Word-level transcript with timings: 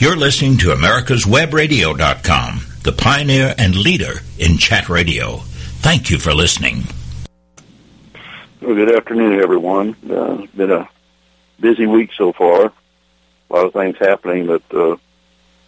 You're 0.00 0.16
listening 0.16 0.58
to 0.58 0.70
America's 0.70 1.24
Webradio.com, 1.24 2.60
the 2.84 2.92
pioneer 2.92 3.52
and 3.58 3.74
leader 3.74 4.20
in 4.38 4.56
chat 4.56 4.88
radio. 4.88 5.38
Thank 5.82 6.08
you 6.08 6.18
for 6.20 6.32
listening. 6.32 6.84
Well, 8.62 8.76
good 8.76 8.94
afternoon, 8.94 9.40
everyone. 9.40 9.96
Uh, 10.08 10.42
it's 10.42 10.54
been 10.54 10.70
a 10.70 10.88
busy 11.58 11.86
week 11.86 12.10
so 12.16 12.32
far. 12.32 12.66
A 12.66 13.52
lot 13.52 13.66
of 13.66 13.72
things 13.72 13.96
happening 13.98 14.46
that 14.46 14.72
uh, 14.72 14.98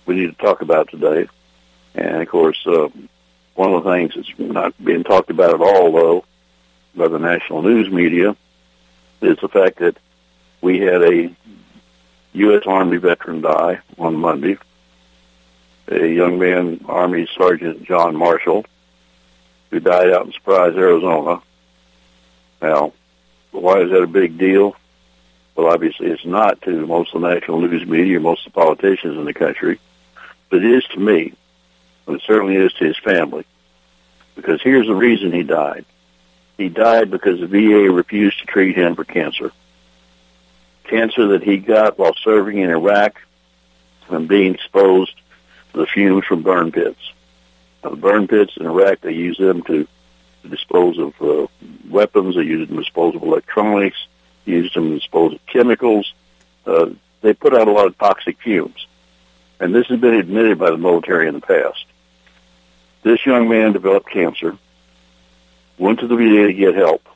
we 0.06 0.14
need 0.14 0.26
to 0.28 0.36
talk 0.40 0.62
about 0.62 0.90
today. 0.90 1.28
And 1.96 2.22
of 2.22 2.28
course, 2.28 2.64
uh, 2.68 2.88
one 3.56 3.74
of 3.74 3.82
the 3.82 3.90
things 3.90 4.14
that's 4.14 4.38
not 4.38 4.74
being 4.84 5.02
talked 5.02 5.30
about 5.30 5.54
at 5.54 5.60
all, 5.60 5.90
though, 5.90 6.24
by 6.94 7.08
the 7.08 7.18
national 7.18 7.62
news 7.62 7.90
media, 7.90 8.36
is 9.22 9.38
the 9.38 9.48
fact 9.48 9.80
that 9.80 9.96
we 10.60 10.78
had 10.78 11.02
a 11.02 11.34
U.S. 12.32 12.62
Army 12.66 12.96
veteran 12.98 13.40
die 13.40 13.80
on 13.98 14.16
Monday. 14.16 14.56
A 15.88 16.06
young 16.06 16.38
man, 16.38 16.84
Army 16.86 17.28
Sergeant 17.36 17.84
John 17.84 18.14
Marshall, 18.14 18.64
who 19.70 19.80
died 19.80 20.10
out 20.12 20.26
in 20.26 20.32
Surprise, 20.32 20.76
Arizona. 20.76 21.42
Now, 22.62 22.92
why 23.50 23.80
is 23.80 23.90
that 23.90 24.02
a 24.02 24.06
big 24.06 24.38
deal? 24.38 24.76
Well, 25.56 25.66
obviously 25.66 26.06
it's 26.06 26.24
not 26.24 26.62
to 26.62 26.86
most 26.86 27.14
of 27.14 27.22
the 27.22 27.34
national 27.34 27.60
news 27.60 27.86
media, 27.86 28.20
most 28.20 28.46
of 28.46 28.52
the 28.52 28.60
politicians 28.60 29.18
in 29.18 29.24
the 29.24 29.34
country, 29.34 29.80
but 30.48 30.64
it 30.64 30.70
is 30.70 30.84
to 30.92 31.00
me, 31.00 31.32
and 32.06 32.16
it 32.16 32.22
certainly 32.24 32.54
is 32.54 32.72
to 32.74 32.84
his 32.84 32.98
family. 32.98 33.44
Because 34.36 34.62
here's 34.62 34.86
the 34.86 34.94
reason 34.94 35.32
he 35.32 35.42
died. 35.42 35.84
He 36.56 36.68
died 36.68 37.10
because 37.10 37.40
the 37.40 37.46
VA 37.46 37.90
refused 37.90 38.38
to 38.40 38.46
treat 38.46 38.76
him 38.76 38.94
for 38.94 39.04
cancer 39.04 39.50
cancer 40.84 41.28
that 41.28 41.42
he 41.42 41.58
got 41.58 41.98
while 41.98 42.14
serving 42.22 42.58
in 42.58 42.70
Iraq 42.70 43.20
and 44.08 44.28
being 44.28 44.54
exposed 44.54 45.14
to 45.72 45.78
the 45.78 45.86
fumes 45.86 46.24
from 46.24 46.42
burn 46.42 46.72
pits. 46.72 47.12
Now, 47.82 47.90
the 47.90 47.96
burn 47.96 48.28
pits 48.28 48.56
in 48.56 48.66
Iraq, 48.66 49.00
they 49.00 49.12
use 49.12 49.38
them 49.38 49.62
to, 49.62 49.86
to 50.42 50.48
dispose 50.48 50.98
of 50.98 51.14
uh, 51.22 51.46
weapons. 51.88 52.34
They 52.34 52.42
use 52.42 52.68
them 52.68 52.76
to 52.76 52.82
dispose 52.82 53.14
of 53.14 53.22
electronics. 53.22 54.06
They 54.44 54.52
use 54.52 54.72
them 54.74 54.90
to 54.90 54.98
dispose 54.98 55.34
of 55.34 55.46
chemicals. 55.46 56.12
Uh, 56.66 56.90
they 57.22 57.32
put 57.32 57.54
out 57.54 57.68
a 57.68 57.72
lot 57.72 57.86
of 57.86 57.96
toxic 57.98 58.40
fumes. 58.40 58.86
And 59.58 59.74
this 59.74 59.86
has 59.88 60.00
been 60.00 60.14
admitted 60.14 60.58
by 60.58 60.70
the 60.70 60.78
military 60.78 61.28
in 61.28 61.34
the 61.34 61.40
past. 61.40 61.84
This 63.02 63.24
young 63.24 63.48
man 63.48 63.72
developed 63.72 64.10
cancer, 64.10 64.56
went 65.78 66.00
to 66.00 66.06
the 66.06 66.16
VA 66.16 66.48
to 66.48 66.52
get 66.52 66.74
help, 66.74 67.06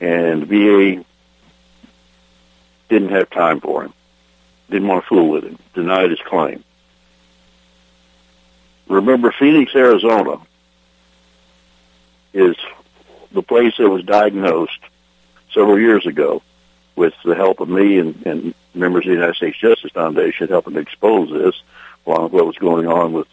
and 0.00 0.42
the 0.42 0.46
VA 0.96 1.04
didn't 2.88 3.10
have 3.10 3.30
time 3.30 3.60
for 3.60 3.84
him. 3.84 3.92
Didn't 4.70 4.88
want 4.88 5.04
to 5.04 5.08
fool 5.08 5.30
with 5.30 5.44
him. 5.44 5.58
Denied 5.74 6.10
his 6.10 6.20
claim. 6.20 6.64
Remember, 8.88 9.32
Phoenix, 9.32 9.74
Arizona 9.74 10.40
is 12.32 12.56
the 13.32 13.42
place 13.42 13.74
that 13.78 13.88
was 13.88 14.04
diagnosed 14.04 14.80
several 15.52 15.78
years 15.78 16.06
ago 16.06 16.42
with 16.96 17.14
the 17.24 17.34
help 17.34 17.60
of 17.60 17.68
me 17.68 17.98
and, 17.98 18.26
and 18.26 18.54
members 18.74 19.04
of 19.04 19.10
the 19.10 19.14
United 19.14 19.36
States 19.36 19.58
Justice 19.58 19.92
Foundation 19.92 20.48
helping 20.48 20.74
to 20.74 20.80
expose 20.80 21.30
this, 21.30 21.54
along 22.06 22.24
with 22.24 22.32
what 22.32 22.46
was 22.46 22.56
going 22.56 22.86
on 22.86 23.12
with 23.12 23.28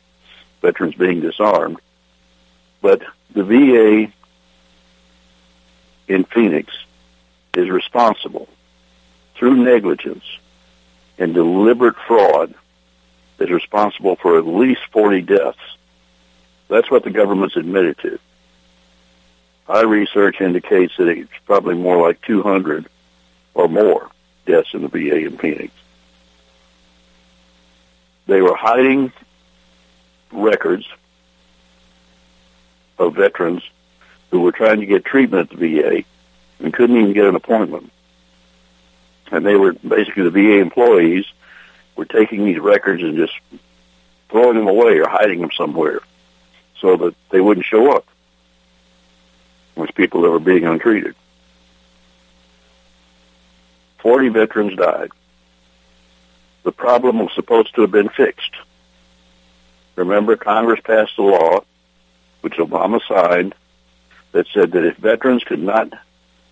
veterans 0.61 0.95
being 0.95 1.21
disarmed. 1.21 1.79
But 2.81 3.01
the 3.33 3.43
VA 3.43 4.11
in 6.07 6.23
Phoenix 6.25 6.73
is 7.53 7.69
responsible 7.69 8.49
through 9.35 9.55
negligence 9.63 10.23
and 11.17 11.33
deliberate 11.33 11.95
fraud 12.07 12.53
is 13.39 13.49
responsible 13.49 14.15
for 14.15 14.37
at 14.37 14.47
least 14.47 14.81
40 14.91 15.21
deaths. 15.21 15.59
That's 16.67 16.89
what 16.89 17.03
the 17.03 17.11
government's 17.11 17.57
admitted 17.57 17.97
to. 17.99 18.19
Our 19.67 19.87
research 19.87 20.41
indicates 20.41 20.95
that 20.97 21.07
it's 21.07 21.29
probably 21.45 21.75
more 21.75 22.01
like 22.01 22.21
200 22.21 22.85
or 23.53 23.67
more 23.67 24.09
deaths 24.45 24.73
in 24.73 24.81
the 24.81 24.87
VA 24.87 25.25
in 25.25 25.37
Phoenix. 25.37 25.73
They 28.27 28.41
were 28.41 28.55
hiding 28.55 29.11
records 30.31 30.87
of 32.97 33.15
veterans 33.15 33.63
who 34.31 34.41
were 34.41 34.51
trying 34.51 34.79
to 34.79 34.85
get 34.85 35.05
treatment 35.05 35.51
at 35.51 35.57
the 35.57 35.81
VA 35.81 36.03
and 36.59 36.73
couldn't 36.73 36.97
even 36.97 37.13
get 37.13 37.25
an 37.25 37.35
appointment 37.35 37.91
and 39.31 39.45
they 39.45 39.55
were 39.55 39.73
basically 39.73 40.23
the 40.23 40.29
VA 40.29 40.59
employees 40.59 41.25
were 41.95 42.05
taking 42.05 42.45
these 42.45 42.59
records 42.59 43.01
and 43.01 43.17
just 43.17 43.33
throwing 44.29 44.57
them 44.57 44.67
away 44.67 44.99
or 44.99 45.07
hiding 45.07 45.41
them 45.41 45.51
somewhere 45.55 45.99
so 46.79 46.97
that 46.97 47.15
they 47.29 47.41
wouldn't 47.41 47.65
show 47.65 47.95
up 47.95 48.05
with 49.75 49.93
people 49.95 50.21
that 50.21 50.29
were 50.29 50.39
being 50.39 50.65
untreated. 50.65 51.15
Forty 53.99 54.29
veterans 54.29 54.75
died. 54.75 55.11
The 56.63 56.71
problem 56.71 57.19
was 57.19 57.33
supposed 57.33 57.73
to 57.75 57.81
have 57.81 57.91
been 57.91 58.09
fixed. 58.09 58.55
Remember, 59.95 60.35
Congress 60.35 60.79
passed 60.83 61.17
a 61.17 61.21
law, 61.21 61.61
which 62.41 62.55
Obama 62.55 62.99
signed, 63.07 63.55
that 64.31 64.47
said 64.53 64.71
that 64.73 64.83
if 64.83 64.97
veterans 64.97 65.43
could 65.43 65.61
not 65.61 65.93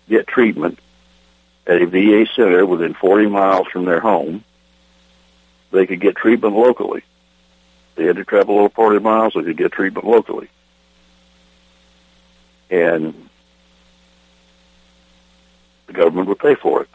get 0.08 0.26
treatment 0.26 0.78
at 1.66 1.80
a 1.80 1.86
VA 1.86 2.26
center 2.34 2.66
within 2.66 2.94
40 2.94 3.26
miles 3.26 3.66
from 3.68 3.84
their 3.84 4.00
home, 4.00 4.44
they 5.70 5.86
could 5.86 6.00
get 6.00 6.16
treatment 6.16 6.54
locally. 6.54 7.02
They 7.96 8.04
had 8.04 8.16
to 8.16 8.24
travel 8.24 8.58
over 8.58 8.68
40 8.68 9.00
miles, 9.00 9.34
they 9.34 9.42
could 9.42 9.56
get 9.56 9.72
treatment 9.72 10.06
locally. 10.06 10.48
And 12.70 13.28
the 15.86 15.92
government 15.92 16.28
would 16.28 16.38
pay 16.38 16.54
for 16.54 16.82
it. 16.82 16.88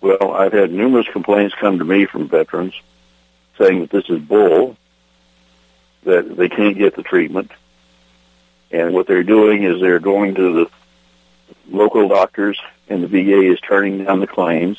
Well, 0.00 0.32
I've 0.32 0.52
had 0.52 0.72
numerous 0.72 1.06
complaints 1.12 1.54
come 1.60 1.78
to 1.78 1.84
me 1.84 2.06
from 2.06 2.28
veterans 2.28 2.74
saying 3.58 3.80
that 3.80 3.90
this 3.90 4.08
is 4.08 4.20
bull, 4.20 4.76
that 6.04 6.36
they 6.36 6.48
can't 6.48 6.78
get 6.78 6.96
the 6.96 7.02
treatment. 7.02 7.50
And 8.70 8.94
what 8.94 9.06
they're 9.06 9.24
doing 9.24 9.64
is 9.64 9.80
they're 9.80 9.98
going 9.98 10.36
to 10.36 10.52
the 10.64 10.70
local 11.70 12.08
doctors 12.08 12.60
and 12.88 13.02
the 13.02 13.08
VA 13.08 13.52
is 13.52 13.60
turning 13.60 14.04
down 14.04 14.20
the 14.20 14.26
claims, 14.26 14.78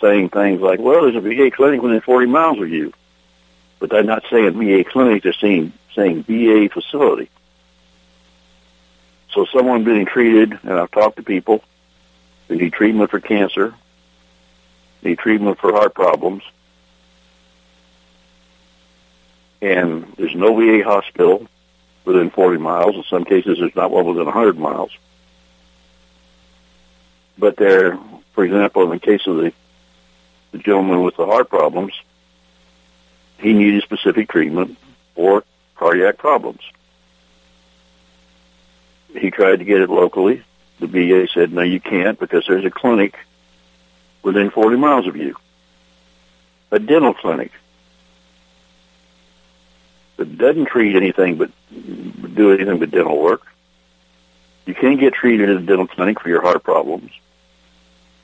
saying 0.00 0.30
things 0.30 0.60
like, 0.60 0.80
well, 0.80 1.02
there's 1.02 1.16
a 1.16 1.20
VA 1.20 1.50
clinic 1.54 1.82
within 1.82 2.00
40 2.00 2.26
miles 2.26 2.60
of 2.60 2.68
you. 2.68 2.92
But 3.78 3.90
they're 3.90 4.02
not 4.02 4.24
saying 4.30 4.52
VA 4.58 4.88
clinic, 4.88 5.22
they're 5.22 5.32
saying, 5.34 5.72
saying 5.94 6.24
VA 6.24 6.68
facility. 6.72 7.28
So 9.30 9.44
someone 9.52 9.84
being 9.84 10.06
treated, 10.06 10.58
and 10.62 10.72
I've 10.72 10.90
talked 10.90 11.16
to 11.16 11.22
people 11.22 11.62
who 12.48 12.56
need 12.56 12.72
treatment 12.72 13.10
for 13.10 13.20
cancer, 13.20 13.74
need 15.02 15.18
treatment 15.18 15.58
for 15.58 15.72
heart 15.72 15.94
problems, 15.94 16.42
and 19.60 20.12
there's 20.16 20.34
no 20.34 20.56
VA 20.56 20.82
hospital 20.82 21.46
within 22.04 22.30
40 22.30 22.58
miles. 22.58 22.96
In 22.96 23.04
some 23.04 23.24
cases, 23.24 23.58
there's 23.58 23.76
not 23.76 23.90
one 23.90 24.06
within 24.06 24.24
100 24.24 24.58
miles 24.58 24.90
but 27.38 27.56
they're, 27.56 27.98
for 28.32 28.44
example, 28.44 28.82
in 28.84 28.90
the 28.90 28.98
case 28.98 29.26
of 29.26 29.36
the, 29.36 29.52
the 30.52 30.58
gentleman 30.58 31.02
with 31.02 31.16
the 31.16 31.26
heart 31.26 31.48
problems, 31.48 31.92
he 33.38 33.52
needed 33.52 33.82
specific 33.82 34.28
treatment 34.28 34.76
for 35.14 35.44
cardiac 35.76 36.18
problems. 36.18 36.60
He 39.14 39.30
tried 39.30 39.56
to 39.56 39.64
get 39.64 39.80
it 39.80 39.90
locally. 39.90 40.42
The 40.80 40.86
VA 40.86 41.28
said, 41.32 41.52
no, 41.52 41.62
you 41.62 41.80
can't 41.80 42.18
because 42.18 42.44
there's 42.46 42.64
a 42.64 42.70
clinic 42.70 43.16
within 44.22 44.50
40 44.50 44.76
miles 44.76 45.06
of 45.06 45.16
you. 45.16 45.36
A 46.70 46.78
dental 46.78 47.14
clinic 47.14 47.52
that 50.16 50.36
doesn't 50.36 50.66
treat 50.66 50.96
anything 50.96 51.36
but 51.36 51.50
do 52.34 52.52
anything 52.52 52.78
but 52.78 52.90
dental 52.90 53.20
work. 53.20 53.42
You 54.66 54.74
can't 54.74 55.00
get 55.00 55.14
treated 55.14 55.48
at 55.48 55.56
a 55.56 55.60
dental 55.60 55.86
clinic 55.86 56.20
for 56.20 56.28
your 56.28 56.42
heart 56.42 56.62
problems. 56.62 57.10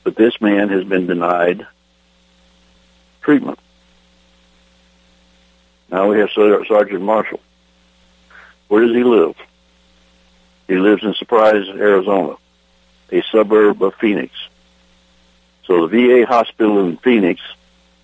But 0.04 0.16
this 0.16 0.40
man 0.40 0.68
has 0.68 0.84
been 0.84 1.06
denied 1.06 1.66
treatment. 3.22 3.58
Now 5.90 6.10
we 6.10 6.18
have 6.18 6.30
Sergeant 6.30 7.02
Marshall. 7.02 7.40
Where 8.68 8.86
does 8.86 8.94
he 8.94 9.02
live? 9.02 9.34
He 10.68 10.76
lives 10.76 11.02
in 11.02 11.14
Surprise, 11.14 11.68
Arizona, 11.68 12.36
a 13.10 13.22
suburb 13.32 13.82
of 13.82 13.94
Phoenix. 13.94 14.34
So 15.66 15.86
the 15.86 16.22
VA 16.22 16.26
hospital 16.26 16.84
in 16.84 16.98
Phoenix 16.98 17.40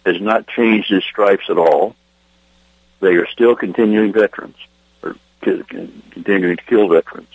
has 0.07 0.21
not 0.21 0.47
changed 0.47 0.91
its 0.91 1.05
stripes 1.05 1.51
at 1.51 1.59
all. 1.59 1.95
They 3.01 3.15
are 3.15 3.27
still 3.27 3.55
continuing 3.55 4.13
veterans, 4.13 4.57
or 5.03 5.17
continuing 5.41 6.57
to 6.57 6.65
kill 6.65 6.89
veterans. 6.89 7.29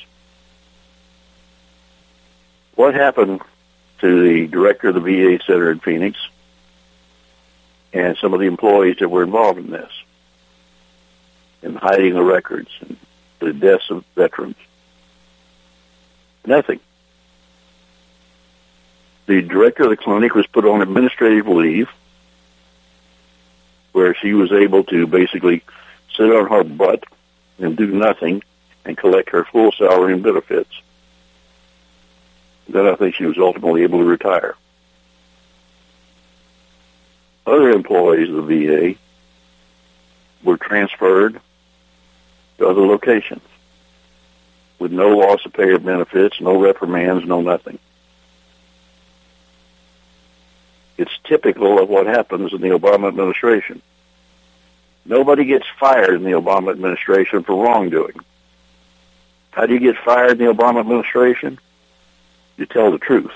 What 2.75 2.95
happened 2.95 3.41
to 3.99 4.23
the 4.23 4.47
director 4.47 4.89
of 4.89 4.95
the 4.95 5.01
VA 5.01 5.43
Center 5.45 5.71
in 5.71 5.79
Phoenix 5.79 6.17
and 7.93 8.17
some 8.17 8.33
of 8.33 8.39
the 8.39 8.45
employees 8.45 8.97
that 8.99 9.09
were 9.09 9.23
involved 9.23 9.59
in 9.59 9.71
this, 9.71 9.91
in 11.61 11.75
hiding 11.75 12.13
the 12.13 12.23
records 12.23 12.69
and 12.81 12.97
the 13.39 13.53
deaths 13.53 13.89
of 13.89 14.03
veterans. 14.15 14.57
Nothing. 16.45 16.79
The 19.27 19.41
director 19.41 19.83
of 19.83 19.89
the 19.89 19.97
clinic 19.97 20.35
was 20.35 20.45
put 20.47 20.65
on 20.65 20.81
administrative 20.81 21.47
leave 21.47 21.89
where 23.93 24.13
she 24.13 24.33
was 24.33 24.51
able 24.51 24.83
to 24.83 25.07
basically 25.07 25.63
sit 26.15 26.29
on 26.29 26.49
her 26.49 26.63
butt 26.63 27.05
and 27.59 27.77
do 27.77 27.87
nothing 27.87 28.43
and 28.83 28.97
collect 28.97 29.29
her 29.29 29.45
full 29.45 29.71
salary 29.71 30.13
and 30.13 30.21
benefits. 30.21 30.69
Then 32.67 32.87
I 32.87 32.95
think 32.95 33.15
she 33.15 33.25
was 33.25 33.37
ultimately 33.37 33.83
able 33.83 33.99
to 33.99 34.05
retire. 34.05 34.55
Other 37.45 37.69
employees 37.71 38.29
of 38.29 38.47
the 38.47 38.65
VA 38.65 38.95
were 40.43 40.57
transferred 40.57 41.39
to 42.57 42.67
other 42.67 42.81
locations 42.81 43.41
with 44.79 44.91
no 44.91 45.09
loss 45.09 45.45
of 45.45 45.53
pay 45.53 45.69
or 45.69 45.79
benefits, 45.79 46.41
no 46.41 46.59
reprimands, 46.59 47.25
no 47.25 47.41
nothing. 47.41 47.79
It's 50.97 51.11
typical 51.25 51.81
of 51.81 51.89
what 51.89 52.07
happens 52.07 52.53
in 52.53 52.61
the 52.61 52.69
Obama 52.69 53.09
administration. 53.09 53.81
Nobody 55.05 55.45
gets 55.45 55.65
fired 55.79 56.15
in 56.15 56.23
the 56.23 56.31
Obama 56.31 56.71
administration 56.71 57.43
for 57.43 57.63
wrongdoing. 57.63 58.15
How 59.51 59.65
do 59.65 59.73
you 59.73 59.79
get 59.79 59.97
fired 60.03 60.31
in 60.31 60.37
the 60.39 60.53
Obama 60.53 60.79
administration? 60.79 61.59
You 62.57 62.65
tell 62.65 62.91
the 62.91 62.97
truth. 62.97 63.31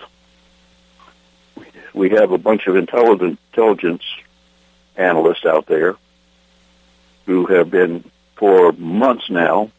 We 1.93 2.09
have 2.11 2.31
a 2.31 2.37
bunch 2.37 2.67
of 2.67 2.75
intelligence 2.75 4.03
analysts 4.95 5.45
out 5.45 5.65
there 5.65 5.95
who 7.25 7.45
have 7.47 7.69
been 7.69 8.09
for 8.35 8.71
months 8.73 9.29
now 9.29 9.69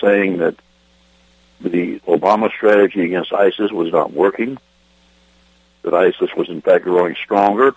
saying 0.00 0.38
that 0.38 0.56
the 1.60 2.00
Obama 2.00 2.50
strategy 2.50 3.04
against 3.04 3.32
ISIS 3.32 3.70
was 3.70 3.92
not 3.92 4.12
working, 4.12 4.58
that 5.82 5.94
ISIS 5.94 6.30
was 6.36 6.48
in 6.48 6.60
fact 6.60 6.84
growing 6.84 7.16
stronger. 7.16 7.74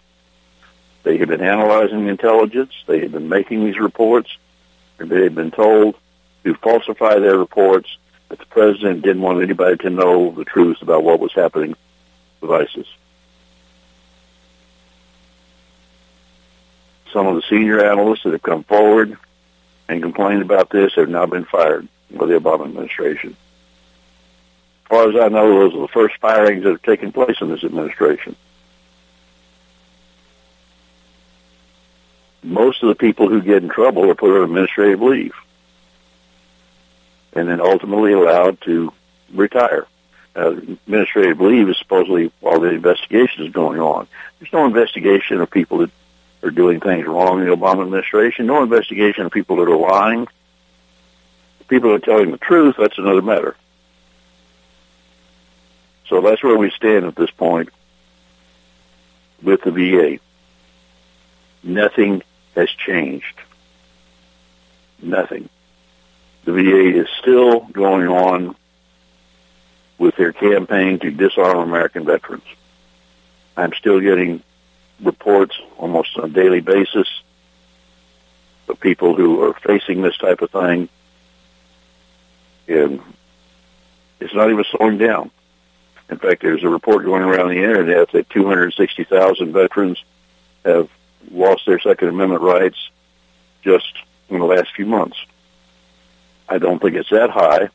They 1.04 1.18
had 1.18 1.30
been 1.30 1.42
analyzing 1.42 2.08
intelligence. 2.08 2.74
They 2.88 3.00
had 3.00 3.12
been 3.12 3.30
making 3.30 3.64
these 3.64 3.80
reports. 3.80 4.38
They 4.98 5.24
had 5.24 5.36
been 5.36 5.52
told 5.52 5.96
to 6.44 6.54
falsify 6.56 7.20
their 7.20 7.38
reports 7.38 7.98
that 8.30 8.40
the 8.40 8.46
president 8.46 9.04
didn't 9.04 9.22
want 9.22 9.42
anybody 9.42 9.78
to 9.78 9.90
know 9.90 10.32
the 10.32 10.46
truth 10.46 10.82
about 10.82 11.04
what 11.04 11.20
was 11.20 11.34
happening 11.34 11.76
with 12.42 12.52
ISIS. 12.52 12.88
Some 17.12 17.28
of 17.28 17.36
the 17.36 17.44
senior 17.50 17.84
analysts 17.84 18.24
that 18.24 18.34
have 18.34 18.42
come 18.42 18.64
forward 18.64 19.18
and 19.88 20.02
complained 20.02 20.42
about 20.42 20.70
this 20.70 20.94
have 20.96 21.10
now 21.10 21.26
been 21.26 21.46
fired 21.46 21.88
by 22.12 22.26
the 22.26 22.40
Obama 22.40 22.66
administration. 22.66 23.38
As 24.86 24.90
far 24.90 25.10
as 25.10 25.16
I 25.16 25.30
know, 25.30 25.50
those 25.50 25.76
are 25.76 25.82
the 25.82 25.88
first 25.88 26.18
firings 26.20 26.64
that 26.64 26.72
have 26.72 26.82
taken 26.82 27.12
place 27.12 27.38
in 27.42 27.50
this 27.50 27.64
administration. 27.64 28.36
Most 32.44 32.84
of 32.84 32.90
the 32.90 32.96
people 32.96 33.28
who 33.28 33.42
get 33.42 33.64
in 33.64 33.70
trouble 33.70 34.10
are 34.10 34.16
put 34.16 34.36
on 34.36 34.44
administrative 34.44 35.02
leave 35.02 35.34
and 37.36 37.50
then 37.50 37.62
ultimately 37.62 38.14
allowed 38.14 38.60
to 38.62 38.92
retire. 39.34 39.86
Uh, 40.36 40.52
administrative 40.52 41.40
leave 41.40 41.70
is 41.70 41.78
supposedly 41.78 42.32
while 42.42 42.60
the 42.60 42.70
investigation 42.70 43.46
is 43.46 43.54
going 43.54 43.80
on. 43.80 44.08
There's 44.40 44.52
no 44.52 44.66
investigation 44.66 45.40
of 45.40 45.50
people 45.50 45.80
that 45.80 45.92
are 46.44 46.52
doing 46.52 46.80
things 46.80 47.06
wrong 47.06 47.40
in 47.40 47.48
the 47.48 47.56
Obama 47.56 47.84
administration, 47.84 48.46
no 48.46 48.64
investigation 48.64 49.26
of 49.26 49.32
people 49.32 49.58
that 49.58 49.70
are 49.70 49.78
lying. 49.78 50.28
People 51.68 51.92
are 51.92 52.00
telling 52.00 52.32
the 52.32 52.38
truth, 52.38 52.76
that's 52.78 52.98
another 52.98 53.22
matter. 53.22 53.56
So 56.08 56.22
that's 56.22 56.44
where 56.44 56.58
we 56.58 56.70
stand 56.72 57.06
at 57.06 57.16
this 57.16 57.32
point 57.32 57.70
with 59.42 59.62
the 59.64 59.72
VA. 59.72 60.20
Nothing 61.64 62.22
has 62.56 62.70
changed. 62.70 63.42
Nothing. 65.02 65.50
The 66.46 66.54
VA 66.54 67.00
is 67.02 67.08
still 67.20 67.62
going 67.62 68.08
on 68.08 68.56
with 69.98 70.16
their 70.16 70.32
campaign 70.32 71.00
to 71.00 71.10
disarm 71.10 71.58
American 71.58 72.06
veterans. 72.06 72.44
I'm 73.58 73.74
still 73.74 74.00
getting 74.00 74.44
reports 75.02 75.60
almost 75.78 76.18
on 76.18 76.30
a 76.30 76.34
daily 76.34 76.62
basis 76.62 77.08
of 78.68 78.80
people 78.80 79.16
who 79.16 79.44
are 79.44 79.54
facing 79.54 80.02
this 80.02 80.18
type 80.18 80.42
of 80.42 80.52
thing. 80.52 80.88
And 82.68 83.02
it's 84.20 84.34
not 84.34 84.52
even 84.52 84.66
slowing 84.72 85.00
down. 85.00 85.32
In 86.10 86.20
fact, 86.20 86.44
there's 86.44 86.64
a 86.64 86.70
report 86.70 87.06
going 87.06 87.24
around 87.24 87.50
the 87.50 87.64
internet 87.64 88.12
that 88.12 88.30
260,000 88.30 89.52
veterans 89.52 90.04
have 90.64 90.90
lost 91.32 91.66
their 91.66 91.80
Second 91.80 92.10
Amendment 92.10 92.44
rights 92.44 92.90
just 93.64 93.92
in 94.30 94.40
the 94.40 94.46
last 94.46 94.70
few 94.76 94.86
months. 94.86 95.18
I 96.48 96.58
don't 96.58 96.82
think 96.82 96.96
it's 96.96 97.10
that 97.10 97.30
high 97.30 97.70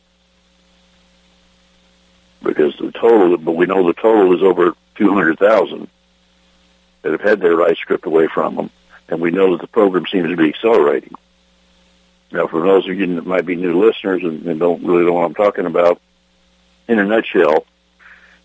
because 2.42 2.74
the 2.78 2.92
total, 2.92 3.36
but 3.36 3.52
we 3.52 3.66
know 3.66 3.86
the 3.86 3.92
total 3.92 4.34
is 4.34 4.42
over 4.42 4.74
200,000 4.96 5.88
that 7.02 7.12
have 7.12 7.20
had 7.20 7.40
their 7.40 7.56
rights 7.56 7.80
stripped 7.80 8.06
away 8.06 8.28
from 8.28 8.56
them. 8.56 8.70
And 9.08 9.20
we 9.20 9.30
know 9.30 9.52
that 9.52 9.60
the 9.60 9.66
program 9.66 10.06
seems 10.06 10.28
to 10.28 10.36
be 10.36 10.48
accelerating. 10.48 11.14
Now, 12.32 12.46
for 12.46 12.60
those 12.60 12.88
of 12.88 12.96
you 12.96 13.14
that 13.16 13.26
might 13.26 13.44
be 13.44 13.56
new 13.56 13.84
listeners 13.84 14.22
and, 14.22 14.46
and 14.46 14.60
don't 14.60 14.84
really 14.84 15.04
know 15.04 15.14
what 15.14 15.24
I'm 15.24 15.34
talking 15.34 15.66
about, 15.66 16.00
in 16.86 16.98
a 16.98 17.04
nutshell, 17.04 17.66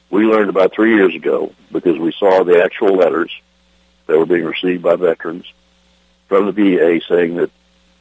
we 0.09 0.25
learned 0.25 0.49
about 0.49 0.73
three 0.73 0.95
years 0.95 1.15
ago 1.15 1.53
because 1.71 1.97
we 1.97 2.11
saw 2.13 2.43
the 2.43 2.63
actual 2.63 2.95
letters 2.95 3.31
that 4.07 4.17
were 4.17 4.25
being 4.25 4.45
received 4.45 4.81
by 4.81 4.95
veterans 4.95 5.45
from 6.27 6.45
the 6.45 6.51
VA 6.51 6.99
saying 7.07 7.35
that 7.35 7.51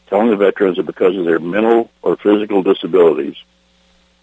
telling 0.08 0.30
the 0.30 0.36
veterans 0.36 0.76
that 0.76 0.86
because 0.86 1.16
of 1.16 1.24
their 1.24 1.38
mental 1.38 1.90
or 2.02 2.16
physical 2.16 2.62
disabilities, 2.62 3.36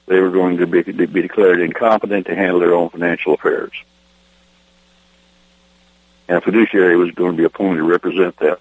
they 0.08 0.20
were 0.20 0.32
going 0.32 0.58
to 0.58 0.68
be, 0.68 0.82
be 0.82 1.22
declared 1.22 1.62
incompetent 1.62 2.28
to 2.28 2.36
handle 2.36 2.60
their 2.60 2.74
own 2.74 2.90
financial 2.90 3.34
affairs. 3.34 3.72
And 6.28 6.38
a 6.38 6.42
fiduciary 6.42 6.96
was 6.96 7.12
going 7.12 7.32
to 7.32 7.38
be 7.38 7.44
appointed 7.44 7.78
to 7.78 7.84
represent 7.84 8.38
that. 8.38 8.60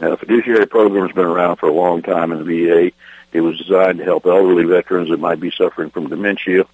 Now, 0.00 0.10
the 0.10 0.16
fiduciary 0.16 0.66
program 0.66 1.06
has 1.06 1.14
been 1.14 1.24
around 1.24 1.56
for 1.56 1.68
a 1.68 1.72
long 1.72 2.02
time 2.02 2.32
in 2.32 2.38
the 2.38 2.66
VA. 2.66 2.92
It 3.32 3.40
was 3.40 3.58
designed 3.58 3.98
to 3.98 4.04
help 4.04 4.26
elderly 4.26 4.64
veterans 4.64 5.10
that 5.10 5.18
might 5.18 5.40
be 5.40 5.50
suffering 5.50 5.90
from 5.90 6.08
dementia 6.08 6.66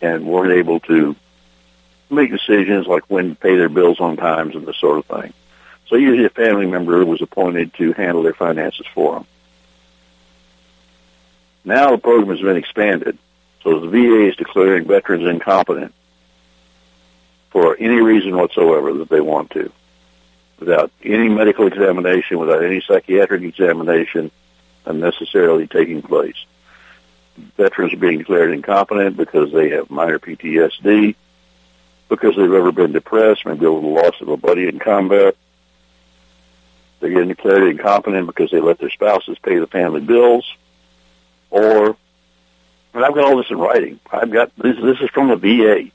and 0.00 0.26
weren't 0.26 0.52
able 0.52 0.80
to 0.80 1.16
make 2.10 2.30
decisions 2.30 2.86
like 2.86 3.04
when 3.08 3.30
to 3.30 3.34
pay 3.34 3.56
their 3.56 3.68
bills 3.68 4.00
on 4.00 4.16
times 4.16 4.54
and 4.54 4.66
this 4.66 4.78
sort 4.78 4.98
of 4.98 5.06
thing. 5.06 5.32
So 5.88 5.96
usually 5.96 6.26
a 6.26 6.30
family 6.30 6.66
member 6.66 7.04
was 7.04 7.22
appointed 7.22 7.72
to 7.74 7.92
handle 7.92 8.22
their 8.22 8.34
finances 8.34 8.86
for 8.94 9.14
them. 9.14 9.26
Now 11.64 11.90
the 11.90 11.98
program 11.98 12.30
has 12.30 12.40
been 12.40 12.56
expanded, 12.56 13.18
so 13.62 13.80
the 13.80 13.88
VA 13.88 14.28
is 14.28 14.36
declaring 14.36 14.86
veterans 14.86 15.26
incompetent 15.26 15.94
for 17.50 17.76
any 17.78 18.00
reason 18.00 18.36
whatsoever 18.36 18.92
that 18.94 19.08
they 19.08 19.20
want 19.20 19.50
to, 19.50 19.72
without 20.58 20.90
any 21.02 21.28
medical 21.28 21.66
examination, 21.66 22.38
without 22.38 22.64
any 22.64 22.80
psychiatric 22.80 23.42
examination 23.42 24.30
unnecessarily 24.84 25.66
taking 25.66 26.02
place. 26.02 26.36
Veterans 27.56 27.92
are 27.92 27.98
being 27.98 28.18
declared 28.18 28.52
incompetent 28.52 29.16
because 29.16 29.52
they 29.52 29.70
have 29.70 29.90
minor 29.90 30.18
PTSD, 30.18 31.14
because 32.08 32.36
they've 32.36 32.52
ever 32.52 32.72
been 32.72 32.92
depressed, 32.92 33.46
maybe 33.46 33.66
over 33.66 33.80
the 33.80 33.86
loss 33.86 34.20
of 34.20 34.28
a 34.28 34.36
buddy 34.36 34.66
in 34.66 34.78
combat, 34.78 35.36
they're 37.00 37.10
getting 37.10 37.28
declared 37.28 37.68
incompetent 37.68 38.26
because 38.26 38.50
they 38.50 38.60
let 38.60 38.78
their 38.78 38.90
spouses 38.90 39.38
pay 39.42 39.58
the 39.58 39.66
family 39.66 40.00
bills, 40.00 40.44
or, 41.50 41.96
and 42.94 43.04
I've 43.04 43.14
got 43.14 43.24
all 43.24 43.36
this 43.36 43.50
in 43.50 43.58
writing. 43.58 44.00
I've 44.10 44.30
got 44.30 44.54
this. 44.56 44.76
This 44.76 45.00
is 45.00 45.10
from 45.10 45.28
the 45.28 45.36
VA. 45.36 45.90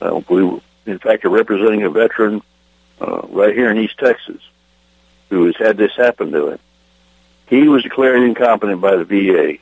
Uh, 0.00 0.20
we, 0.28 0.60
in 0.86 0.98
fact, 0.98 1.24
are 1.24 1.30
representing 1.30 1.82
a 1.82 1.90
veteran 1.90 2.42
uh, 3.00 3.22
right 3.28 3.54
here 3.54 3.70
in 3.70 3.78
East 3.78 3.98
Texas 3.98 4.40
who 5.28 5.46
has 5.46 5.56
had 5.56 5.76
this 5.76 5.94
happen 5.96 6.30
to 6.32 6.48
him. 6.50 6.58
He 7.46 7.68
was 7.68 7.82
declared 7.82 8.22
incompetent 8.22 8.80
by 8.80 8.96
the 8.96 9.04
VA 9.04 9.58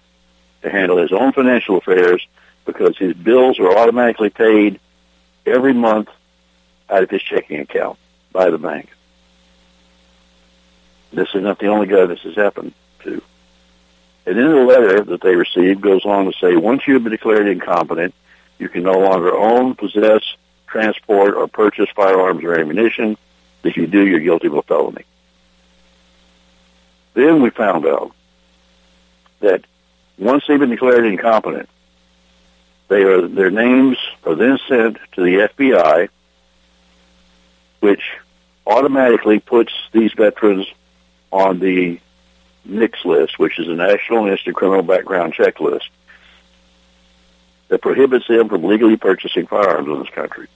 to 0.62 0.70
handle 0.70 0.99
his 0.99 1.12
own 1.12 1.32
financial 1.32 1.78
affairs 1.78 2.26
because 2.64 2.96
his 2.96 3.14
bills 3.14 3.58
are 3.58 3.76
automatically 3.76 4.30
paid 4.30 4.80
every 5.46 5.72
month 5.72 6.08
out 6.88 7.02
of 7.02 7.10
his 7.10 7.22
checking 7.22 7.60
account 7.60 7.99
by 8.32 8.50
the 8.50 8.58
bank. 8.58 8.90
This 11.12 11.29
is 11.35 11.43
not 11.43 11.59
the 11.59 11.67
only 11.67 11.87
guy 11.87 12.07
this 12.07 12.21
has 12.21 12.37
happened 12.37 12.73
to. 13.05 13.23
And 14.26 14.38
in 14.38 14.49
the 14.49 14.64
letter 14.64 15.02
that 15.02 15.21
they 15.21 15.35
received 15.35 15.81
goes 15.81 16.05
on 16.05 16.26
to 16.26 16.33
say, 16.38 16.57
once 16.57 16.87
you 16.87 16.95
have 16.95 17.02
been 17.02 17.12
declared 17.12 17.49
incompetent, 17.49 18.14
you 18.59 18.69
can 18.69 18.83
no 18.83 18.99
longer 18.99 19.35
own, 19.35 19.75
possess, 19.75 20.23
transport, 20.67 21.35
or 21.35 21.49
purchase 21.49 21.88
firearms 21.95 22.45
or 22.45 22.59
ammunition. 22.59 23.17
If 23.64 23.76
you 23.76 23.87
do, 23.87 24.07
you're 24.07 24.21
guilty 24.21 24.47
of 24.47 24.55
a 24.55 24.62
felony. 24.62 25.05
Then 27.14 27.43
we 27.43 27.50
found 27.50 27.87
out 27.87 28.12
that 29.40 29.64
once 30.19 30.45
they've 30.47 30.61
been 30.61 30.71
declared 30.71 31.07
incompetent, 31.07 31.69
they 32.88 33.02
are, 33.02 33.26
their 33.26 33.50
names 33.50 33.97
are 34.25 34.35
then 34.35 34.59
sent 34.69 34.99
to 35.12 35.23
the 35.23 35.49
FBI, 35.49 36.09
which 37.81 38.02
automatically 38.67 39.40
puts 39.40 39.73
these 39.93 40.12
veterans 40.12 40.67
on 41.30 41.58
the 41.58 42.00
NICS 42.64 43.04
list, 43.04 43.38
which 43.38 43.58
is 43.58 43.66
the 43.66 43.75
National 43.75 44.26
Instant 44.26 44.56
Criminal 44.56 44.82
Background 44.82 45.34
Check 45.34 45.60
list, 45.60 45.88
that 47.68 47.80
prohibits 47.80 48.26
them 48.26 48.49
from 48.49 48.64
legally 48.64 48.96
purchasing 48.96 49.46
firearms 49.46 49.88
in 49.88 50.00
this 50.00 50.10
country. 50.10 50.49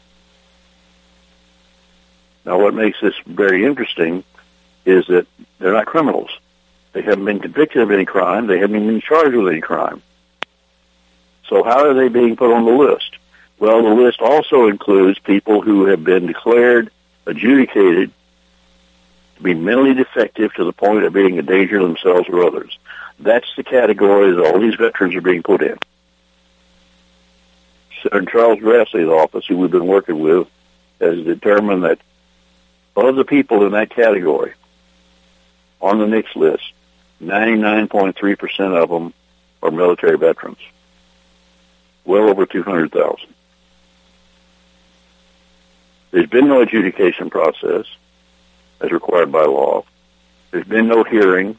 Now, 2.44 2.60
what 2.60 2.74
makes 2.74 3.00
this 3.00 3.14
very 3.26 3.64
interesting 3.64 4.24
is 4.84 5.06
that 5.06 5.26
they're 5.58 5.72
not 5.72 5.86
criminals. 5.86 6.30
They 6.92 7.02
haven't 7.02 7.24
been 7.24 7.40
convicted 7.40 7.82
of 7.82 7.90
any 7.90 8.04
crime. 8.04 8.46
They 8.46 8.58
haven't 8.58 8.86
been 8.86 9.00
charged 9.00 9.34
with 9.34 9.48
any 9.48 9.60
crime. 9.60 10.02
So 11.48 11.62
how 11.62 11.88
are 11.88 11.94
they 11.94 12.08
being 12.08 12.36
put 12.36 12.52
on 12.52 12.64
the 12.64 12.70
list? 12.70 13.16
Well, 13.58 13.82
the 13.82 14.02
list 14.02 14.20
also 14.20 14.66
includes 14.66 15.18
people 15.18 15.60
who 15.62 15.86
have 15.86 16.04
been 16.04 16.26
declared, 16.26 16.90
adjudicated 17.26 18.12
to 19.36 19.42
be 19.42 19.54
mentally 19.54 19.94
defective 19.94 20.52
to 20.54 20.64
the 20.64 20.72
point 20.72 21.04
of 21.04 21.12
being 21.12 21.38
a 21.38 21.42
danger 21.42 21.78
to 21.78 21.86
themselves 21.86 22.28
or 22.28 22.44
others. 22.44 22.78
That's 23.18 23.46
the 23.56 23.64
category 23.64 24.32
that 24.32 24.44
all 24.44 24.60
these 24.60 24.74
veterans 24.74 25.14
are 25.14 25.20
being 25.20 25.42
put 25.42 25.62
in. 25.62 25.78
And 28.12 28.28
Charles 28.28 28.58
Grassley's 28.58 29.08
office, 29.08 29.46
who 29.46 29.56
we've 29.56 29.70
been 29.70 29.86
working 29.86 30.20
with, 30.20 30.46
has 31.00 31.24
determined 31.24 31.84
that 31.84 31.98
of 32.96 33.16
the 33.16 33.24
people 33.24 33.66
in 33.66 33.72
that 33.72 33.90
category 33.90 34.54
on 35.80 35.98
the 35.98 36.06
NICS 36.06 36.36
list, 36.36 36.72
99.3% 37.22 38.82
of 38.82 38.88
them 38.88 39.12
are 39.62 39.70
military 39.70 40.16
veterans. 40.16 40.58
Well 42.04 42.28
over 42.28 42.46
200,000. 42.46 43.34
There's 46.10 46.28
been 46.28 46.48
no 46.48 46.60
adjudication 46.60 47.30
process 47.30 47.86
as 48.84 48.92
required 48.92 49.32
by 49.32 49.44
law. 49.44 49.84
There's 50.50 50.66
been 50.66 50.88
no 50.88 51.04
hearing 51.04 51.58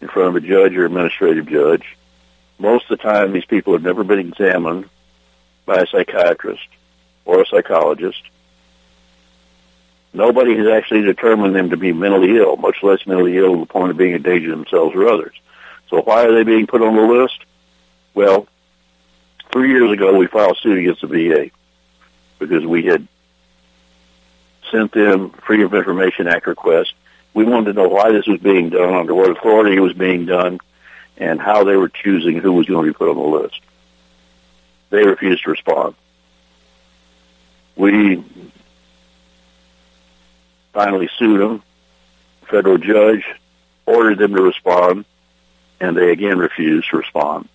in 0.00 0.08
front 0.08 0.28
of 0.28 0.42
a 0.42 0.46
judge 0.46 0.74
or 0.74 0.84
administrative 0.84 1.46
judge. 1.46 1.96
Most 2.58 2.90
of 2.90 2.98
the 2.98 3.02
time, 3.02 3.32
these 3.32 3.44
people 3.44 3.72
have 3.74 3.82
never 3.82 4.04
been 4.04 4.18
examined 4.18 4.88
by 5.64 5.76
a 5.76 5.86
psychiatrist 5.86 6.66
or 7.24 7.40
a 7.40 7.46
psychologist. 7.46 8.22
Nobody 10.12 10.56
has 10.56 10.66
actually 10.66 11.02
determined 11.02 11.54
them 11.54 11.70
to 11.70 11.76
be 11.76 11.92
mentally 11.92 12.36
ill, 12.36 12.56
much 12.56 12.82
less 12.82 13.06
mentally 13.06 13.38
ill 13.38 13.54
to 13.54 13.60
the 13.60 13.66
point 13.66 13.90
of 13.90 13.96
being 13.96 14.14
a 14.14 14.18
danger 14.18 14.48
to 14.48 14.56
themselves 14.56 14.94
or 14.94 15.08
others. 15.08 15.34
So 15.88 16.02
why 16.02 16.24
are 16.24 16.34
they 16.34 16.42
being 16.42 16.66
put 16.66 16.82
on 16.82 16.96
the 16.96 17.02
list? 17.02 17.38
Well, 18.14 18.46
three 19.52 19.70
years 19.70 19.90
ago 19.90 20.16
we 20.16 20.26
filed 20.26 20.58
suit 20.58 20.78
against 20.78 21.02
the 21.02 21.06
VA 21.06 21.50
because 22.38 22.66
we 22.66 22.84
had 22.84 23.06
sent 24.72 24.90
them 24.92 25.30
Freedom 25.30 25.66
of 25.66 25.74
Information 25.74 26.26
Act 26.26 26.48
request. 26.48 26.94
We 27.34 27.44
wanted 27.44 27.74
to 27.74 27.82
know 27.82 27.88
why 27.88 28.10
this 28.10 28.26
was 28.26 28.40
being 28.40 28.70
done, 28.70 28.92
under 28.92 29.14
what 29.14 29.30
authority 29.30 29.76
it 29.76 29.80
was 29.80 29.92
being 29.92 30.26
done, 30.26 30.58
and 31.18 31.40
how 31.40 31.62
they 31.62 31.76
were 31.76 31.88
choosing 31.88 32.38
who 32.38 32.52
was 32.52 32.66
going 32.66 32.86
to 32.86 32.92
be 32.92 32.96
put 32.96 33.10
on 33.10 33.16
the 33.16 33.22
list. 33.22 33.60
They 34.90 35.06
refused 35.06 35.44
to 35.44 35.50
respond. 35.50 35.94
We 37.76 38.24
finally 40.72 41.08
sued 41.18 41.40
them. 41.40 41.62
Federal 42.50 42.78
judge 42.78 43.24
ordered 43.86 44.18
them 44.18 44.34
to 44.34 44.42
respond, 44.42 45.04
and 45.80 45.96
they 45.96 46.10
again 46.10 46.38
refused 46.38 46.90
to 46.90 46.98
respond. 46.98 47.48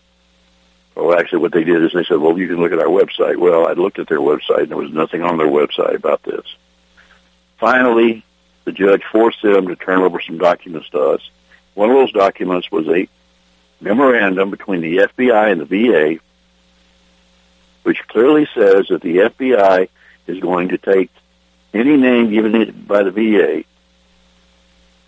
Well, 0.95 1.19
actually, 1.19 1.39
what 1.39 1.51
they 1.51 1.63
did 1.63 1.83
is 1.83 1.91
they 1.93 2.03
said, 2.05 2.17
well, 2.17 2.37
you 2.37 2.47
can 2.47 2.57
look 2.57 2.71
at 2.71 2.79
our 2.79 2.85
website. 2.85 3.37
Well, 3.37 3.67
I 3.67 3.73
looked 3.73 3.99
at 3.99 4.07
their 4.07 4.19
website, 4.19 4.61
and 4.61 4.69
there 4.69 4.77
was 4.77 4.91
nothing 4.91 5.21
on 5.21 5.37
their 5.37 5.47
website 5.47 5.93
about 5.93 6.23
this. 6.23 6.45
Finally, 7.57 8.23
the 8.65 8.71
judge 8.71 9.03
forced 9.11 9.41
them 9.41 9.67
to 9.67 9.75
turn 9.75 10.01
over 10.01 10.21
some 10.21 10.37
documents 10.37 10.89
to 10.89 10.99
us. 10.99 11.29
One 11.73 11.89
of 11.89 11.95
those 11.95 12.11
documents 12.11 12.71
was 12.71 12.87
a 12.87 13.07
memorandum 13.81 14.49
between 14.49 14.81
the 14.81 14.97
FBI 14.97 15.51
and 15.51 15.61
the 15.61 15.65
VA, 15.65 16.19
which 17.83 18.07
clearly 18.07 18.47
says 18.53 18.87
that 18.89 19.01
the 19.01 19.17
FBI 19.17 19.89
is 20.27 20.39
going 20.39 20.69
to 20.69 20.77
take 20.77 21.09
any 21.73 21.97
name 21.97 22.29
given 22.29 22.55
it 22.55 22.87
by 22.87 23.03
the 23.03 23.11
VA 23.11 23.63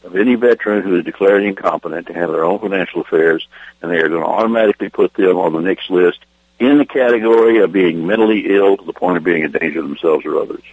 of 0.03 0.15
any 0.15 0.35
veteran 0.35 0.81
who 0.81 0.95
is 0.97 1.03
declared 1.03 1.43
incompetent 1.43 2.07
to 2.07 2.13
handle 2.13 2.33
their 2.33 2.45
own 2.45 2.59
financial 2.59 3.01
affairs, 3.01 3.47
and 3.81 3.91
they 3.91 3.97
are 3.97 4.09
going 4.09 4.21
to 4.21 4.27
automatically 4.27 4.89
put 4.89 5.13
them 5.13 5.37
on 5.37 5.53
the 5.53 5.59
NICS 5.59 5.89
list 5.89 6.19
in 6.59 6.77
the 6.77 6.85
category 6.85 7.59
of 7.59 7.71
being 7.71 8.07
mentally 8.07 8.55
ill 8.55 8.77
to 8.77 8.85
the 8.85 8.93
point 8.93 9.17
of 9.17 9.23
being 9.23 9.43
a 9.43 9.49
danger 9.49 9.81
to 9.81 9.87
themselves 9.87 10.25
or 10.25 10.39
others. 10.39 10.63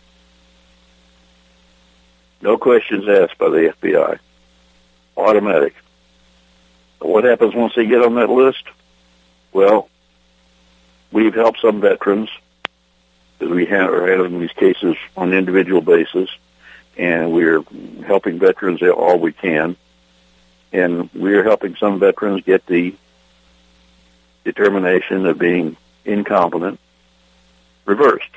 No 2.40 2.58
questions 2.58 3.08
asked 3.08 3.38
by 3.38 3.48
the 3.48 3.74
FBI. 3.80 4.18
Automatic. 5.16 5.74
What 7.00 7.24
happens 7.24 7.54
once 7.54 7.74
they 7.74 7.86
get 7.86 8.02
on 8.02 8.14
that 8.16 8.30
list? 8.30 8.64
Well, 9.52 9.88
we've 11.10 11.34
helped 11.34 11.60
some 11.60 11.80
veterans 11.80 12.30
because 13.38 13.54
we 13.54 13.66
are 13.68 14.06
handling 14.06 14.40
these 14.40 14.52
cases 14.52 14.96
on 15.16 15.28
an 15.28 15.38
individual 15.38 15.80
basis, 15.80 16.30
and 16.96 17.32
we're 17.32 17.62
helping 18.06 18.38
veterans 18.38 18.82
all 18.82 19.18
we 19.18 19.32
can. 19.32 19.76
And 20.72 21.10
we're 21.14 21.44
helping 21.44 21.76
some 21.76 21.98
veterans 21.98 22.42
get 22.42 22.66
the 22.66 22.94
determination 24.44 25.26
of 25.26 25.38
being 25.38 25.76
incompetent 26.04 26.78
reversed. 27.84 28.28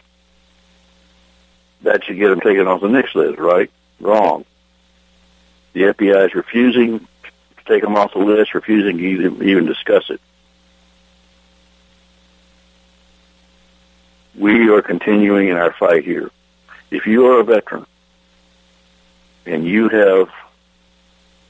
That 1.82 2.04
should 2.04 2.18
get 2.18 2.30
them 2.30 2.42
taken 2.42 2.68
off 2.68 2.82
the 2.82 2.88
NICS 2.88 3.16
list, 3.16 3.40
right? 3.40 3.72
Wrong. 4.00 4.46
The 5.74 5.82
FBI 5.82 6.28
is 6.28 6.36
refusing 6.36 7.00
to 7.00 7.64
take 7.66 7.84
them 7.84 7.96
off 7.96 8.14
the 8.14 8.20
list, 8.20 8.54
refusing 8.54 8.98
to 8.98 9.04
even 9.04 9.44
even 9.44 9.66
discuss 9.66 10.10
it. 10.10 10.22
we 14.40 14.70
are 14.70 14.82
continuing 14.82 15.50
in 15.50 15.58
our 15.58 15.74
fight 15.74 16.06
here. 16.06 16.32
If 16.90 17.06
you 17.06 17.28
are 17.28 17.42
a 17.42 17.44
veteran 17.44 17.86
and 19.46 19.66
you 19.66 19.90
have 19.90 20.30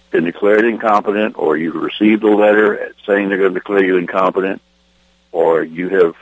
been 0.10 0.24
declared 0.24 0.66
incompetent 0.66 1.38
or 1.38 1.56
you've 1.56 1.76
received 1.76 2.24
a 2.24 2.36
letter 2.36 2.94
saying 3.06 3.30
they're 3.30 3.38
going 3.38 3.54
to 3.54 3.60
declare 3.60 3.86
you 3.86 3.98
incompetent 3.98 4.62
or 5.32 5.64
you 5.64 5.90
have 5.90 6.16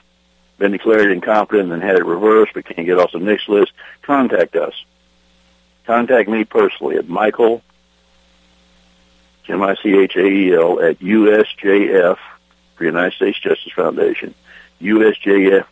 been 0.58 0.74
declared 0.74 1.12
incompetent 1.12 1.72
and 1.72 1.82
had 1.82 1.96
it 1.96 2.06
reversed 2.06 2.52
but 2.54 2.66
can't 2.66 2.86
get 2.86 3.00
off 3.00 3.14
the 3.14 3.20
NICS 3.20 3.48
list, 3.48 3.72
contact 4.02 4.56
us. 4.58 4.74
Contact 5.88 6.28
me 6.28 6.44
personally 6.44 6.98
at 6.98 7.08
Michael, 7.08 7.64
M-I-C-H-A-E-L, 9.48 10.82
at 10.82 11.00
USJF, 11.00 12.18
for 12.76 12.84
United 12.84 13.14
States 13.14 13.40
Justice 13.40 13.72
Foundation, 13.74 14.36
USJF 14.82 15.72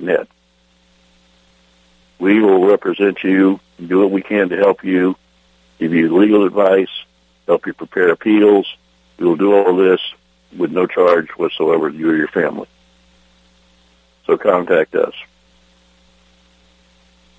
net. 0.00 0.26
We 2.18 2.40
will 2.40 2.66
represent 2.66 3.22
you, 3.22 3.60
do 3.86 4.00
what 4.00 4.10
we 4.10 4.22
can 4.22 4.48
to 4.48 4.56
help 4.56 4.82
you, 4.82 5.14
give 5.78 5.94
you 5.94 6.18
legal 6.18 6.44
advice, 6.44 6.90
help 7.46 7.68
you 7.68 7.72
prepare 7.72 8.10
appeals. 8.10 8.66
We 9.16 9.26
will 9.26 9.36
do 9.36 9.54
all 9.54 9.76
this 9.76 10.00
with 10.56 10.72
no 10.72 10.88
charge 10.88 11.28
whatsoever 11.36 11.88
to 11.88 11.96
you 11.96 12.10
or 12.10 12.16
your 12.16 12.26
family. 12.26 12.66
So 14.26 14.36
contact 14.36 14.96
us. 14.96 15.14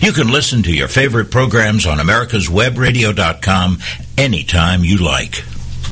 You 0.00 0.12
can 0.12 0.28
listen 0.28 0.62
to 0.64 0.72
your 0.72 0.88
favorite 0.88 1.30
programs 1.30 1.86
on 1.86 1.98
americaswebradio.com 1.98 3.78
anytime 4.18 4.84
you 4.84 4.98
like. 4.98 5.42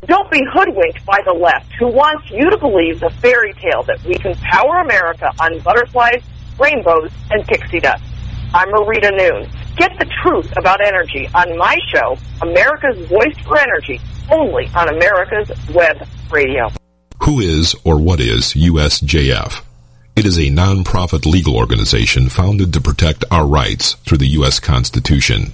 Don't 0.07 0.31
be 0.31 0.41
hoodwinked 0.53 1.05
by 1.07 1.21
the 1.25 1.33
left 1.33 1.73
who 1.79 1.89
wants 1.89 2.31
you 2.31 2.51
to 2.51 2.59
believe 2.59 3.01
the 3.01 3.11
fairy 3.23 3.55
tale 3.55 3.83
that 3.85 4.03
we 4.05 4.15
can 4.15 4.35
power 4.37 4.81
America 4.83 5.31
on 5.41 5.59
butterflies, 5.61 6.23
rainbows, 6.59 7.11
and 7.31 7.47
pixie 7.47 7.81
dust. 7.81 8.05
I'm 8.53 8.69
Marita 8.69 9.11
Noon. 9.17 9.51
Get 9.77 9.99
the 9.99 10.07
truth 10.23 10.53
about 10.57 10.81
energy 10.81 11.29
on 11.35 11.57
my 11.57 11.79
show, 11.93 12.17
America's 12.43 13.09
Voice 13.09 13.37
for 13.45 13.59
Energy, 13.59 14.01
only 14.31 14.69
on 14.77 14.91
America's 14.91 15.51
Web 15.75 16.07
Radio. 16.31 16.71
Who 17.23 17.41
is 17.41 17.75
or 17.85 17.99
what 17.99 18.21
is 18.21 18.53
USJF? 18.53 19.63
It 20.17 20.27
is 20.27 20.39
a 20.39 20.49
non-profit 20.49 21.27
legal 21.27 21.57
organization 21.57 22.29
founded 22.29 22.73
to 22.73 22.81
protect 22.81 23.25
our 23.33 23.45
rights 23.45 23.95
through 24.07 24.19
the 24.19 24.35
U.S. 24.39 24.61
Constitution. 24.61 25.53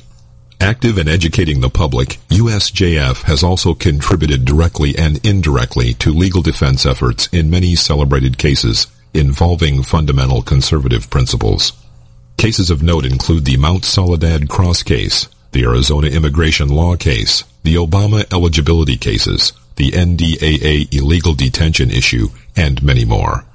Active 0.60 0.98
in 0.98 1.08
educating 1.08 1.60
the 1.60 1.70
public, 1.70 2.18
USJF 2.28 3.22
has 3.22 3.42
also 3.42 3.72
contributed 3.72 4.44
directly 4.44 4.94
and 4.98 5.24
indirectly 5.26 5.94
to 5.94 6.12
legal 6.12 6.42
defense 6.42 6.84
efforts 6.84 7.26
in 7.32 7.48
many 7.48 7.74
celebrated 7.74 8.36
cases 8.36 8.86
involving 9.14 9.82
fundamental 9.82 10.42
conservative 10.42 11.08
principles. 11.08 11.72
Cases 12.36 12.68
of 12.68 12.82
note 12.82 13.06
include 13.06 13.46
the 13.46 13.56
Mount 13.56 13.86
Soledad 13.86 14.50
Cross 14.50 14.82
case, 14.82 15.26
the 15.52 15.64
Arizona 15.64 16.08
immigration 16.08 16.68
law 16.68 16.96
case, 16.96 17.44
the 17.62 17.76
Obama 17.76 18.30
eligibility 18.30 18.98
cases, 18.98 19.54
the 19.76 19.92
NDAA 19.92 20.94
illegal 20.94 21.32
detention 21.32 21.90
issue, 21.90 22.28
and 22.54 22.82
many 22.82 23.06
more. 23.06 23.46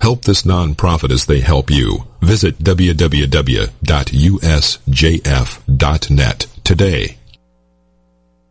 Help 0.00 0.22
this 0.22 0.42
nonprofit 0.42 1.10
as 1.10 1.26
they 1.26 1.40
help 1.40 1.70
you. 1.70 2.04
Visit 2.20 2.58
www.usjf.net 2.58 3.66
today. 6.64 7.18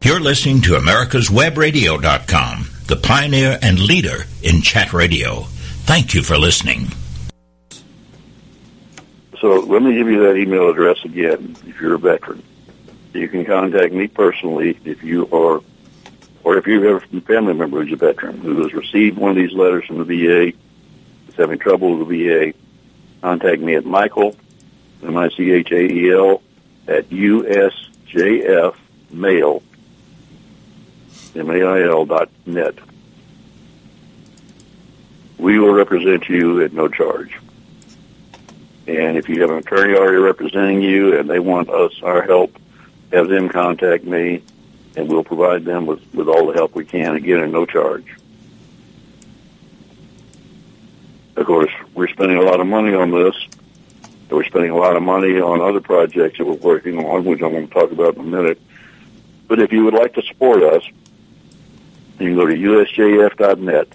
You're 0.04 0.20
listening 0.20 0.62
to 0.62 0.74
americaswebradio.com, 0.74 2.68
the 2.86 2.96
pioneer 2.98 3.58
and 3.62 3.80
leader 3.80 4.26
in 4.44 4.62
chat 4.62 4.94
radio. 4.94 5.42
Thank 5.86 6.14
you 6.14 6.22
for 6.22 6.38
listening. 6.38 6.88
So 9.40 9.60
let 9.62 9.82
me 9.82 9.94
give 9.96 10.08
you 10.08 10.28
that 10.28 10.36
email 10.36 10.70
address 10.70 11.04
again 11.04 11.56
if 11.66 11.80
you're 11.80 11.96
a 11.96 12.00
veteran. 12.00 12.44
You 13.14 13.28
can 13.28 13.46
contact 13.46 13.94
me 13.94 14.08
personally 14.08 14.78
if 14.86 15.04
you 15.04 15.28
are, 15.32 15.62
or 16.44 16.58
if 16.58 16.68
you 16.68 16.82
have 16.84 17.04
a 17.14 17.22
family 17.22 17.54
member 17.54 17.84
who's 17.84 17.94
a 17.94 17.96
veteran 17.96 18.40
who 18.40 18.62
has 18.64 18.74
received 18.74 19.18
one 19.18 19.32
of 19.32 19.38
these 19.38 19.54
letters 19.54 19.86
from 19.86 19.98
the 19.98 20.04
VA 20.04 20.54
having 21.38 21.60
trouble 21.60 21.98
with 21.98 22.08
the 22.10 22.28
VA, 22.28 22.54
contact 23.22 23.62
me 23.62 23.76
at 23.76 23.86
Michael, 23.86 24.36
M-I-C-H-A-E-L, 25.04 26.42
at 26.88 27.10
USJF 27.10 28.76
mail, 29.12 29.64
M-A-I-L 31.36 32.06
dot 32.06 32.30
net. 32.46 32.76
We 35.38 35.60
will 35.60 35.74
represent 35.74 36.28
you 36.30 36.62
at 36.62 36.74
no 36.74 36.88
charge. 36.88 37.38
And 38.88 39.18
if 39.18 39.28
you 39.28 39.42
have 39.42 39.52
an 39.52 39.58
attorney 39.58 39.96
already 39.96 40.18
representing 40.18 40.82
you 40.82 41.20
and 41.20 41.30
they 41.30 41.40
want 41.40 41.70
us, 41.70 42.02
our 42.02 42.22
help, 42.24 42.58
have 43.12 43.28
them 43.28 43.50
contact 43.50 44.06
me 44.06 44.42
and 44.96 45.08
we'll 45.08 45.24
provide 45.24 45.64
them 45.64 45.86
with, 45.86 46.02
with 46.14 46.28
all 46.28 46.48
the 46.48 46.54
help 46.54 46.74
we 46.74 46.86
can, 46.86 47.16
again, 47.16 47.40
at 47.40 47.50
no 47.50 47.66
charge. 47.66 48.06
Of 51.38 51.46
course, 51.46 51.72
we're 51.94 52.08
spending 52.08 52.38
a 52.38 52.42
lot 52.42 52.60
of 52.60 52.66
money 52.66 52.96
on 52.96 53.12
this. 53.12 53.36
We're 54.28 54.44
spending 54.46 54.72
a 54.72 54.76
lot 54.76 54.96
of 54.96 55.04
money 55.04 55.40
on 55.40 55.62
other 55.62 55.80
projects 55.80 56.40
that 56.40 56.46
we're 56.46 56.56
working 56.56 56.98
on, 56.98 57.26
which 57.26 57.44
I'm 57.44 57.52
going 57.52 57.68
to 57.68 57.74
talk 57.74 57.92
about 57.92 58.16
in 58.16 58.22
a 58.22 58.24
minute. 58.24 58.60
But 59.48 59.60
if 59.60 59.72
you 59.72 59.86
would 59.86 59.94
like 59.94 60.16
to 60.16 60.24
support 60.24 60.64
us, 60.64 60.84
you 62.20 62.26
can 62.26 62.36
go 62.36 62.48
to 62.48 62.56
usjf.net. 62.56 63.88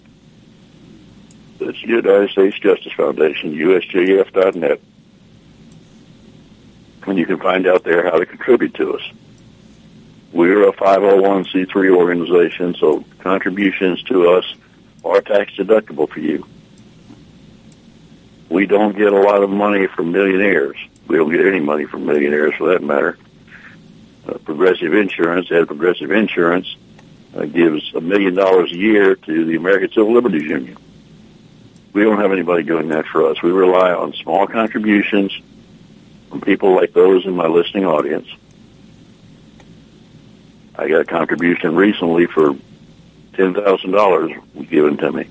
It's 1.58 1.82
United 1.82 2.30
States 2.30 2.58
Justice 2.60 2.92
Foundation, 2.92 3.52
usjf.net. 3.54 4.80
And 7.08 7.18
you 7.18 7.26
can 7.26 7.38
find 7.38 7.66
out 7.66 7.82
there 7.82 8.04
how 8.04 8.20
to 8.20 8.24
contribute 8.24 8.74
to 8.74 8.94
us. 8.94 9.02
We're 10.32 10.68
a 10.68 10.72
501c3 10.72 11.96
organization, 11.96 12.76
so 12.76 13.04
contributions 13.18 14.00
to 14.04 14.30
us 14.30 14.54
are 15.04 15.20
tax 15.20 15.52
deductible 15.54 16.08
for 16.08 16.20
you 16.20 16.46
we 18.52 18.66
don't 18.66 18.96
get 18.96 19.12
a 19.12 19.18
lot 19.18 19.42
of 19.42 19.50
money 19.50 19.86
from 19.86 20.12
millionaires. 20.12 20.76
We 21.08 21.16
don't 21.16 21.30
get 21.30 21.46
any 21.46 21.60
money 21.60 21.86
from 21.86 22.04
millionaires 22.04 22.54
for 22.56 22.68
that 22.68 22.82
matter. 22.82 23.18
Uh, 24.28 24.34
progressive 24.44 24.92
insurance, 24.92 25.50
Ed 25.50 25.66
Progressive 25.66 26.10
Insurance, 26.10 26.76
uh, 27.34 27.46
gives 27.46 27.92
a 27.94 28.00
million 28.00 28.34
dollars 28.34 28.70
a 28.70 28.76
year 28.76 29.16
to 29.16 29.44
the 29.46 29.56
American 29.56 29.88
Civil 29.88 30.12
Liberties 30.12 30.42
Union. 30.42 30.76
We 31.94 32.04
don't 32.04 32.20
have 32.20 32.30
anybody 32.30 32.62
doing 32.62 32.88
that 32.88 33.06
for 33.06 33.26
us. 33.28 33.42
We 33.42 33.50
rely 33.50 33.92
on 33.92 34.12
small 34.12 34.46
contributions 34.46 35.32
from 36.28 36.42
people 36.42 36.76
like 36.76 36.92
those 36.92 37.24
in 37.24 37.34
my 37.34 37.46
listening 37.46 37.86
audience. 37.86 38.28
I 40.76 40.88
got 40.88 41.00
a 41.00 41.04
contribution 41.04 41.74
recently 41.74 42.26
for 42.26 42.54
$10,000 43.32 44.68
given 44.68 44.98
to 44.98 45.12
me 45.12 45.28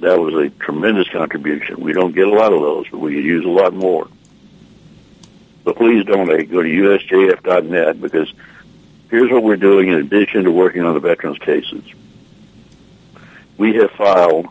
that 0.00 0.18
was 0.18 0.34
a 0.34 0.50
tremendous 0.62 1.08
contribution. 1.08 1.80
We 1.80 1.92
don't 1.92 2.14
get 2.14 2.26
a 2.26 2.30
lot 2.30 2.52
of 2.52 2.60
those, 2.60 2.88
but 2.88 2.98
we 2.98 3.14
could 3.14 3.24
use 3.24 3.44
a 3.44 3.48
lot 3.48 3.74
more. 3.74 4.08
But 5.62 5.76
please 5.76 6.04
donate. 6.04 6.50
Go 6.50 6.62
to 6.62 6.68
usjf.net 6.68 8.00
because 8.00 8.32
here's 9.10 9.30
what 9.30 9.42
we're 9.42 9.56
doing 9.56 9.88
in 9.88 9.96
addition 9.96 10.44
to 10.44 10.50
working 10.50 10.82
on 10.82 10.94
the 10.94 11.00
veterans 11.00 11.38
cases. 11.38 11.84
We 13.58 13.74
have 13.76 13.90
filed 13.90 14.48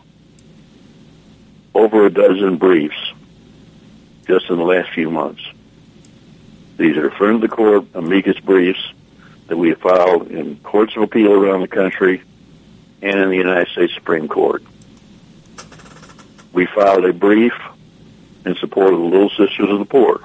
over 1.74 2.06
a 2.06 2.10
dozen 2.10 2.56
briefs 2.56 3.12
just 4.26 4.48
in 4.50 4.56
the 4.56 4.64
last 4.64 4.90
few 4.90 5.10
months. 5.10 5.42
These 6.76 6.96
are 6.96 7.10
friend 7.10 7.36
of 7.36 7.40
the 7.40 7.48
court 7.48 7.86
amicus 7.94 8.38
briefs 8.38 8.92
that 9.48 9.56
we 9.56 9.70
have 9.70 9.80
filed 9.80 10.30
in 10.30 10.56
courts 10.58 10.96
of 10.96 11.02
appeal 11.02 11.32
around 11.32 11.62
the 11.62 11.68
country 11.68 12.22
and 13.02 13.18
in 13.18 13.30
the 13.30 13.36
United 13.36 13.68
States 13.68 13.92
Supreme 13.94 14.28
Court 14.28 14.62
we 16.52 16.66
filed 16.66 17.04
a 17.04 17.12
brief 17.12 17.52
in 18.44 18.56
support 18.56 18.92
of 18.92 19.00
the 19.00 19.06
Little 19.06 19.30
Sisters 19.30 19.70
of 19.70 19.78
the 19.78 19.84
Poor. 19.84 20.20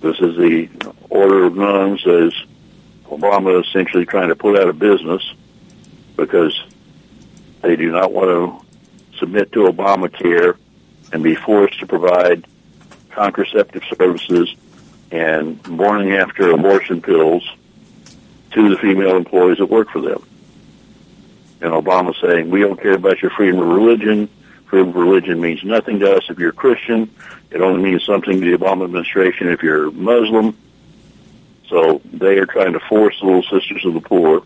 This 0.00 0.18
is 0.20 0.36
the 0.36 0.68
Order 1.10 1.44
of 1.44 1.56
Nuns 1.56 2.06
as 2.06 2.32
Obama 3.06 3.60
is 3.60 3.66
essentially 3.66 4.06
trying 4.06 4.28
to 4.28 4.36
put 4.36 4.58
out 4.58 4.68
of 4.68 4.78
business 4.78 5.22
because 6.16 6.62
they 7.62 7.76
do 7.76 7.90
not 7.90 8.12
want 8.12 8.28
to 8.28 9.18
submit 9.18 9.52
to 9.52 9.60
Obamacare 9.60 10.56
and 11.12 11.22
be 11.22 11.34
forced 11.34 11.80
to 11.80 11.86
provide 11.86 12.46
contraceptive 13.10 13.82
services 13.96 14.54
and 15.10 15.66
morning 15.68 16.12
after 16.12 16.50
abortion 16.50 17.00
pills 17.00 17.48
to 18.52 18.68
the 18.68 18.76
female 18.78 19.16
employees 19.16 19.58
that 19.58 19.66
work 19.66 19.90
for 19.90 20.00
them. 20.00 20.22
And 21.60 21.72
Obama 21.72 22.14
saying, 22.20 22.50
we 22.50 22.60
don't 22.60 22.80
care 22.80 22.94
about 22.94 23.22
your 23.22 23.30
freedom 23.30 23.60
of 23.60 23.68
religion 23.68 24.28
religion 24.82 25.40
means 25.40 25.62
nothing 25.62 26.00
to 26.00 26.16
us 26.16 26.24
if 26.28 26.38
you're 26.38 26.52
Christian. 26.52 27.14
It 27.50 27.60
only 27.60 27.82
means 27.82 28.04
something 28.04 28.40
to 28.40 28.50
the 28.50 28.56
Obama 28.56 28.84
administration 28.84 29.48
if 29.48 29.62
you're 29.62 29.90
Muslim. 29.90 30.56
So 31.68 32.00
they 32.04 32.38
are 32.38 32.46
trying 32.46 32.72
to 32.72 32.80
force 32.80 33.18
the 33.20 33.26
Little 33.26 33.42
Sisters 33.42 33.84
of 33.84 33.94
the 33.94 34.00
Poor 34.00 34.42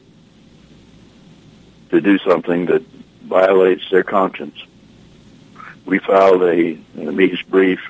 to 1.91 2.01
do 2.01 2.19
something 2.19 2.67
that 2.67 2.83
violates 3.23 3.89
their 3.91 4.03
conscience. 4.03 4.57
We 5.85 5.99
filed 5.99 6.43
a, 6.43 6.79
an 6.97 7.09
amicus 7.09 7.43
brief 7.43 7.81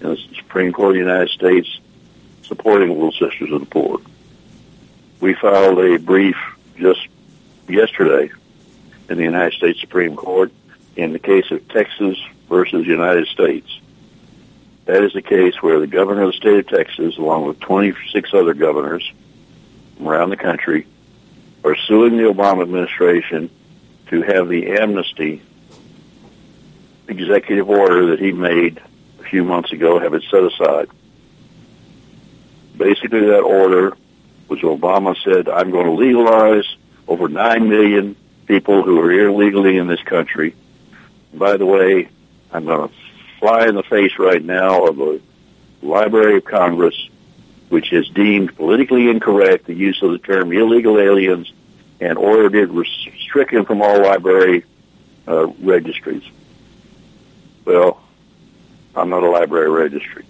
in 0.00 0.10
the 0.10 0.16
Supreme 0.36 0.72
Court 0.72 0.90
of 0.90 0.94
the 0.94 1.00
United 1.00 1.30
States 1.30 1.80
supporting 2.42 2.88
the 2.88 2.94
Little 2.94 3.12
Sisters 3.12 3.52
of 3.52 3.60
the 3.60 3.66
Poor. 3.66 4.00
We 5.20 5.34
filed 5.34 5.78
a 5.78 5.98
brief 5.98 6.36
just 6.76 7.06
yesterday 7.68 8.30
in 9.08 9.18
the 9.18 9.24
United 9.24 9.54
States 9.54 9.80
Supreme 9.80 10.16
Court 10.16 10.52
in 10.96 11.12
the 11.12 11.18
case 11.18 11.50
of 11.50 11.66
Texas 11.68 12.18
versus 12.48 12.86
United 12.86 13.26
States. 13.28 13.80
That 14.84 15.02
is 15.02 15.12
the 15.12 15.22
case 15.22 15.54
where 15.62 15.78
the 15.78 15.86
governor 15.86 16.22
of 16.22 16.32
the 16.32 16.36
state 16.36 16.58
of 16.58 16.66
Texas, 16.66 17.16
along 17.16 17.46
with 17.46 17.60
26 17.60 18.34
other 18.34 18.54
governors 18.54 19.10
from 19.96 20.08
around 20.08 20.30
the 20.30 20.36
country, 20.36 20.86
are 21.64 21.76
suing 21.86 22.16
the 22.16 22.24
Obama 22.24 22.62
administration 22.62 23.48
to 24.08 24.22
have 24.22 24.48
the 24.48 24.72
amnesty 24.72 25.40
executive 27.08 27.68
order 27.68 28.10
that 28.10 28.20
he 28.20 28.32
made 28.32 28.80
a 29.20 29.22
few 29.24 29.44
months 29.44 29.72
ago 29.72 29.98
have 29.98 30.14
it 30.14 30.24
set 30.30 30.42
aside. 30.42 30.88
Basically, 32.76 33.26
that 33.26 33.40
order 33.42 33.96
was 34.48 34.60
Obama 34.60 35.16
said, 35.22 35.48
I'm 35.48 35.70
going 35.70 35.86
to 35.86 35.92
legalize 35.92 36.64
over 37.06 37.28
9 37.28 37.68
million 37.68 38.16
people 38.46 38.82
who 38.82 39.00
are 39.00 39.12
illegally 39.12 39.76
in 39.78 39.86
this 39.86 40.02
country. 40.02 40.54
By 41.32 41.56
the 41.56 41.66
way, 41.66 42.08
I'm 42.52 42.66
going 42.66 42.88
to 42.88 42.94
fly 43.38 43.66
in 43.66 43.74
the 43.74 43.82
face 43.82 44.18
right 44.18 44.42
now 44.42 44.86
of 44.86 44.96
the 44.96 45.20
Library 45.82 46.36
of 46.36 46.44
Congress, 46.44 47.08
which 47.68 47.88
has 47.90 48.08
deemed 48.08 48.54
politically 48.56 49.08
incorrect 49.08 49.66
the 49.66 49.74
use 49.74 50.02
of 50.02 50.12
the 50.12 50.18
term 50.18 50.52
illegal 50.52 50.98
aliens 50.98 51.52
and 52.00 52.18
ordered 52.18 52.54
it 52.54 52.68
restricted 52.70 53.66
from 53.66 53.80
all 53.80 54.02
library 54.02 54.64
uh, 55.26 55.46
registries. 55.60 56.24
Well, 57.64 58.00
I'm 58.94 59.08
not 59.08 59.22
a 59.22 59.30
library 59.30 59.70
registry. 59.70 60.26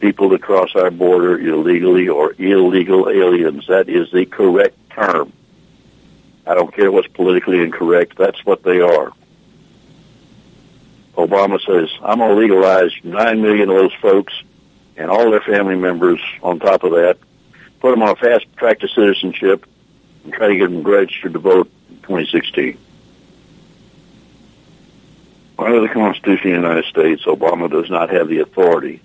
People 0.00 0.28
that 0.30 0.42
cross 0.42 0.74
our 0.76 0.90
border 0.90 1.38
illegally 1.38 2.08
or 2.08 2.34
illegal 2.38 3.08
aliens, 3.10 3.66
that 3.66 3.88
is 3.88 4.10
the 4.12 4.24
correct 4.24 4.76
term. 4.90 5.32
I 6.46 6.54
don't 6.54 6.72
care 6.72 6.90
what's 6.90 7.08
politically 7.08 7.60
incorrect, 7.60 8.16
that's 8.16 8.44
what 8.46 8.62
they 8.62 8.80
are. 8.80 9.12
Obama 11.18 11.60
says, 11.66 11.90
I'm 12.00 12.18
going 12.18 12.30
to 12.30 12.36
legalize 12.36 12.92
9 13.02 13.42
million 13.42 13.68
of 13.70 13.76
those 13.76 13.94
folks 13.94 14.32
and 14.96 15.10
all 15.10 15.30
their 15.32 15.40
family 15.40 15.74
members 15.74 16.20
on 16.44 16.60
top 16.60 16.84
of 16.84 16.92
that, 16.92 17.18
put 17.80 17.90
them 17.90 18.02
on 18.02 18.10
a 18.10 18.16
fast 18.16 18.46
track 18.56 18.78
to 18.80 18.88
citizenship, 18.88 19.66
and 20.22 20.32
try 20.32 20.46
to 20.46 20.56
get 20.56 20.70
them 20.70 20.82
registered 20.82 21.32
to 21.32 21.38
vote 21.40 21.70
in 21.90 21.96
2016. 22.02 22.78
Under 25.58 25.80
the 25.80 25.88
Constitution 25.88 26.54
of 26.54 26.62
the 26.62 26.68
United 26.68 26.84
States, 26.84 27.24
Obama 27.24 27.68
does 27.68 27.90
not 27.90 28.10
have 28.10 28.28
the 28.28 28.38
authority 28.38 29.02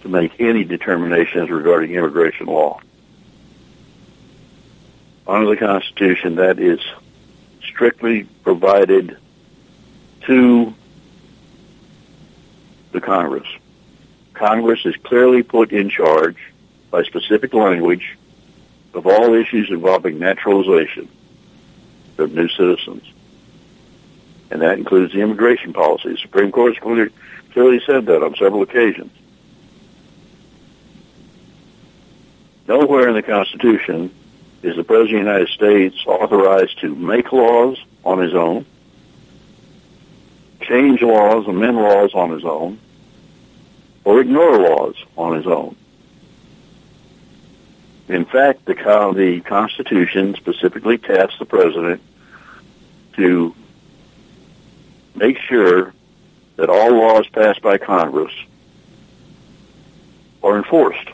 to 0.00 0.08
make 0.08 0.40
any 0.40 0.64
determinations 0.64 1.48
regarding 1.48 1.92
immigration 1.92 2.46
law. 2.46 2.80
Under 5.28 5.50
the 5.50 5.56
Constitution, 5.56 6.36
that 6.36 6.58
is 6.58 6.80
strictly 7.62 8.24
provided 8.42 9.16
to 10.26 10.74
the 12.92 13.00
Congress. 13.00 13.48
Congress 14.34 14.80
is 14.84 14.96
clearly 14.96 15.42
put 15.42 15.72
in 15.72 15.88
charge 15.88 16.36
by 16.90 17.02
specific 17.02 17.54
language 17.54 18.16
of 18.94 19.06
all 19.06 19.34
issues 19.34 19.70
involving 19.70 20.18
naturalization 20.18 21.08
of 22.18 22.32
new 22.32 22.48
citizens. 22.48 23.04
And 24.50 24.60
that 24.60 24.78
includes 24.78 25.14
the 25.14 25.20
immigration 25.20 25.72
policy. 25.72 26.10
The 26.10 26.18
Supreme 26.18 26.52
Court 26.52 26.74
has 26.74 26.82
clearly, 26.82 27.10
clearly 27.52 27.80
said 27.86 28.06
that 28.06 28.22
on 28.22 28.34
several 28.36 28.62
occasions. 28.62 29.12
Nowhere 32.68 33.08
in 33.08 33.14
the 33.14 33.22
Constitution 33.22 34.14
is 34.62 34.76
the 34.76 34.84
President 34.84 35.20
of 35.20 35.24
the 35.24 35.30
United 35.30 35.48
States 35.48 35.96
authorized 36.06 36.80
to 36.80 36.94
make 36.94 37.32
laws 37.32 37.82
on 38.04 38.20
his 38.20 38.34
own, 38.34 38.66
change 40.62 41.02
laws, 41.02 41.46
amend 41.46 41.76
laws 41.76 42.14
on 42.14 42.30
his 42.30 42.44
own, 42.44 42.78
or 44.04 44.20
ignore 44.20 44.58
laws 44.58 44.96
on 45.16 45.36
his 45.36 45.46
own. 45.46 45.76
In 48.08 48.24
fact, 48.24 48.64
the, 48.64 48.74
the 49.14 49.40
Constitution 49.40 50.34
specifically 50.34 50.98
tasks 50.98 51.38
the 51.38 51.44
President 51.44 52.02
to 53.16 53.54
make 55.14 55.38
sure 55.38 55.94
that 56.56 56.68
all 56.68 56.92
laws 56.92 57.26
passed 57.28 57.62
by 57.62 57.78
Congress 57.78 58.32
are 60.42 60.56
enforced. 60.56 61.08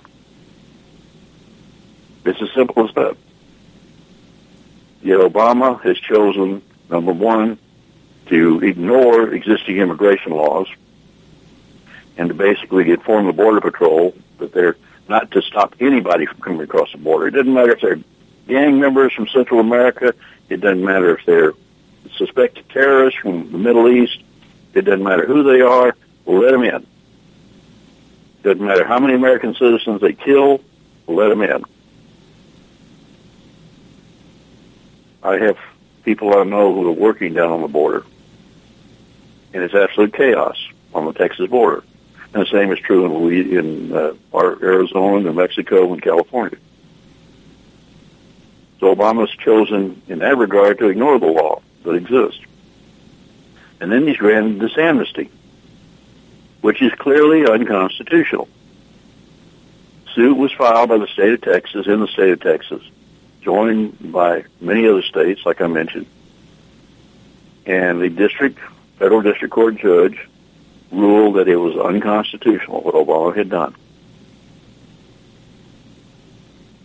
It's 2.25 2.41
as 2.43 2.51
simple 2.55 2.89
as 2.89 2.95
that. 2.95 3.17
Yet 5.03 5.21
Obama 5.21 5.81
has 5.83 5.99
chosen, 5.99 6.63
number 6.91 7.13
one, 7.13 7.59
to 8.29 8.61
ignore 8.62 9.33
existing 9.33 9.79
immigration 9.79 10.33
laws 10.33 10.69
and 12.17 12.29
to 12.29 12.35
basically 12.35 12.91
inform 12.91 13.27
the 13.27 13.33
Border 13.33 13.61
Patrol 13.61 14.14
that 14.38 14.53
they're 14.53 14.77
not 15.09 15.31
to 15.31 15.43
stop 15.43 15.75
anybody 15.81 16.27
from 16.27 16.41
coming 16.41 16.61
across 16.61 16.93
the 16.93 16.99
border. 16.99 17.29
It 17.29 17.33
doesn't 17.33 17.53
matter 17.53 17.73
if 17.73 17.81
they're 17.81 18.01
gang 18.47 18.79
members 18.81 19.12
from 19.12 19.29
Central 19.29 19.61
America. 19.61 20.14
It 20.49 20.61
doesn't 20.61 20.85
matter 20.85 21.17
if 21.17 21.25
they're 21.25 21.55
suspected 22.17 22.69
terrorists 22.69 23.21
from 23.21 23.51
the 23.51 23.59
Middle 23.59 23.88
East. 23.88 24.23
It 24.75 24.83
doesn't 24.83 25.03
matter 25.03 25.27
who 25.27 25.43
they 25.43 25.61
are. 25.61 25.95
We'll 26.25 26.41
let 26.43 26.53
them 26.53 26.62
in. 26.62 26.75
It 26.75 26.87
doesn't 28.43 28.64
matter 28.64 28.87
how 28.87 28.99
many 28.99 29.14
American 29.14 29.55
citizens 29.55 30.01
they 30.01 30.12
kill. 30.12 30.62
We'll 31.07 31.17
let 31.17 31.29
them 31.29 31.43
in. 31.43 31.64
I 35.23 35.38
have 35.38 35.59
people 36.05 36.38
I 36.38 36.45
know 36.45 36.73
who 36.73 36.88
are 36.88 36.93
working 36.93 37.35
down 37.35 37.51
on 37.51 37.62
the 37.62 37.69
border, 37.69 38.05
and 39.53 39.63
it's 39.63 39.75
absolute 39.75 40.15
chaos 40.15 40.57
on 40.95 41.05
the 41.07 41.13
Texas 41.13 41.49
border. 41.49 41.85
And 42.35 42.43
the 42.43 42.51
same 42.51 42.71
is 42.73 42.79
true 42.79 43.29
in, 43.29 43.59
in 43.59 43.93
uh, 43.93 44.15
Arizona, 44.35 45.21
New 45.21 45.33
Mexico, 45.33 45.93
and 45.93 46.03
California. 46.03 46.59
So 48.81 48.95
Obama's 48.95 49.35
chosen 49.37 50.03
in 50.09 50.21
that 50.21 50.37
regard 50.37 50.79
to 50.79 50.89
ignore 50.89 51.19
the 51.19 51.27
law 51.27 51.63
that 51.85 51.95
exists. 51.95 52.41
And 53.81 53.91
then 53.91 54.07
he's 54.07 54.17
granted 54.17 54.61
this 54.61 54.77
amnesty, 54.77 55.31
which 56.61 56.83
is 56.83 56.93
clearly 56.93 57.47
unconstitutional. 57.47 58.49
Suit 60.15 60.37
was 60.37 60.53
filed 60.53 60.89
by 60.89 60.99
the 60.99 61.07
state 61.07 61.33
of 61.33 61.41
Texas 61.41 61.87
in 61.87 62.01
the 62.01 62.09
state 62.09 62.31
of 62.31 62.41
Texas, 62.41 62.83
joined 63.41 64.13
by 64.13 64.45
many 64.61 64.87
other 64.87 65.03
states, 65.03 65.45
like 65.47 65.61
I 65.61 65.67
mentioned. 65.67 66.07
And 67.67 68.01
the 68.01 68.09
district, 68.09 68.59
federal 68.99 69.23
district 69.23 69.55
court 69.55 69.77
judge 69.77 70.19
ruled 70.91 71.37
that 71.37 71.49
it 71.49 71.57
was 71.57 71.77
unconstitutional 71.77 72.81
what 72.81 72.95
Obama 72.95 73.37
had 73.37 73.49
done. 73.49 73.75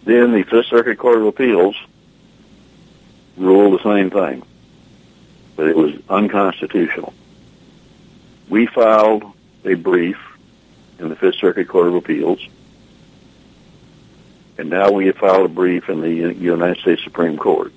Then 0.04 0.34
the 0.34 0.44
Fifth 0.44 0.68
Circuit 0.68 0.98
Court 0.98 1.18
of 1.18 1.26
Appeals 1.28 1.76
ruled 3.38 3.80
the 3.80 3.84
same 3.84 4.10
thing 4.10 4.44
that 5.56 5.68
it 5.68 5.76
was 5.76 5.94
unconstitutional. 6.10 7.14
We 8.50 8.68
filed 8.68 9.24
a 9.64 9.76
brief 9.76 10.18
in 11.00 11.10
the 11.10 11.16
Fifth 11.16 11.36
Circuit 11.36 11.68
Court 11.68 11.88
of 11.88 11.96
Appeals, 11.96 12.46
and 14.58 14.70
now 14.70 14.92
we 14.92 15.08
have 15.08 15.18
filed 15.18 15.46
a 15.46 15.54
brief 15.54 15.90
in 15.90 16.02
the 16.02 16.12
United 16.12 16.78
States 16.82 17.04
Supreme 17.04 17.38
Court. 17.38 17.72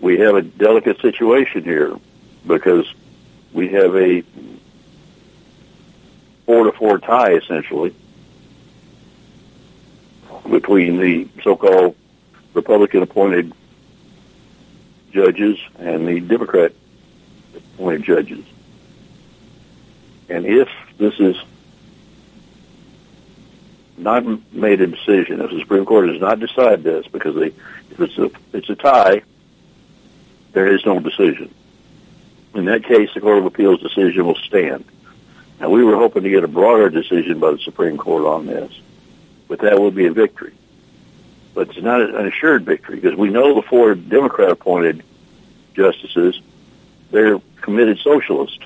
We 0.00 0.18
have 0.18 0.34
a 0.34 0.42
delicate 0.42 1.00
situation 1.00 1.62
here 1.62 1.94
because 2.46 2.86
we 3.52 3.68
have 3.68 3.94
a 3.96 4.22
four 6.46 6.64
to 6.64 6.72
four 6.72 6.98
tie 6.98 7.34
essentially 7.34 7.94
between 10.50 10.98
the 10.98 11.28
so-called 11.42 11.94
Republican 12.54 13.02
appointed 13.02 13.52
judges 15.12 15.58
and 15.78 16.06
the 16.08 16.20
Democrat 16.20 16.72
appointed 17.54 18.02
judges. 18.04 18.44
And 20.28 20.46
if 20.46 20.68
this 20.98 21.18
is 21.18 21.36
not 23.96 24.24
made 24.52 24.80
a 24.80 24.86
decision, 24.86 25.40
if 25.40 25.50
the 25.50 25.60
Supreme 25.60 25.84
Court 25.84 26.08
does 26.08 26.20
not 26.20 26.40
decide 26.40 26.82
this, 26.82 27.06
because 27.08 27.34
they, 27.34 27.48
if 27.90 28.00
it's 28.00 28.18
a 28.18 28.30
it's 28.52 28.70
a 28.70 28.76
tie, 28.76 29.22
there 30.52 30.72
is 30.72 30.84
no 30.84 31.00
decision. 31.00 31.54
In 32.54 32.64
that 32.66 32.84
case, 32.84 33.10
the 33.14 33.20
Court 33.20 33.38
of 33.38 33.44
Appeals 33.46 33.80
decision 33.80 34.26
will 34.26 34.34
stand. 34.36 34.84
Now, 35.60 35.70
we 35.70 35.84
were 35.84 35.96
hoping 35.96 36.22
to 36.22 36.30
get 36.30 36.42
a 36.42 36.48
broader 36.48 36.90
decision 36.90 37.38
by 37.38 37.52
the 37.52 37.58
Supreme 37.58 37.96
Court 37.96 38.24
on 38.24 38.46
this, 38.46 38.72
but 39.46 39.60
that 39.60 39.80
would 39.80 39.94
be 39.94 40.06
a 40.06 40.12
victory 40.12 40.54
but 41.54 41.68
it's 41.68 41.82
not 41.82 42.00
an 42.00 42.26
assured 42.26 42.64
victory 42.64 42.96
because 42.96 43.18
we 43.18 43.28
know 43.28 43.54
the 43.54 43.62
four 43.62 43.94
Democrat 43.94 44.50
appointed 44.50 45.02
justices, 45.74 46.40
they're 47.10 47.40
committed 47.60 47.98
socialists. 47.98 48.58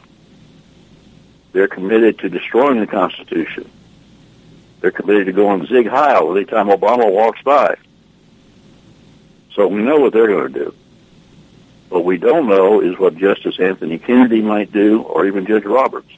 They're 1.53 1.69
committed 1.69 2.19
to 2.21 2.29
destroying 2.29 2.81
the 2.81 2.87
Constitution. 2.87 3.71
They're 4.81 4.91
committed 4.91 5.27
to 5.27 5.33
going 5.33 5.67
sieg 5.67 5.89
heil 5.89 6.29
every 6.29 6.45
time 6.45 6.67
Obama 6.67 7.11
walks 7.11 7.41
by. 7.43 7.77
So 9.55 9.69
we 9.69 9.83
know 9.83 9.99
what 9.99 10.13
they're 10.13 10.27
going 10.27 10.53
to 10.53 10.59
do. 10.65 10.75
What 11.89 12.05
we 12.05 12.19
don't 12.19 12.49
know 12.49 12.81
is 12.81 12.99
what 12.99 13.17
Justice 13.17 13.61
Anthony 13.61 13.99
Kennedy 13.99 14.43
might 14.43 14.73
do 14.73 15.03
or 15.03 15.27
even 15.27 15.47
Judge 15.47 15.65
Roberts 15.65 16.11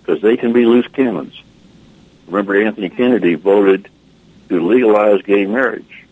because 0.00 0.22
they 0.22 0.36
can 0.36 0.52
be 0.52 0.66
loose 0.66 0.86
cannons. 0.88 1.40
Remember, 2.26 2.60
Anthony 2.60 2.88
Kennedy 2.88 3.34
voted 3.34 3.88
to 4.48 4.60
legalize 4.60 5.22
gay 5.22 5.46
marriage 5.46 6.04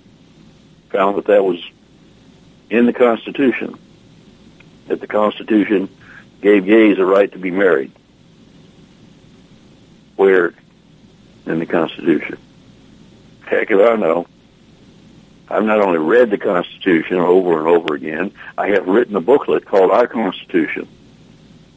found 0.92 1.16
that 1.16 1.27
that 1.27 1.42
was 1.42 1.59
in 2.70 2.87
the 2.87 2.92
Constitution, 2.92 3.79
that 4.88 5.01
the 5.01 5.07
Constitution 5.07 5.88
gave 6.40 6.66
gays 6.66 6.98
a 6.98 7.05
right 7.05 7.33
to 7.33 7.38
be 7.38 7.51
married. 7.51 7.92
Where 10.16 10.55
in 11.46 11.59
the 11.59 11.66
Constitution? 11.66 12.38
Heck 13.46 13.70
if 13.70 13.81
I 13.81 13.96
know. 13.96 14.27
I've 15.48 15.64
not 15.64 15.81
only 15.81 15.98
read 15.98 16.31
the 16.31 16.38
Constitution 16.38 17.18
over 17.18 17.59
and 17.59 17.68
over 17.68 17.94
again, 17.94 18.33
I 18.57 18.68
have 18.68 18.87
written 18.87 19.16
a 19.16 19.20
booklet 19.20 19.66
called 19.66 19.90
Our 19.90 20.07
Constitution, 20.07 20.88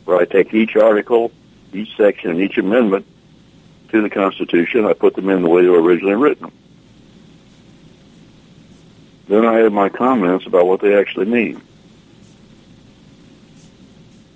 where 0.05 0.17
I 0.17 0.25
take 0.25 0.53
each 0.53 0.75
article, 0.75 1.31
each 1.73 1.95
section, 1.97 2.31
and 2.31 2.39
each 2.39 2.57
amendment 2.57 3.05
to 3.89 4.01
the 4.01 4.09
Constitution. 4.09 4.85
I 4.85 4.93
put 4.93 5.15
them 5.15 5.29
in 5.29 5.41
the 5.41 5.49
way 5.49 5.63
they 5.63 5.69
were 5.69 5.81
originally 5.81 6.15
written. 6.15 6.51
Then 9.27 9.45
I 9.45 9.59
have 9.59 9.73
my 9.73 9.89
comments 9.89 10.45
about 10.45 10.67
what 10.67 10.81
they 10.81 10.97
actually 10.97 11.25
mean. 11.25 11.61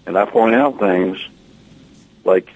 And 0.05 0.17
I 0.17 0.25
point 0.25 0.55
out 0.55 0.79
things 0.79 1.23
like 2.25 2.49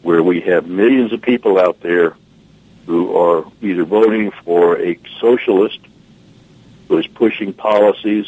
where 0.02 0.24
we 0.24 0.42
have 0.42 0.66
millions 0.66 1.14
of 1.14 1.22
people 1.22 1.60
out 1.60 1.80
there 1.82 2.16
who 2.88 3.16
are 3.16 3.46
either 3.62 3.84
voting 3.84 4.32
for 4.44 4.80
a 4.80 4.98
socialist 5.20 5.80
who 6.88 6.98
is 6.98 7.06
pushing 7.06 7.54
policies 7.54 8.26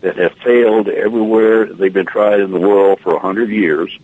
that 0.00 0.16
have 0.16 0.34
failed 0.38 0.88
everywhere 0.88 1.66
they've 1.66 1.92
been 1.92 2.06
tried 2.06 2.40
in 2.40 2.50
the 2.50 2.58
world 2.58 3.00
for 3.00 3.14
a 3.14 3.20
hundred 3.20 3.50
years, 3.50 3.96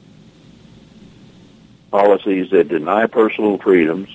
policies 1.91 2.51
that 2.51 2.69
deny 2.69 3.07
personal 3.07 3.59
freedoms, 3.59 4.09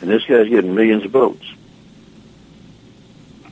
and 0.00 0.10
this 0.10 0.24
guy's 0.26 0.48
getting 0.48 0.74
millions 0.74 1.04
of 1.04 1.12
votes. 1.12 1.46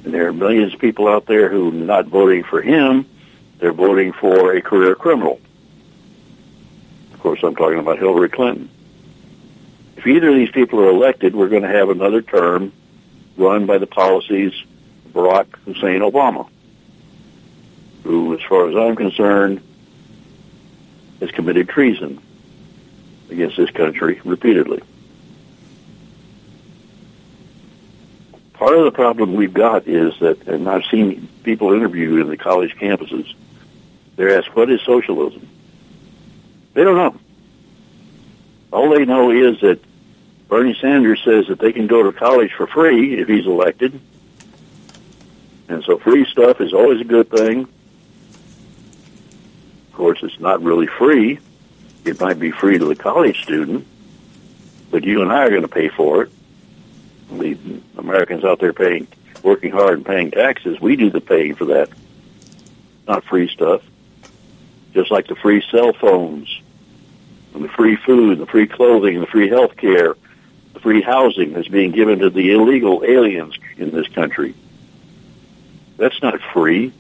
And 0.05 0.13
there 0.13 0.27
are 0.27 0.33
millions 0.33 0.75
of 0.75 0.81
people 0.81 1.07
out 1.07 1.27
there 1.27 1.49
who 1.49 1.69
are 1.69 1.73
not 1.73 2.07
voting 2.07 2.43
for 2.43 2.61
him, 2.61 3.07
they're 3.59 3.73
voting 3.73 4.13
for 4.13 4.53
a 4.53 4.61
career 4.61 4.97
criminal. 4.97 5.41
Of 7.15 7.21
course, 7.21 7.41
I'm 7.45 7.55
talking 7.55 7.79
about 7.79 7.99
Hillary 7.99 8.29
Clinton. 8.29 8.69
If 10.03 10.09
either 10.09 10.31
of 10.31 10.35
these 10.35 10.51
people 10.51 10.81
are 10.81 10.89
elected, 10.89 11.33
we're 11.33 11.49
going 11.49 11.63
to 11.63 11.69
have 11.69 11.89
another 11.89 12.23
term 12.23 12.73
run 13.37 13.67
by 13.67 13.79
the 13.79 13.87
policies 13.87 14.53
of 15.07 15.13
Barack 15.13 15.47
Hussein 15.65 16.01
Obama, 16.01 16.49
who, 18.03 18.35
as 18.35 18.41
far 18.49 18.69
as 18.69 18.75
I'm 18.75 18.97
concerned, 18.97 19.61
has 21.21 21.31
committed 21.31 21.69
treason 21.69 22.21
against 23.31 23.57
this 23.57 23.71
country 23.71 24.21
repeatedly. 24.25 24.83
Part 28.55 28.77
of 28.77 28.85
the 28.85 28.91
problem 28.91 29.35
we've 29.35 29.55
got 29.55 29.87
is 29.87 30.19
that, 30.19 30.49
and 30.49 30.69
I've 30.69 30.85
seen 30.91 31.29
people 31.45 31.75
interviewed 31.75 32.23
in 32.23 32.27
the 32.27 32.37
college 32.37 32.75
campuses, 32.75 33.33
they're 34.17 34.37
asked, 34.37 34.57
what 34.57 34.69
is 34.69 34.81
socialism? 34.83 35.49
They 36.75 36.83
don't 36.83 36.97
know. 36.97 37.17
All 38.73 38.91
they 38.91 39.05
know 39.05 39.31
is 39.31 39.61
that 39.61 39.79
Bernie 40.53 40.77
Sanders 40.79 41.23
says 41.25 41.47
that 41.47 41.61
they 41.61 41.73
can 41.73 41.87
go 41.87 42.03
to 42.03 42.13
college 42.13 42.53
for 42.53 42.67
free 42.67 43.15
if 43.19 43.27
he's 43.27 43.47
elected. 43.47 43.99
And 45.67 45.83
so 45.83 45.97
free 45.97 46.27
stuff 46.27 46.61
is 46.61 46.75
always 46.75 47.01
a 47.01 47.05
good 47.05 47.31
thing. 47.31 47.61
Of 49.87 49.93
course, 49.95 50.19
it's 50.23 50.39
not 50.39 50.63
really 50.63 50.87
free. 50.87 51.39
It 52.05 52.21
might 52.21 52.39
be 52.39 52.51
free 52.51 52.77
to 52.77 52.85
the 52.85 52.95
college 52.95 53.43
student, 53.43 53.87
but 54.91 55.05
you 55.05 55.23
and 55.23 55.33
I 55.33 55.47
are 55.47 55.49
going 55.49 55.63
to 55.63 55.69
pay 55.69 55.89
for 55.89 56.25
it. 56.25 56.33
The 57.31 57.57
Americans 57.97 58.45
out 58.45 58.61
there 58.61 58.75
paying, 58.75 59.09
working 59.43 59.73
hard 59.73 59.95
and 59.95 60.05
paying 60.05 60.33
taxes, 60.33 60.79
we 60.79 60.97
do 60.97 61.09
the 61.09 61.23
paying 61.23 61.55
for 61.55 61.65
that. 61.65 61.89
Not 63.09 63.25
free 63.25 63.49
stuff. 63.49 63.81
Just 64.93 65.11
like 65.11 65.29
the 65.29 65.35
free 65.35 65.65
cell 65.71 65.95
phones, 65.95 66.61
and 67.55 67.65
the 67.65 67.71
free 67.71 67.97
food, 67.97 68.39
the 68.39 68.45
free 68.45 68.67
clothing, 68.67 69.19
the 69.19 69.27
free 69.27 69.49
health 69.49 69.79
care, 69.79 70.15
free 70.81 71.03
housing 71.03 71.53
that's 71.53 71.69
being 71.69 71.93
given 71.93 72.21
to 72.21 72.31
the 72.31 72.53
illegal 72.53 73.05
aliens 73.05 73.55
in 73.77 73.91
this 73.91 74.09
country. 74.09 74.55
That's 75.97 76.21
not 76.23 76.41
free. 76.53 76.93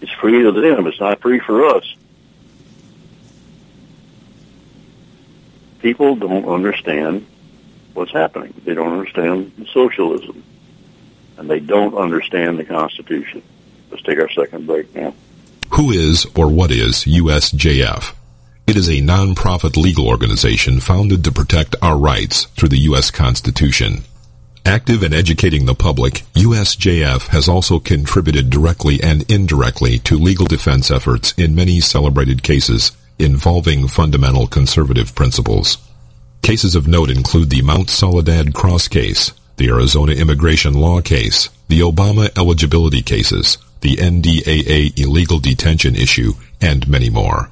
It's 0.00 0.12
free 0.12 0.42
to 0.42 0.52
them. 0.52 0.86
It's 0.86 1.00
not 1.00 1.20
free 1.20 1.40
for 1.40 1.64
us. 1.64 1.96
People 5.80 6.16
don't 6.16 6.46
understand 6.46 7.26
what's 7.94 8.12
happening. 8.12 8.54
They 8.64 8.74
don't 8.74 8.92
understand 8.92 9.68
socialism. 9.72 10.42
And 11.36 11.50
they 11.50 11.60
don't 11.60 11.94
understand 11.94 12.58
the 12.58 12.64
Constitution. 12.64 13.42
Let's 13.90 14.02
take 14.02 14.18
our 14.18 14.30
second 14.30 14.66
break 14.66 14.94
now. 14.94 15.14
Who 15.70 15.90
is 15.90 16.26
or 16.36 16.48
what 16.48 16.70
is 16.70 17.04
USJF? 17.04 18.14
It 18.66 18.76
is 18.78 18.88
a 18.88 19.02
non-profit 19.02 19.76
legal 19.76 20.08
organization 20.08 20.80
founded 20.80 21.22
to 21.24 21.32
protect 21.32 21.76
our 21.82 21.98
rights 21.98 22.44
through 22.56 22.70
the 22.70 22.86
U.S. 22.88 23.10
Constitution. 23.10 24.04
Active 24.64 25.02
in 25.02 25.12
educating 25.12 25.66
the 25.66 25.74
public, 25.74 26.22
USJF 26.32 27.28
has 27.28 27.46
also 27.46 27.78
contributed 27.78 28.48
directly 28.48 29.02
and 29.02 29.30
indirectly 29.30 29.98
to 30.00 30.16
legal 30.16 30.46
defense 30.46 30.90
efforts 30.90 31.34
in 31.36 31.54
many 31.54 31.78
celebrated 31.80 32.42
cases 32.42 32.92
involving 33.18 33.86
fundamental 33.86 34.46
conservative 34.46 35.14
principles. 35.14 35.76
Cases 36.40 36.74
of 36.74 36.88
note 36.88 37.10
include 37.10 37.50
the 37.50 37.60
Mount 37.60 37.90
Soledad 37.90 38.54
Cross 38.54 38.88
case, 38.88 39.32
the 39.58 39.68
Arizona 39.68 40.12
immigration 40.12 40.72
law 40.72 41.02
case, 41.02 41.50
the 41.68 41.80
Obama 41.80 42.30
eligibility 42.38 43.02
cases, 43.02 43.58
the 43.82 43.96
NDAA 43.96 44.98
illegal 44.98 45.38
detention 45.38 45.94
issue, 45.94 46.32
and 46.62 46.88
many 46.88 47.10
more. 47.10 47.50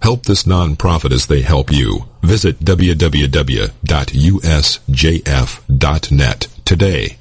Help 0.00 0.24
this 0.24 0.44
nonprofit 0.44 1.12
as 1.12 1.26
they 1.26 1.42
help 1.42 1.72
you. 1.72 2.04
Visit 2.22 2.60
www.usjf.net 2.60 3.68
today. 6.64 7.18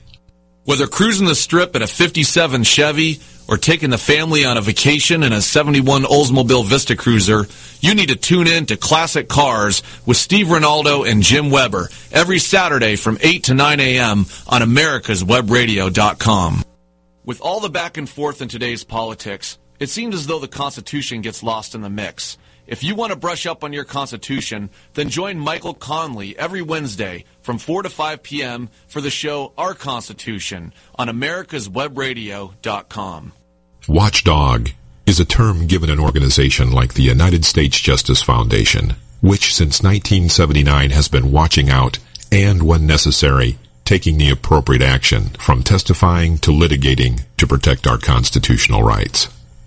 Whether 0.63 0.88
cruising 0.88 1.28
the 1.28 1.36
strip 1.36 1.76
in 1.78 1.82
a 1.82 1.88
57 1.88 2.63
Chevy 2.63 3.20
or 3.48 3.58
taking 3.58 3.90
the 3.90 3.98
family 3.98 4.44
on 4.44 4.58
a 4.58 4.62
vacation 4.62 5.24
in 5.24 5.32
a 5.32 5.42
71 5.42 6.04
Oldsmobile 6.04 6.66
Vista 6.66 6.98
Cruiser, 6.98 7.48
you 7.80 7.96
need 7.96 8.10
to 8.10 8.18
tune 8.18 8.48
in 8.48 8.66
to 8.66 8.76
Classic 8.76 9.30
Cars 9.30 9.82
with 10.06 10.18
Steve 10.18 10.48
Ronaldo 10.48 11.10
and 11.10 11.24
Jim 11.24 11.52
Weber 11.52 11.88
every 12.12 12.40
Saturday 12.40 12.98
from 12.98 13.18
8 13.22 13.46
to 13.46 13.54
9 13.54 13.80
a.m. 13.80 14.26
on 14.48 14.62
americaswebradio.com. 14.62 16.63
With 17.24 17.40
all 17.42 17.62
the 17.62 17.70
back 17.70 17.96
and 17.98 18.10
forth 18.10 18.42
in 18.42 18.50
today's 18.50 18.84
politics, 18.84 19.58
it 19.80 19.90
seems 19.90 20.16
as 20.16 20.28
though 20.28 20.40
the 20.40 20.50
Constitution 20.50 21.22
gets 21.22 21.44
lost 21.44 21.76
in 21.76 21.82
the 21.82 21.90
mix. 21.90 22.38
If 22.67 22.84
you 22.84 22.95
want 22.95 23.13
to 23.13 23.17
brush 23.17 23.45
up 23.45 23.63
on 23.63 23.71
your 23.71 23.86
Constitution, 23.86 24.69
then 24.93 25.08
join 25.10 25.39
Michael 25.39 25.73
Connelly 25.73 26.38
every 26.38 26.62
Wednesday 26.62 27.23
from 27.41 27.60
4 27.60 27.84
to 27.84 27.89
5 27.89 28.21
p.m. 28.21 28.67
for 28.88 28.99
the 28.99 29.10
show 29.10 29.53
Our 29.58 29.73
Constitution 29.73 30.73
on 30.95 31.08
americaswebradio.com. 31.08 33.32
Watchdog 33.88 34.71
is 35.06 35.21
a 35.21 35.25
term 35.25 35.67
given 35.67 35.89
an 35.89 36.01
organization 36.01 36.71
like 36.71 36.93
the 36.93 37.03
United 37.03 37.45
States 37.45 37.80
Justice 37.80 38.21
Foundation, 38.21 38.95
which 39.21 39.56
since 39.56 39.82
1979 39.82 40.89
has 40.89 41.08
been 41.08 41.32
watching 41.32 41.69
out 41.69 41.99
and, 42.30 42.63
when 42.63 42.86
necessary, 42.86 43.58
taking 43.86 44.17
the 44.17 44.30
appropriate 44.30 44.82
action 44.82 45.30
from 45.39 45.63
testifying 45.63 46.38
to 46.39 46.51
litigating 46.51 47.21
to 47.38 47.47
protect 47.47 47.88
our 47.88 47.97
constitutional 47.97 48.84
rights. 48.84 49.30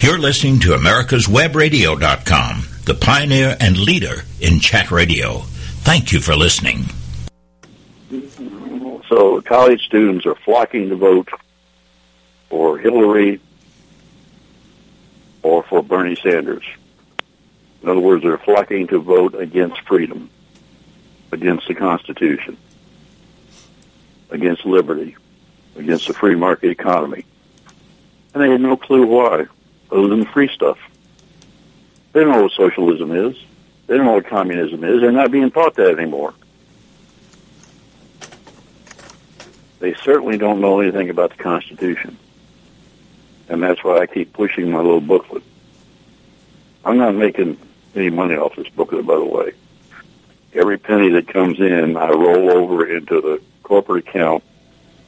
You're 0.00 0.18
listening 0.18 0.60
to 0.60 0.68
America'sWebRadio.com, 0.76 2.62
the 2.84 2.94
pioneer 2.94 3.56
and 3.58 3.76
leader 3.76 4.22
in 4.40 4.60
chat 4.60 4.92
radio. 4.92 5.38
Thank 5.82 6.12
you 6.12 6.20
for 6.20 6.36
listening. 6.36 6.84
So 9.08 9.42
college 9.42 9.84
students 9.84 10.24
are 10.24 10.36
flocking 10.36 10.90
to 10.90 10.94
vote 10.94 11.28
for 12.48 12.78
Hillary 12.78 13.40
or 15.42 15.64
for 15.64 15.82
Bernie 15.82 16.14
Sanders. 16.22 16.64
In 17.82 17.88
other 17.88 17.98
words, 17.98 18.22
they're 18.22 18.38
flocking 18.38 18.86
to 18.86 19.00
vote 19.00 19.34
against 19.34 19.80
freedom, 19.80 20.30
against 21.32 21.66
the 21.66 21.74
Constitution, 21.74 22.56
against 24.30 24.64
liberty, 24.64 25.16
against 25.74 26.06
the 26.06 26.14
free 26.14 26.36
market 26.36 26.70
economy. 26.70 27.24
And 28.32 28.44
they 28.44 28.50
had 28.50 28.60
no 28.60 28.76
clue 28.76 29.04
why 29.04 29.48
other 29.90 30.08
than 30.08 30.24
free 30.26 30.48
stuff. 30.48 30.78
They 32.12 32.20
don't 32.20 32.32
know 32.32 32.42
what 32.42 32.52
socialism 32.52 33.12
is. 33.12 33.36
They 33.86 33.96
don't 33.96 34.06
know 34.06 34.14
what 34.14 34.26
communism 34.26 34.84
is. 34.84 35.00
They're 35.00 35.12
not 35.12 35.30
being 35.30 35.50
taught 35.50 35.74
that 35.76 35.98
anymore. 35.98 36.34
They 39.78 39.94
certainly 39.94 40.36
don't 40.38 40.60
know 40.60 40.80
anything 40.80 41.10
about 41.10 41.36
the 41.36 41.42
Constitution. 41.42 42.18
And 43.48 43.62
that's 43.62 43.82
why 43.82 43.98
I 43.98 44.06
keep 44.06 44.32
pushing 44.32 44.70
my 44.70 44.78
little 44.78 45.00
booklet. 45.00 45.42
I'm 46.84 46.98
not 46.98 47.14
making 47.14 47.58
any 47.94 48.10
money 48.10 48.34
off 48.34 48.56
this 48.56 48.68
booklet, 48.68 49.06
by 49.06 49.16
the 49.16 49.24
way. 49.24 49.52
Every 50.52 50.78
penny 50.78 51.10
that 51.10 51.28
comes 51.28 51.60
in, 51.60 51.96
I 51.96 52.08
roll 52.08 52.50
over 52.50 52.86
into 52.86 53.20
the 53.20 53.40
corporate 53.62 54.08
account 54.08 54.42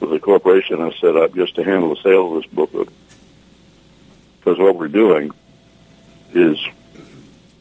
of 0.00 0.10
the 0.10 0.18
corporation 0.18 0.80
I 0.80 0.92
set 0.92 1.16
up 1.16 1.34
just 1.34 1.56
to 1.56 1.64
handle 1.64 1.94
the 1.94 2.00
sale 2.02 2.36
of 2.36 2.42
this 2.42 2.52
booklet 2.52 2.88
because 4.50 4.64
what 4.64 4.76
we're 4.76 4.88
doing 4.88 5.30
is 6.34 6.58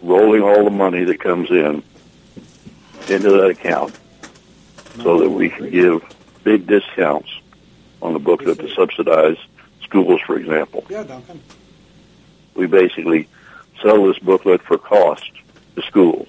rolling 0.02 0.42
all 0.42 0.64
the 0.64 0.72
money 0.72 1.04
that 1.04 1.20
comes 1.20 1.52
in 1.52 1.84
into 3.08 3.30
that 3.30 3.50
account 3.50 3.96
so 5.04 5.20
that 5.20 5.30
we 5.30 5.50
can 5.50 5.70
give 5.70 6.02
big 6.44 6.66
discounts 6.66 7.30
on 8.02 8.14
the 8.14 8.20
booklet 8.20 8.58
to 8.58 8.74
subsidize 8.74 9.38
schools, 9.84 10.20
for 10.26 10.36
example. 10.36 10.84
Yeah, 10.90 11.04
Duncan. 11.04 11.40
We 12.56 12.66
basically 12.66 13.28
sell 13.84 14.08
this 14.08 14.18
booklet 14.18 14.64
for 14.64 14.80
cost 14.80 15.30
to 15.76 15.84
schools. 15.84 16.28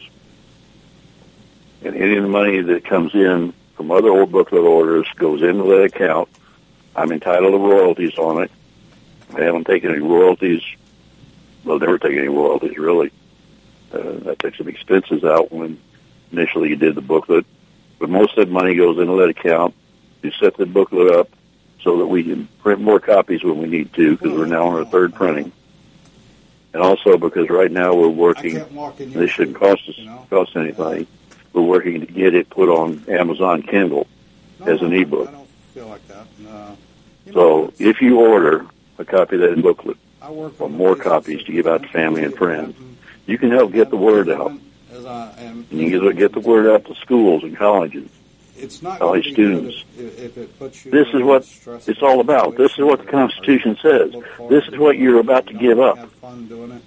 And 1.83 1.97
any 1.97 2.17
of 2.17 2.23
the 2.25 2.29
money 2.29 2.61
that 2.61 2.85
comes 2.85 3.15
in 3.15 3.55
from 3.77 3.91
other 3.91 4.11
old 4.11 4.31
booklet 4.31 4.63
orders 4.63 5.07
goes 5.17 5.41
into 5.41 5.63
that 5.63 5.85
account. 5.85 6.29
I'm 6.95 7.13
entitled 7.13 7.55
to 7.55 7.59
royalties 7.59 8.19
on 8.19 8.43
it. 8.43 8.51
I 9.35 9.43
haven't 9.43 9.65
taken 9.67 9.91
any 9.91 10.01
royalties. 10.01 10.63
Well, 11.65 11.79
never 11.79 11.99
take 11.99 12.17
any 12.17 12.29
royalties 12.29 12.77
really. 12.77 13.13
Uh, 13.93 14.31
I 14.31 14.35
took 14.35 14.55
some 14.57 14.69
expenses 14.69 15.25
out 15.25 15.53
when 15.53 15.79
initially 16.33 16.71
you 16.71 16.77
did 16.77 16.95
the 16.95 17.01
booklet, 17.01 17.45
but 17.99 18.09
most 18.09 18.37
of 18.39 18.47
that 18.47 18.53
money 18.53 18.75
goes 18.75 18.99
into 18.99 19.17
that 19.17 19.31
account. 19.31 19.75
You 20.23 20.31
set 20.33 20.57
the 20.57 20.67
booklet 20.67 21.13
up 21.13 21.29
so 21.83 21.99
that 21.99 22.07
we 22.07 22.23
can 22.23 22.47
print 22.63 22.81
more 22.81 23.01
copies 23.01 23.43
when 23.43 23.59
we 23.59 23.67
need 23.67 23.93
to 23.95 24.17
because 24.17 24.33
we're 24.33 24.47
now 24.47 24.67
on 24.67 24.75
our 24.75 24.85
third 24.85 25.15
printing. 25.15 25.53
And 26.73 26.83
also 26.83 27.19
because 27.19 27.49
right 27.49 27.71
now 27.71 27.95
we're 27.95 28.09
working, 28.09 28.63
this 28.97 29.31
shouldn't 29.31 29.57
cost 29.57 29.89
us 29.89 29.99
cost 30.29 30.57
anything. 30.57 31.07
We're 31.53 31.63
working 31.63 32.01
to 32.01 32.07
get 32.07 32.35
it 32.35 32.49
put 32.49 32.69
on 32.69 33.05
Amazon 33.09 33.63
Kindle 33.63 34.07
as 34.61 34.81
an 34.83 34.93
ebook. 34.93 35.29
I 35.29 35.33
don't 35.33 35.49
feel 35.75 35.89
like 35.89 36.07
that. 36.09 36.27
So 37.33 37.73
if 37.79 38.01
you 38.01 38.21
order 38.21 38.67
a 39.01 39.05
copy 39.05 39.37
of 39.37 39.43
that 39.43 39.63
booklet 39.63 39.97
I 40.23 40.31
work 40.31 40.61
or 40.61 40.69
more 40.69 40.95
copies 40.95 41.43
to 41.45 41.53
give 41.53 41.67
out 41.67 41.83
to 41.83 41.89
family 41.89 42.23
and 42.23 42.35
friends, 42.35 42.77
you 43.27 43.39
can 43.39 43.51
help 43.51 43.73
get 43.73 43.91
the 43.91 43.97
word 43.97 44.29
out. 44.29 44.53
As 44.93 45.07
I 45.07 45.33
am, 45.39 45.67
And 45.71 45.81
you 45.81 46.01
can 46.01 46.17
get 46.17 46.33
the 46.33 46.41
word 46.41 46.67
out 46.67 46.85
to 46.87 46.95
schools 46.97 47.43
and 47.43 47.57
colleges. 47.57 48.11
it's 48.59 48.83
not 48.83 48.99
college 48.99 49.35
gonna 49.35 49.37
be 49.37 49.43
good 49.43 49.73
students. 49.73 49.85
If, 49.99 50.19
if 50.19 50.39
it 50.39 50.59
puts 50.59 50.85
you 50.85 50.91
This 50.91 51.09
is 51.15 51.23
what 51.23 51.43
it's 51.89 52.03
all 52.03 52.21
about. 52.21 52.57
This 52.57 52.73
is 52.73 52.81
what 52.81 53.01
the 53.01 53.11
Constitution 53.11 53.79
says. 53.81 54.13
you 54.13 54.19
look 54.19 54.29
forward 54.37 54.53
This 54.55 54.73
is 54.73 54.79
what 54.79 54.99
you're 54.99 55.21
about 55.21 55.47
to 55.47 55.55
give 55.55 55.81
up. 55.81 55.97
Have 55.97 56.13
fun 56.13 56.47
doing 56.47 56.73
it. 56.73 56.83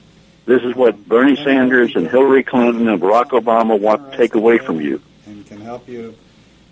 This 0.46 0.62
is 0.64 0.76
what 0.76 1.08
Bernie 1.08 1.38
Sanders 1.38 1.96
and 1.96 2.08
Hillary 2.08 2.44
Clinton 2.44 2.88
and 2.90 3.02
Barack 3.02 3.30
Obama 3.30 3.80
want 3.80 4.12
to 4.12 4.18
take 4.18 4.36
away 4.36 4.58
from 4.58 4.82
you. 4.82 5.02
And 5.26 5.46
can 5.48 5.62
help 5.62 5.88
you 5.88 6.16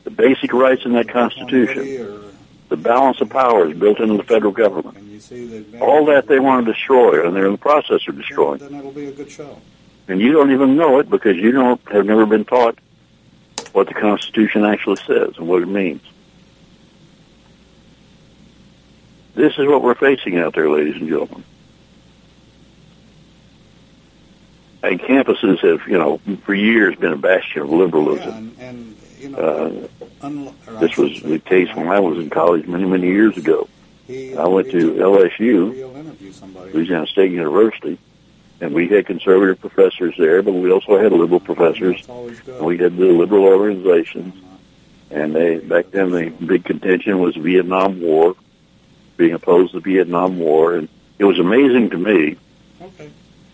The 0.04 0.12
basic 0.12 0.52
rights 0.52 0.84
in 0.84 0.92
that 0.94 1.08
Constitution, 1.08 2.34
the 2.72 2.78
balance 2.78 3.20
of 3.20 3.30
powers 3.30 3.78
built 3.78 4.00
into 4.00 4.16
the 4.16 4.24
federal 4.24 4.54
government. 4.54 4.98
and 4.98 5.12
you 5.12 5.20
see 5.20 5.46
the 5.46 5.80
All 5.82 6.06
that 6.06 6.28
they 6.28 6.40
want 6.40 6.66
to 6.66 6.72
destroy, 6.72 7.26
and 7.28 7.36
they're 7.36 7.46
in 7.46 7.52
the 7.52 7.58
process 7.58 8.08
of 8.08 8.16
destroying. 8.18 8.60
Then 8.60 8.74
it'll 8.76 8.92
be 8.94 9.08
a 9.08 9.12
good 9.12 9.30
show. 9.30 9.60
And 10.08 10.22
you 10.22 10.32
don't 10.32 10.52
even 10.52 10.78
know 10.78 10.98
it 11.00 11.10
because 11.10 11.36
you 11.36 11.52
don't 11.52 11.82
have 11.92 12.06
never 12.06 12.26
been 12.26 12.46
taught 12.46 12.80
what 13.74 13.88
the 13.88 13.94
Constitution 13.94 14.64
actually 14.64 14.96
says 15.06 15.34
and 15.38 15.48
what 15.50 15.62
it 15.62 15.68
means. 15.68 16.02
This 19.36 19.54
is 19.58 19.68
what 19.68 19.84
we're 19.84 19.96
facing 19.96 20.38
out 20.38 20.56
there, 20.56 20.70
ladies 20.70 20.96
and 20.96 21.10
gentlemen. 21.10 21.44
And 24.84 25.00
campuses 25.00 25.60
have, 25.60 25.88
you 25.90 25.98
know, 25.98 26.20
for 26.46 26.54
years 26.54 26.96
been 26.96 27.12
a 27.14 27.18
bastion 27.18 27.64
of 27.64 27.70
Yeah, 27.70 27.76
liberalism. 27.76 28.34
and, 28.34 28.56
and 28.60 28.96
you 29.22 29.30
know, 29.30 29.38
Uh, 29.38 30.26
unlo- 30.28 30.54
or 30.68 30.78
I 30.78 30.80
this 30.80 30.98
was 30.98 31.22
the 31.22 31.40
case 31.40 31.70
when 31.76 31.88
I 31.88 32.00
was 32.00 32.18
in 32.18 32.30
college 32.30 32.68
many, 32.68 32.86
many 32.86 33.08
years 33.08 33.38
ago. 33.38 33.68
I 34.10 34.48
went 34.48 34.70
to 34.72 34.96
LSU. 34.96 35.74
Louisiana 36.74 37.08
State 37.08 37.32
University, 37.32 37.98
and 38.60 38.74
we 38.74 38.88
had 38.88 39.06
conservative 39.06 39.60
professors 39.62 40.16
there, 40.18 40.42
but 40.42 40.54
we 40.54 40.72
also 40.72 40.98
had 40.98 41.12
liberal 41.14 41.40
professors. 41.40 41.96
That's 41.98 42.10
always 42.10 42.40
good. 42.42 42.56
And 42.58 42.66
we 42.66 42.78
had 42.78 42.98
the 42.98 43.06
liberal 43.06 43.46
organizations, 43.46 44.34
and 45.12 45.34
they 45.36 45.60
back 45.60 45.92
then 45.92 46.12
the 46.12 46.30
big 46.46 46.66
contention 46.66 47.20
was 47.20 47.36
Vietnam 47.38 48.02
War, 48.02 48.36
being 49.18 49.34
opposed 49.34 49.72
to 49.74 49.80
the 49.80 49.84
Vietnam 49.94 50.40
War, 50.40 50.76
and 50.76 50.90
it 51.20 51.26
was 51.26 51.40
amazing 51.40 51.90
to 51.92 51.98
me 51.98 52.36
Okay, 52.82 53.10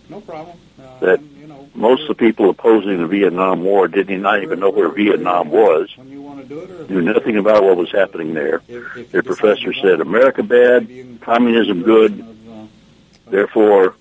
no 0.09 0.21
problem. 0.21 0.55
Uh, 0.79 0.99
That 1.01 1.19
and, 1.19 1.29
you 1.31 1.36
know, 1.36 1.36
most 1.77 2.01
of 2.03 2.07
the 2.09 2.15
people 2.15 2.49
opposing 2.49 2.97
the 2.97 3.07
Vietnam 3.07 3.63
War 3.63 3.87
didn't 3.87 4.25
even 4.25 4.59
know 4.59 4.71
where 4.71 4.89
Vietnam 4.89 5.51
was, 5.51 5.89
knew 5.97 7.01
nothing 7.01 7.37
about 7.37 7.63
what 7.63 7.77
was 7.77 7.91
happening 7.91 8.33
there. 8.33 8.61
Their 9.11 9.23
professor 9.23 9.73
said, 9.73 10.01
"America 10.01 10.41
bad, 10.41 10.89
communism 11.21 11.83
good, 11.83 12.25
therefore 13.27 13.95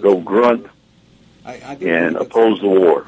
go 0.00 0.20
grunt 0.20 0.66
and 1.44 2.16
oppose 2.16 2.60
the 2.60 2.68
war." 2.68 3.04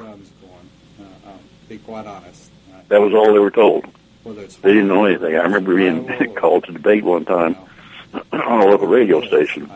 That 2.89 2.99
was 3.01 3.13
all 3.13 3.33
they 3.33 3.39
were 3.39 3.51
told. 3.51 3.85
They 4.25 4.73
didn't 4.73 4.89
know 4.89 5.05
anything. 5.05 5.35
I 5.35 5.43
remember 5.43 5.75
being 5.75 6.33
called 6.35 6.65
to 6.65 6.73
debate 6.73 7.03
one 7.03 7.23
time 7.23 7.55
on 8.33 8.61
a 8.61 8.65
local 8.65 8.87
radio 8.87 9.21
station. 9.25 9.71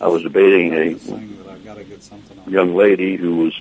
I, 0.00 0.06
was 0.06 0.22
debating 0.22 0.74
a 0.74 1.37
got 1.68 1.76
to 1.76 1.84
get 1.84 2.02
something 2.02 2.38
on. 2.38 2.50
young 2.50 2.74
lady 2.74 3.16
who 3.16 3.36
was 3.36 3.60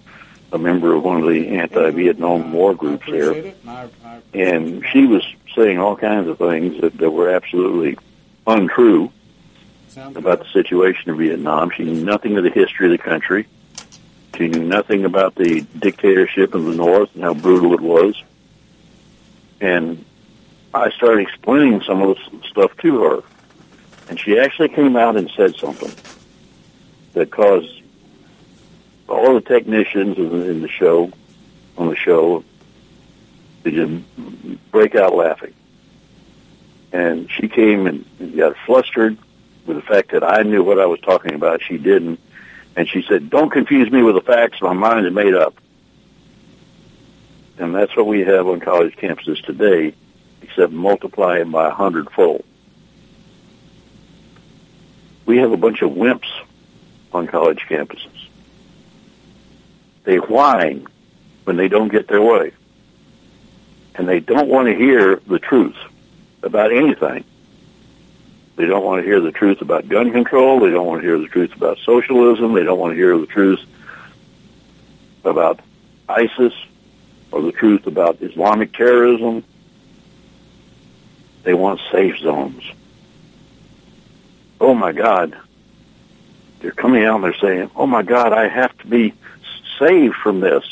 a 0.54 0.58
member 0.58 0.94
of 0.94 1.04
one 1.04 1.22
of 1.22 1.28
the 1.28 1.50
anti-Vietnam 1.50 2.54
War 2.54 2.74
groups 2.74 3.06
there, 3.06 3.34
and 3.34 3.54
I, 3.68 3.90
I 4.06 4.22
and 4.34 4.86
she 4.94 5.06
was 5.06 5.28
saying 5.54 5.78
all 5.78 5.98
kinds 5.98 6.30
of 6.30 6.38
things 6.38 6.80
that, 6.80 6.98
that 7.00 7.12
were 7.12 7.30
absolutely 7.30 7.98
untrue 8.46 9.12
about 10.16 10.40
the 10.40 10.46
situation 10.54 11.10
in 11.10 11.18
Vietnam. 11.18 11.70
She 11.72 11.84
knew 11.84 12.02
nothing 12.06 12.38
of 12.38 12.46
the 12.46 12.50
history 12.50 12.86
of 12.86 12.92
the 12.92 13.04
country. 13.04 13.46
She 14.38 14.48
knew 14.48 14.64
nothing 14.64 15.04
about 15.04 15.36
the 15.36 15.62
dictatorship 15.78 16.56
in 16.56 16.64
the 16.64 16.76
North 16.76 17.14
and 17.14 17.24
how 17.24 17.34
brutal 17.34 17.74
it 17.74 17.82
was. 17.82 18.24
And 19.60 20.06
I 20.74 20.92
started 20.92 21.28
explaining 21.28 21.82
some 21.82 22.02
of 22.02 22.16
this 22.16 22.48
stuff 22.50 22.72
to 22.78 23.04
her. 23.04 23.24
And 24.08 24.18
she 24.18 24.40
actually 24.40 24.70
came 24.70 24.96
out 24.96 25.18
and 25.18 25.30
said 25.36 25.56
something 25.56 25.92
that 27.14 27.32
caused 27.32 27.82
all 29.08 29.34
the 29.34 29.42
technicians 29.42 30.18
in 30.18 30.30
the, 30.30 30.50
in 30.50 30.62
the 30.62 30.70
show, 30.70 31.12
on 31.78 31.90
the 31.90 31.96
show, 31.96 32.44
to 33.64 33.72
just 33.72 34.72
break 34.72 34.96
out 34.96 35.16
laughing. 35.16 35.54
And 36.92 37.30
she 37.32 37.48
came 37.48 37.88
and 37.88 38.06
got 38.36 38.56
flustered 38.66 39.18
with 39.66 39.76
the 39.76 39.84
fact 39.84 40.12
that 40.12 40.24
I 40.24 40.44
knew 40.44 40.64
what 40.64 40.80
I 40.80 40.86
was 40.86 41.00
talking 41.02 41.34
about. 41.34 41.62
She 41.62 41.78
didn't. 41.78 42.20
And 42.76 42.88
she 42.88 43.04
said, 43.08 43.30
don't 43.30 43.50
confuse 43.50 43.92
me 43.92 44.04
with 44.04 44.16
the 44.16 44.22
facts. 44.22 44.62
My 44.62 44.74
mind 44.74 45.06
is 45.06 45.14
made 45.14 45.34
up. 45.34 45.56
And 47.58 47.74
that's 47.74 47.96
what 47.96 48.06
we 48.06 48.22
have 48.22 48.48
on 48.48 48.60
college 48.60 48.96
campuses 48.96 49.44
today, 49.44 49.94
except 50.42 50.72
multiply 50.72 51.40
it 51.40 51.52
by 51.52 51.68
a 51.68 51.72
hundredfold. 51.72 52.46
We 55.26 55.40
have 55.40 55.52
a 55.52 55.58
bunch 55.58 55.82
of 55.82 55.92
wimps 55.92 56.30
on 57.12 57.28
college 57.28 57.66
campuses. 57.68 58.17
They 60.08 60.20
whine 60.20 60.88
when 61.44 61.58
they 61.58 61.68
don't 61.68 61.90
get 61.90 62.08
their 62.08 62.22
way. 62.22 62.54
And 63.96 64.08
they 64.08 64.22
don't 64.22 64.48
want 64.48 64.70
to 64.70 64.74
hear 64.74 65.18
the 65.28 65.38
truth 65.38 65.76
about 66.42 66.72
anything. 66.72 67.26
They 68.56 68.68
don't 68.68 68.86
want 68.86 69.02
to 69.02 69.06
hear 69.06 69.20
the 69.20 69.34
truth 69.34 69.60
about 69.60 69.90
gun 69.90 70.14
control. 70.14 70.62
They 70.62 70.70
don't 70.70 70.88
want 70.88 71.02
to 71.02 71.06
hear 71.06 71.20
the 71.20 71.28
truth 71.28 71.54
about 71.58 71.80
socialism. 71.80 72.54
They 72.54 72.64
don't 72.64 72.80
want 72.80 72.94
to 72.94 72.96
hear 72.96 73.18
the 73.18 73.26
truth 73.26 73.60
about 75.26 75.60
ISIS 76.08 76.54
or 77.30 77.42
the 77.42 77.52
truth 77.52 77.86
about 77.86 78.22
Islamic 78.22 78.72
terrorism. 78.72 79.44
They 81.44 81.54
want 81.54 81.82
safe 81.92 82.18
zones. 82.20 82.64
Oh 84.62 84.74
my 84.74 84.94
God. 84.94 85.38
They're 86.62 86.72
coming 86.72 87.04
out 87.04 87.16
and 87.16 87.26
they're 87.26 87.40
saying, 87.42 87.72
oh 87.76 87.88
my 87.88 88.04
God, 88.04 88.32
I 88.32 88.48
have 88.48 88.76
to 88.78 88.88
be 88.88 89.14
saved 89.78 90.16
from 90.16 90.40
this. 90.40 90.64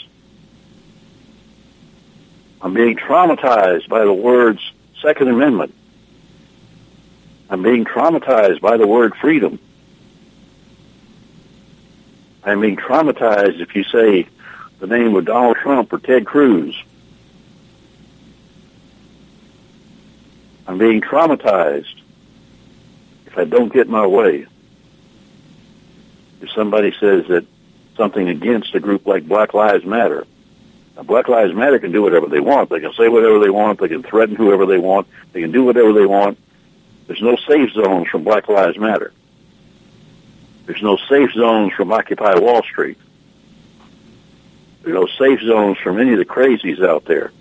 I'm 2.62 2.74
being 2.74 2.98
traumatized 2.98 3.88
by 3.88 4.04
the 4.06 4.14
words 4.14 4.60
Second 5.02 5.28
Amendment. 5.28 5.74
I'm 7.50 7.62
being 7.62 7.86
traumatized 7.86 8.60
by 8.60 8.78
the 8.78 8.88
word 8.88 9.16
freedom. 9.16 9.60
I'm 12.44 12.62
being 12.62 12.78
traumatized 12.78 13.60
if 13.60 13.76
you 13.76 13.84
say 13.84 14.28
the 14.80 14.88
name 14.88 15.16
of 15.16 15.26
Donald 15.26 15.58
Trump 15.58 15.94
or 15.94 16.00
Ted 16.00 16.26
Cruz. 16.26 16.76
I'm 20.68 20.78
being 20.78 21.02
traumatized 21.02 22.02
if 23.28 23.38
I 23.38 23.46
don't 23.46 23.72
get 23.72 23.88
my 23.88 24.06
way. 24.06 24.48
If 26.42 26.52
somebody 26.52 26.94
says 27.00 27.28
that 27.28 27.46
something 27.98 28.30
against 28.30 28.76
a 28.76 28.80
group 28.80 29.06
like 29.06 29.28
Black 29.28 29.54
Lives 29.54 29.86
Matter. 29.86 30.26
Now, 30.96 31.04
Black 31.04 31.28
Lives 31.28 31.54
Matter 31.54 31.80
can 31.80 31.92
do 31.92 32.02
whatever 32.02 32.28
they 32.28 32.40
want. 32.40 32.70
They 32.70 32.80
can 32.80 32.94
say 32.94 33.10
whatever 33.10 33.40
they 33.40 33.50
want. 33.50 33.80
They 33.80 33.88
can 33.88 34.04
threaten 34.04 34.36
whoever 34.36 34.66
they 34.66 34.78
want. 34.78 35.08
They 35.34 35.42
can 35.42 35.52
do 35.52 35.64
whatever 35.64 35.94
they 35.94 36.06
want. 36.06 36.38
There's 37.08 37.22
no 37.22 37.36
safe 37.36 37.72
zones 37.74 38.08
from 38.10 38.24
Black 38.24 38.48
Lives 38.48 38.78
Matter. 38.78 39.12
There's 40.66 40.82
no 40.82 40.98
safe 41.10 41.32
zones 41.34 41.74
from 41.74 41.92
Occupy 41.92 42.40
Wall 42.40 42.64
Street. 42.64 42.98
There's 44.82 44.96
no 44.96 45.08
safe 45.08 45.42
zones 45.42 45.78
from 45.78 46.00
any 46.00 46.14
of 46.14 46.20
the 46.20 46.26
crazies 46.26 46.84
out 46.84 47.06
there. 47.06 47.32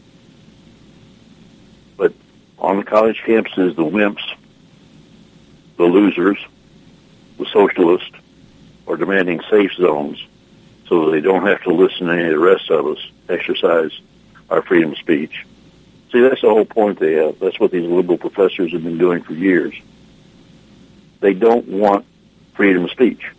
But 1.96 2.12
on 2.58 2.78
the 2.78 2.84
college 2.84 3.22
campuses, 3.24 3.76
the 3.76 3.84
wimps, 3.84 4.22
the 5.76 5.84
losers, 5.84 6.38
the 7.38 7.46
socialists 7.46 8.10
are 8.86 8.96
demanding 8.96 9.40
safe 9.50 9.72
zones 9.74 10.22
so 10.88 11.10
they 11.10 11.20
don't 11.20 11.46
have 11.46 11.62
to 11.62 11.72
listen 11.72 12.06
to 12.06 12.12
any 12.12 12.24
of 12.24 12.30
the 12.30 12.38
rest 12.38 12.70
of 12.70 12.86
us 12.86 12.98
exercise 13.28 13.92
our 14.50 14.62
freedom 14.62 14.92
of 14.92 14.98
speech. 14.98 15.46
See, 16.12 16.20
that's 16.20 16.42
the 16.42 16.48
whole 16.48 16.64
point 16.64 17.00
they 17.00 17.14
have. 17.14 17.38
That's 17.38 17.58
what 17.58 17.70
these 17.70 17.88
liberal 17.88 18.18
professors 18.18 18.72
have 18.72 18.84
been 18.84 18.98
doing 18.98 19.22
for 19.22 19.32
years. 19.32 19.74
They 21.20 21.34
don't 21.34 21.66
want 21.66 22.06
freedom 22.54 22.84
of 22.84 22.90
speech 22.90 23.30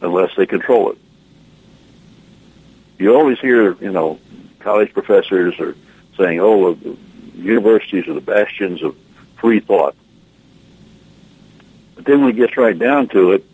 unless 0.00 0.34
they 0.36 0.46
control 0.46 0.92
it. 0.92 0.98
You 2.98 3.14
always 3.14 3.38
hear, 3.40 3.74
you 3.74 3.92
know, 3.92 4.18
college 4.60 4.92
professors 4.92 5.58
are 5.60 5.74
saying, 6.16 6.40
oh, 6.40 6.74
the 6.74 6.96
universities 7.34 8.08
are 8.08 8.14
the 8.14 8.20
bastions 8.20 8.82
of 8.82 8.96
free 9.36 9.60
thought. 9.60 9.94
But 11.94 12.04
then 12.04 12.20
when 12.20 12.30
it 12.30 12.36
gets 12.36 12.56
right 12.56 12.78
down 12.78 13.08
to 13.08 13.32
it, 13.32 13.44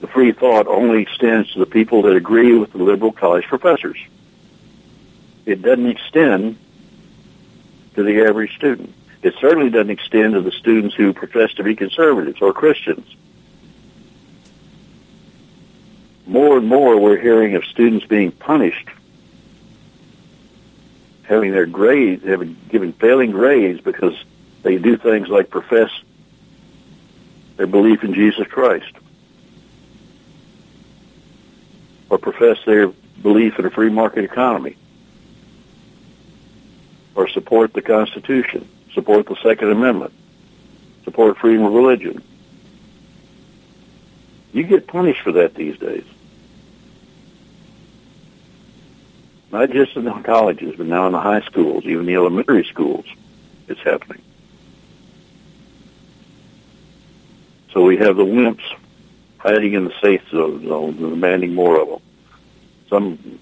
the 0.00 0.06
free 0.06 0.32
thought 0.32 0.66
only 0.66 1.02
extends 1.02 1.52
to 1.52 1.58
the 1.58 1.66
people 1.66 2.02
that 2.02 2.14
agree 2.14 2.56
with 2.56 2.72
the 2.72 2.78
liberal 2.78 3.12
college 3.12 3.46
professors. 3.46 3.98
It 5.44 5.62
doesn't 5.62 5.86
extend 5.86 6.58
to 7.94 8.02
the 8.02 8.22
average 8.22 8.54
student. 8.54 8.94
It 9.22 9.34
certainly 9.40 9.70
doesn't 9.70 9.90
extend 9.90 10.34
to 10.34 10.40
the 10.40 10.52
students 10.52 10.94
who 10.94 11.12
profess 11.12 11.52
to 11.54 11.64
be 11.64 11.74
conservatives 11.74 12.40
or 12.40 12.52
Christians. 12.52 13.06
More 16.26 16.58
and 16.58 16.68
more 16.68 17.00
we're 17.00 17.18
hearing 17.18 17.56
of 17.56 17.64
students 17.64 18.06
being 18.06 18.30
punished, 18.30 18.88
having 21.24 21.50
their 21.50 21.66
grades, 21.66 22.24
having 22.24 22.56
given 22.68 22.92
failing 22.92 23.32
grades 23.32 23.80
because 23.80 24.14
they 24.62 24.78
do 24.78 24.96
things 24.96 25.28
like 25.28 25.50
profess 25.50 25.90
their 27.56 27.66
belief 27.66 28.04
in 28.04 28.14
Jesus 28.14 28.46
Christ 28.46 28.92
or 32.10 32.18
profess 32.18 32.58
their 32.64 32.88
belief 33.22 33.58
in 33.58 33.64
a 33.64 33.70
free 33.70 33.90
market 33.90 34.24
economy 34.24 34.76
or 37.14 37.28
support 37.28 37.72
the 37.72 37.82
Constitution, 37.82 38.68
support 38.94 39.26
the 39.26 39.36
Second 39.42 39.70
Amendment, 39.70 40.12
support 41.04 41.36
freedom 41.38 41.64
of 41.64 41.72
religion. 41.72 42.22
You 44.52 44.62
get 44.62 44.86
punished 44.86 45.22
for 45.22 45.32
that 45.32 45.54
these 45.54 45.76
days. 45.78 46.04
Not 49.50 49.70
just 49.70 49.96
in 49.96 50.04
the 50.04 50.12
colleges, 50.12 50.74
but 50.76 50.86
now 50.86 51.06
in 51.06 51.12
the 51.12 51.20
high 51.20 51.40
schools, 51.40 51.84
even 51.84 52.06
the 52.06 52.14
elementary 52.14 52.64
schools, 52.64 53.06
it's 53.66 53.80
happening. 53.80 54.22
So 57.72 57.84
we 57.84 57.96
have 57.96 58.16
the 58.16 58.24
wimps 58.24 58.62
hiding 59.38 59.74
in 59.74 59.84
the 59.84 59.94
safe 60.00 60.22
zone, 60.30 60.96
demanding 60.96 61.54
more 61.54 61.80
of 61.80 61.88
them. 61.88 62.00
Some 62.88 63.40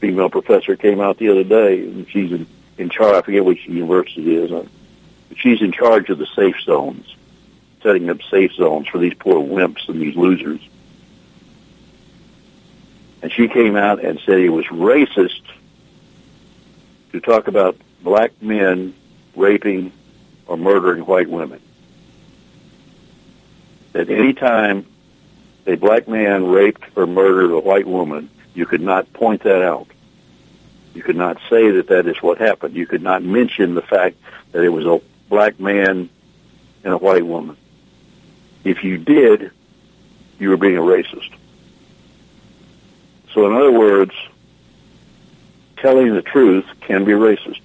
female 0.00 0.30
professor 0.30 0.76
came 0.76 1.00
out 1.00 1.18
the 1.18 1.30
other 1.30 1.44
day, 1.44 1.80
and 1.80 2.08
she's 2.08 2.32
in, 2.32 2.46
in 2.78 2.90
charge. 2.90 3.16
I 3.16 3.22
forget 3.22 3.44
which 3.44 3.66
university 3.66 4.22
it 4.22 4.44
is, 4.44 4.52
uh, 4.52 4.66
she's 5.36 5.60
in 5.60 5.72
charge 5.72 6.10
of 6.10 6.18
the 6.18 6.26
safe 6.36 6.56
zones, 6.64 7.14
setting 7.82 8.10
up 8.10 8.18
safe 8.30 8.52
zones 8.52 8.88
for 8.88 8.98
these 8.98 9.14
poor 9.14 9.42
wimps 9.42 9.88
and 9.88 10.00
these 10.00 10.16
losers. 10.16 10.60
And 13.22 13.30
she 13.32 13.48
came 13.48 13.76
out 13.76 14.02
and 14.02 14.18
said 14.24 14.38
it 14.38 14.48
was 14.48 14.66
racist 14.66 15.42
to 17.12 17.20
talk 17.20 17.48
about 17.48 17.76
black 18.02 18.32
men 18.42 18.94
raping 19.36 19.92
or 20.46 20.56
murdering 20.56 21.04
white 21.04 21.28
women. 21.28 21.60
That 23.92 24.08
any 24.08 24.32
time 24.32 24.86
a 25.70 25.76
black 25.76 26.08
man 26.08 26.46
raped 26.46 26.82
or 26.96 27.06
murdered 27.06 27.52
a 27.52 27.60
white 27.60 27.86
woman, 27.86 28.28
you 28.54 28.66
could 28.66 28.80
not 28.80 29.12
point 29.12 29.44
that 29.44 29.62
out. 29.62 29.86
You 30.94 31.02
could 31.02 31.16
not 31.16 31.38
say 31.48 31.70
that 31.70 31.86
that 31.88 32.08
is 32.08 32.20
what 32.20 32.38
happened. 32.38 32.74
You 32.74 32.86
could 32.86 33.02
not 33.02 33.22
mention 33.22 33.74
the 33.74 33.82
fact 33.82 34.16
that 34.50 34.64
it 34.64 34.70
was 34.70 34.84
a 34.84 35.00
black 35.28 35.60
man 35.60 36.10
and 36.82 36.92
a 36.92 36.98
white 36.98 37.24
woman. 37.24 37.56
If 38.64 38.82
you 38.82 38.98
did, 38.98 39.52
you 40.40 40.48
were 40.48 40.56
being 40.56 40.76
a 40.76 40.82
racist. 40.82 41.32
So 43.32 43.46
in 43.46 43.54
other 43.54 43.70
words, 43.70 44.12
telling 45.76 46.12
the 46.12 46.22
truth 46.22 46.66
can 46.80 47.04
be 47.04 47.12
racist. 47.12 47.60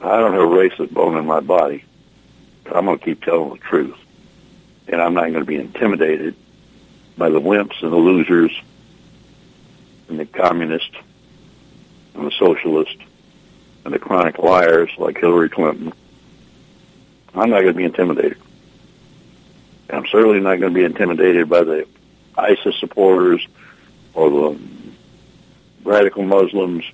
I 0.00 0.20
don't 0.20 0.32
have 0.32 0.42
a 0.42 0.46
racist 0.46 0.92
bone 0.92 1.16
in 1.16 1.26
my 1.26 1.40
body. 1.40 1.84
I'm 2.72 2.84
going 2.86 2.98
to 2.98 3.04
keep 3.04 3.22
telling 3.24 3.50
the 3.50 3.58
truth. 3.58 3.96
And 4.88 5.00
I'm 5.00 5.14
not 5.14 5.22
going 5.22 5.34
to 5.40 5.44
be 5.44 5.56
intimidated 5.56 6.34
by 7.16 7.28
the 7.28 7.40
wimps 7.40 7.82
and 7.82 7.92
the 7.92 7.96
losers 7.96 8.52
and 10.08 10.18
the 10.18 10.26
communists 10.26 10.96
and 12.14 12.26
the 12.26 12.30
socialists 12.32 13.02
and 13.84 13.92
the 13.92 13.98
chronic 13.98 14.38
liars 14.38 14.90
like 14.98 15.18
Hillary 15.18 15.48
Clinton. 15.48 15.92
I'm 17.34 17.50
not 17.50 17.60
going 17.60 17.72
to 17.72 17.72
be 17.74 17.84
intimidated. 17.84 18.38
I'm 19.90 20.06
certainly 20.06 20.40
not 20.40 20.60
going 20.60 20.72
to 20.72 20.78
be 20.78 20.84
intimidated 20.84 21.48
by 21.48 21.64
the 21.64 21.86
ISIS 22.36 22.78
supporters 22.78 23.46
or 24.14 24.30
the 24.30 24.60
radical 25.84 26.24
Muslims 26.24 26.84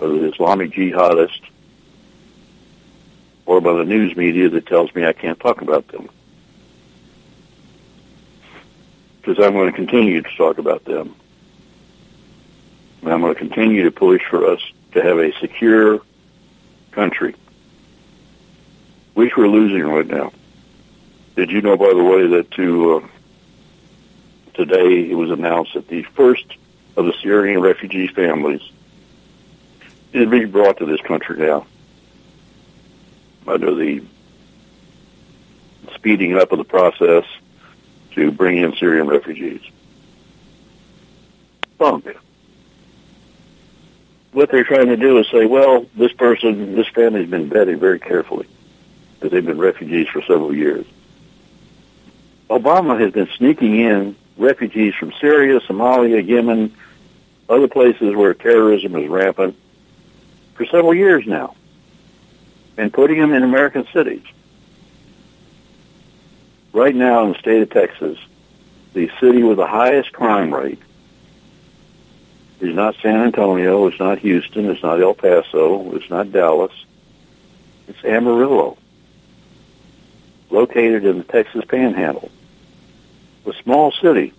or 0.00 0.08
the 0.08 0.32
Islamic 0.32 0.72
jihadists 0.72 1.42
or 3.48 3.62
by 3.62 3.72
the 3.72 3.84
news 3.84 4.14
media 4.14 4.50
that 4.50 4.66
tells 4.66 4.94
me 4.94 5.06
I 5.06 5.14
can't 5.14 5.40
talk 5.40 5.62
about 5.62 5.88
them. 5.88 6.10
Because 9.22 9.42
I'm 9.42 9.54
going 9.54 9.70
to 9.70 9.74
continue 9.74 10.20
to 10.20 10.36
talk 10.36 10.58
about 10.58 10.84
them. 10.84 11.16
And 13.00 13.10
I'm 13.10 13.22
going 13.22 13.32
to 13.32 13.38
continue 13.38 13.84
to 13.84 13.90
push 13.90 14.20
for 14.28 14.52
us 14.52 14.60
to 14.92 15.02
have 15.02 15.18
a 15.18 15.32
secure 15.40 16.02
country, 16.90 17.34
which 19.14 19.34
we're 19.34 19.48
losing 19.48 19.82
right 19.88 20.06
now. 20.06 20.30
Did 21.34 21.50
you 21.50 21.62
know, 21.62 21.78
by 21.78 21.94
the 21.94 22.04
way, 22.04 22.26
that 22.26 22.50
to 22.50 22.96
uh, 22.96 23.08
today 24.52 25.10
it 25.10 25.14
was 25.14 25.30
announced 25.30 25.72
that 25.72 25.88
the 25.88 26.02
first 26.02 26.44
of 26.98 27.06
the 27.06 27.14
Syrian 27.22 27.62
refugee 27.62 28.08
families 28.08 28.60
is 30.12 30.28
being 30.28 30.50
brought 30.50 30.76
to 30.78 30.84
this 30.84 31.00
country 31.00 31.38
now 31.38 31.66
under 33.48 33.74
the 33.74 34.02
speeding 35.94 36.36
up 36.36 36.52
of 36.52 36.58
the 36.58 36.64
process 36.64 37.24
to 38.12 38.30
bring 38.30 38.58
in 38.58 38.74
Syrian 38.76 39.06
refugees. 39.06 39.60
Bunk. 41.76 42.06
What 44.32 44.50
they're 44.50 44.64
trying 44.64 44.88
to 44.88 44.96
do 44.96 45.18
is 45.18 45.26
say, 45.30 45.46
well, 45.46 45.86
this 45.96 46.12
person, 46.12 46.74
this 46.74 46.88
family's 46.88 47.28
been 47.28 47.48
vetted 47.48 47.78
very 47.78 47.98
carefully 47.98 48.46
because 49.14 49.32
they've 49.32 49.44
been 49.44 49.58
refugees 49.58 50.08
for 50.08 50.20
several 50.22 50.54
years. 50.54 50.86
Obama 52.50 52.98
has 53.00 53.12
been 53.12 53.28
sneaking 53.36 53.78
in 53.78 54.16
refugees 54.36 54.94
from 54.94 55.12
Syria, 55.20 55.60
Somalia, 55.60 56.26
Yemen, 56.26 56.74
other 57.48 57.68
places 57.68 58.14
where 58.14 58.34
terrorism 58.34 58.94
is 58.96 59.08
rampant 59.08 59.56
for 60.54 60.66
several 60.66 60.94
years 60.94 61.26
now 61.26 61.54
and 62.78 62.90
putting 62.92 63.18
them 63.18 63.34
in 63.34 63.42
American 63.42 63.86
cities. 63.92 64.22
Right 66.72 66.94
now 66.94 67.26
in 67.26 67.32
the 67.32 67.38
state 67.38 67.60
of 67.60 67.70
Texas, 67.70 68.18
the 68.94 69.10
city 69.20 69.42
with 69.42 69.58
the 69.58 69.66
highest 69.66 70.12
crime 70.12 70.54
rate 70.54 70.80
is 72.60 72.74
not 72.74 72.96
San 73.02 73.20
Antonio, 73.20 73.86
it's 73.86 73.98
not 73.98 74.18
Houston, 74.18 74.70
it's 74.70 74.82
not 74.82 75.02
El 75.02 75.14
Paso, 75.14 75.94
it's 75.94 76.08
not 76.08 76.32
Dallas, 76.32 76.72
it's 77.86 78.02
Amarillo, 78.04 78.78
located 80.50 81.04
in 81.04 81.18
the 81.18 81.24
Texas 81.24 81.64
Panhandle 81.66 82.30
a 83.48 83.62
small 83.62 83.92
city, 83.92 84.32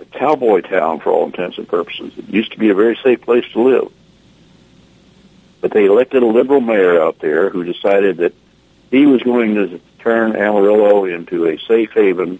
a 0.00 0.04
cowboy 0.04 0.60
town 0.60 1.00
for 1.00 1.10
all 1.10 1.26
intents 1.26 1.58
and 1.58 1.68
purposes. 1.68 2.12
It 2.16 2.28
used 2.28 2.52
to 2.52 2.58
be 2.58 2.70
a 2.70 2.74
very 2.74 2.96
safe 3.02 3.20
place 3.22 3.44
to 3.52 3.60
live. 3.60 3.92
But 5.62 5.70
they 5.70 5.86
elected 5.86 6.22
a 6.22 6.26
liberal 6.26 6.60
mayor 6.60 7.00
out 7.00 7.18
there 7.20 7.48
who 7.48 7.64
decided 7.64 8.18
that 8.18 8.34
he 8.90 9.06
was 9.06 9.22
going 9.22 9.54
to 9.54 9.80
turn 10.00 10.36
Amarillo 10.36 11.06
into 11.06 11.46
a 11.46 11.58
safe 11.60 11.92
haven 11.92 12.38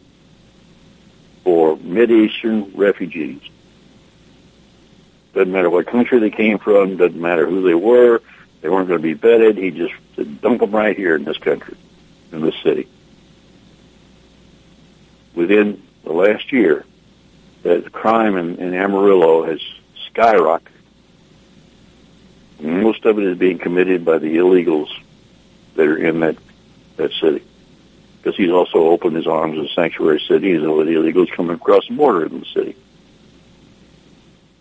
for 1.42 1.78
Mideastern 1.78 2.76
refugees. 2.76 3.40
Doesn't 5.32 5.50
matter 5.50 5.70
what 5.70 5.86
country 5.86 6.18
they 6.18 6.28
came 6.28 6.58
from, 6.58 6.98
doesn't 6.98 7.18
matter 7.18 7.48
who 7.48 7.62
they 7.62 7.74
were, 7.74 8.20
they 8.60 8.68
weren't 8.68 8.88
going 8.88 9.00
to 9.00 9.02
be 9.02 9.14
vetted. 9.14 9.56
He 9.56 9.70
just 9.70 9.94
said, 10.14 10.42
dump 10.42 10.60
them 10.60 10.72
right 10.72 10.94
here 10.94 11.16
in 11.16 11.24
this 11.24 11.38
country, 11.38 11.78
in 12.32 12.42
this 12.42 12.54
city 12.62 12.86
within 15.34 15.82
the 16.04 16.12
last 16.12 16.52
year 16.52 16.84
that 17.62 17.92
crime 17.92 18.36
in, 18.36 18.56
in 18.56 18.74
Amarillo 18.74 19.44
has 19.44 19.60
skyrocketed. 20.10 20.68
Most 22.62 23.04
of 23.04 23.18
it 23.18 23.24
is 23.24 23.38
being 23.38 23.58
committed 23.58 24.04
by 24.04 24.18
the 24.18 24.36
illegals 24.36 24.88
that 25.74 25.86
are 25.86 25.96
in 25.96 26.20
that 26.20 26.36
that 26.96 27.12
city. 27.12 27.42
Because 28.18 28.36
he's 28.36 28.50
also 28.50 28.78
opened 28.78 29.16
his 29.16 29.26
arms 29.26 29.58
a 29.58 29.72
sanctuary 29.74 30.20
city 30.20 30.52
and 30.52 30.62
the 30.62 30.68
illegals 30.68 31.30
coming 31.32 31.56
across 31.56 31.86
the 31.88 31.94
border 31.94 32.26
in 32.26 32.38
the 32.40 32.46
city. 32.46 32.76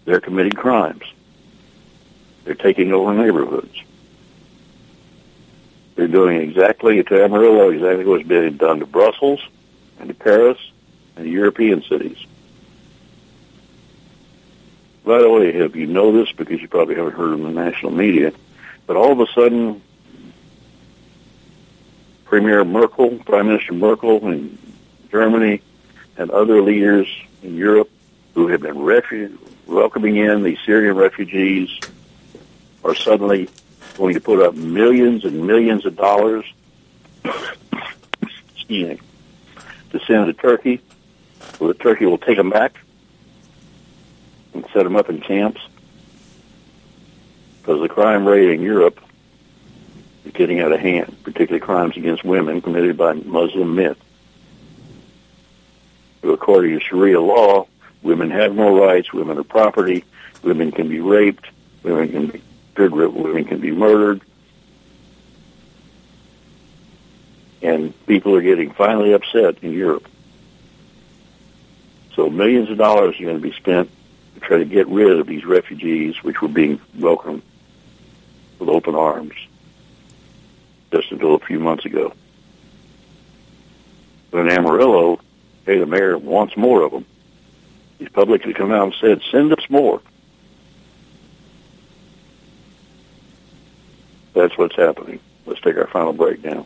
They're 0.06 0.20
committing 0.20 0.54
crimes. 0.54 1.04
They're 2.44 2.56
taking 2.56 2.92
over 2.92 3.14
neighborhoods. 3.14 3.84
They're 5.96 6.08
doing 6.08 6.42
exactly 6.42 7.04
to 7.04 7.24
Amarillo 7.24 7.70
exactly 7.70 8.06
what's 8.06 8.28
being 8.28 8.58
done 8.58 8.80
to 8.80 8.88
Brussels, 8.88 9.40
and 10.00 10.10
to 10.10 10.16
Paris 10.16 10.58
and 11.16 11.26
to 11.26 11.32
European 11.32 11.84
cities. 11.84 12.18
By 15.04 15.20
the 15.20 15.30
way, 15.30 15.50
if 15.50 15.76
you 15.76 15.88
know 15.88 16.12
this, 16.12 16.32
because 16.32 16.62
you 16.62 16.68
probably 16.68 16.96
haven't 16.96 17.14
heard 17.14 17.34
in 17.34 17.44
the 17.44 17.50
national 17.50 17.92
media, 17.92 18.34
but 18.86 18.96
all 18.96 19.12
of 19.12 19.20
a 19.20 19.28
sudden, 19.34 19.82
Premier 22.26 22.64
Merkel, 22.64 23.18
Prime 23.26 23.48
Minister 23.48 23.74
Merkel 23.74 24.26
in 24.28 24.58
Germany, 25.10 25.62
and 26.18 26.30
other 26.30 26.62
leaders 26.62 27.08
in 27.42 27.56
Europe 27.56 27.90
who 28.36 28.48
have 28.48 28.62
been 28.62 28.76
refu- 28.76 29.38
welcoming 29.66 30.18
in 30.18 30.44
these 30.44 30.60
Syrian 30.66 30.96
refugees 30.96 31.70
are 32.84 32.96
suddenly 32.96 33.50
going 33.98 34.14
to 34.14 34.22
put 34.22 34.40
up 34.40 34.54
millions 34.56 35.26
and 35.26 35.48
millions 35.48 35.86
of 35.86 35.96
dollars 35.96 36.46
to 37.24 39.00
send 40.06 40.28
to 40.28 40.34
Turkey. 40.34 40.80
Well, 41.60 41.74
Turkey 41.74 42.06
will 42.06 42.18
take 42.18 42.38
them 42.38 42.52
back 42.52 42.81
and 44.54 44.66
set 44.74 44.84
them 44.84 44.96
up 44.96 45.10
in 45.10 45.22
camps 45.22 45.62
because 47.62 47.82
the 47.82 47.90
crime 47.90 48.28
rate 48.28 48.50
in 48.50 48.62
Europe 48.62 49.00
is 50.26 50.32
getting 50.34 50.60
out 50.60 50.72
of 50.72 50.80
hand, 50.80 51.16
particularly 51.24 51.60
crimes 51.60 51.96
against 51.96 52.24
women 52.24 52.62
committed 52.62 52.98
by 52.98 53.14
Muslim 53.14 53.76
men. 53.76 53.96
According 56.24 56.80
to 56.80 56.86
Sharia 56.86 57.22
law, 57.22 57.68
women 58.02 58.32
have 58.32 58.56
no 58.56 58.86
rights, 58.86 59.14
women 59.14 59.38
are 59.38 59.44
property, 59.44 60.04
women 60.44 60.72
can 60.72 60.88
be 60.90 61.00
raped, 61.00 61.46
women 61.84 62.10
can 62.10 62.28
be 62.28 62.42
women 62.78 63.46
can 63.46 63.60
be 63.60 63.72
murdered, 63.72 64.22
and 67.62 67.94
people 68.08 68.36
are 68.36 68.42
getting 68.42 68.72
finally 68.72 69.14
upset 69.14 69.58
in 69.62 69.74
Europe. 69.74 70.08
So 72.16 72.30
millions 72.30 72.70
of 72.72 72.78
dollars 72.78 73.20
are 73.20 73.24
going 73.24 73.36
to 73.36 73.42
be 73.42 73.54
spent 73.54 73.92
try 74.42 74.58
to 74.58 74.66
get 74.66 74.88
rid 74.88 75.20
of 75.20 75.28
these 75.28 75.46
refugees, 75.46 76.22
which 76.24 76.42
were 76.42 76.48
being 76.48 76.80
welcomed 76.98 77.42
with 78.60 78.70
open 78.70 78.96
arms 78.96 79.34
just 80.92 81.12
until 81.12 81.36
a 81.36 81.40
few 81.40 81.60
months 81.60 81.86
ago. 81.86 82.14
But 84.30 84.40
in 84.40 84.50
Amarillo, 84.50 85.20
hey, 85.66 85.80
the 85.80 85.86
mayor 85.86 86.18
wants 86.18 86.58
more 86.58 86.84
of 86.84 86.92
them. 86.92 87.06
He's 88.00 88.10
publicly 88.10 88.54
come 88.54 88.72
out 88.72 88.86
and 88.86 88.96
said, 89.00 89.22
send 89.32 89.54
us 89.54 89.70
more. 89.70 90.02
That's 94.34 94.58
what's 94.58 94.76
happening. 94.76 95.20
Let's 95.46 95.62
take 95.62 95.78
our 95.78 95.88
final 95.88 96.14
break 96.14 96.44
now. 96.44 96.66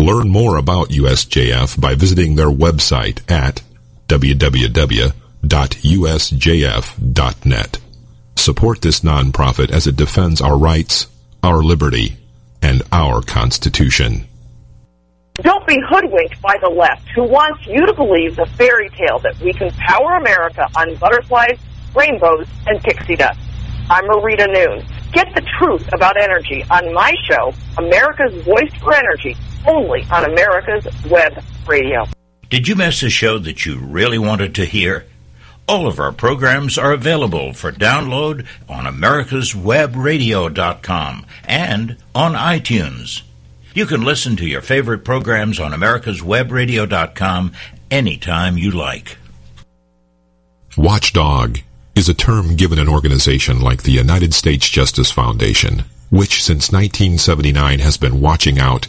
Learn 0.00 0.30
more 0.30 0.56
about 0.56 0.88
USJF 0.88 1.78
by 1.78 1.94
visiting 1.94 2.34
their 2.34 2.48
website 2.48 3.20
at 3.30 3.60
www.usjf.net. 4.08 5.12
Support 8.36 8.80
this 8.80 9.00
nonprofit 9.00 9.70
as 9.70 9.86
it 9.86 9.96
defends 9.96 10.40
our 10.40 10.56
rights, 10.56 11.06
our 11.42 11.62
liberty, 11.62 12.16
and 12.62 12.82
our 12.90 13.20
Constitution. 13.20 14.26
Don't 15.34 15.66
be 15.66 15.76
hoodwinked 15.86 16.40
by 16.40 16.56
the 16.62 16.70
left 16.70 17.06
who 17.14 17.24
wants 17.24 17.66
you 17.66 17.84
to 17.84 17.92
believe 17.92 18.36
the 18.36 18.46
fairy 18.56 18.88
tale 18.96 19.18
that 19.18 19.38
we 19.40 19.52
can 19.52 19.70
power 19.72 20.16
America 20.16 20.66
on 20.76 20.94
butterflies, 20.96 21.58
rainbows, 21.94 22.46
and 22.66 22.82
pixie 22.82 23.16
dust. 23.16 23.38
I'm 23.90 24.04
Marita 24.04 24.46
Noon. 24.50 24.82
Get 25.12 25.34
the 25.34 25.42
truth 25.58 25.86
about 25.92 26.16
energy 26.16 26.64
on 26.70 26.94
my 26.94 27.12
show, 27.28 27.52
America's 27.76 28.42
Voice 28.44 28.72
for 28.80 28.94
Energy, 28.94 29.36
only 29.66 30.06
on 30.10 30.24
America's 30.24 30.86
Web 31.06 31.42
Radio. 31.66 32.06
Did 32.48 32.68
you 32.68 32.74
miss 32.74 33.02
a 33.02 33.10
show 33.10 33.38
that 33.38 33.64
you 33.64 33.78
really 33.78 34.18
wanted 34.18 34.54
to 34.56 34.64
hear? 34.64 35.06
All 35.68 35.86
of 35.86 36.00
our 36.00 36.12
programs 36.12 36.76
are 36.78 36.92
available 36.92 37.52
for 37.52 37.70
download 37.70 38.44
on 38.68 38.86
americaswebradio.com 38.86 41.26
and 41.44 41.96
on 42.12 42.32
iTunes. 42.32 43.22
You 43.72 43.86
can 43.86 44.02
listen 44.02 44.34
to 44.36 44.46
your 44.46 44.62
favorite 44.62 45.04
programs 45.04 45.60
on 45.60 45.70
americaswebradio.com 45.70 47.52
anytime 47.90 48.58
you 48.58 48.72
like. 48.72 49.16
Watchdog 50.76 51.58
is 51.94 52.08
a 52.08 52.14
term 52.14 52.56
given 52.56 52.80
an 52.80 52.88
organization 52.88 53.60
like 53.60 53.84
the 53.84 53.92
United 53.92 54.34
States 54.34 54.68
Justice 54.68 55.12
Foundation, 55.12 55.84
which 56.10 56.42
since 56.42 56.72
1979 56.72 57.78
has 57.78 57.96
been 57.96 58.20
watching 58.20 58.58
out 58.58 58.88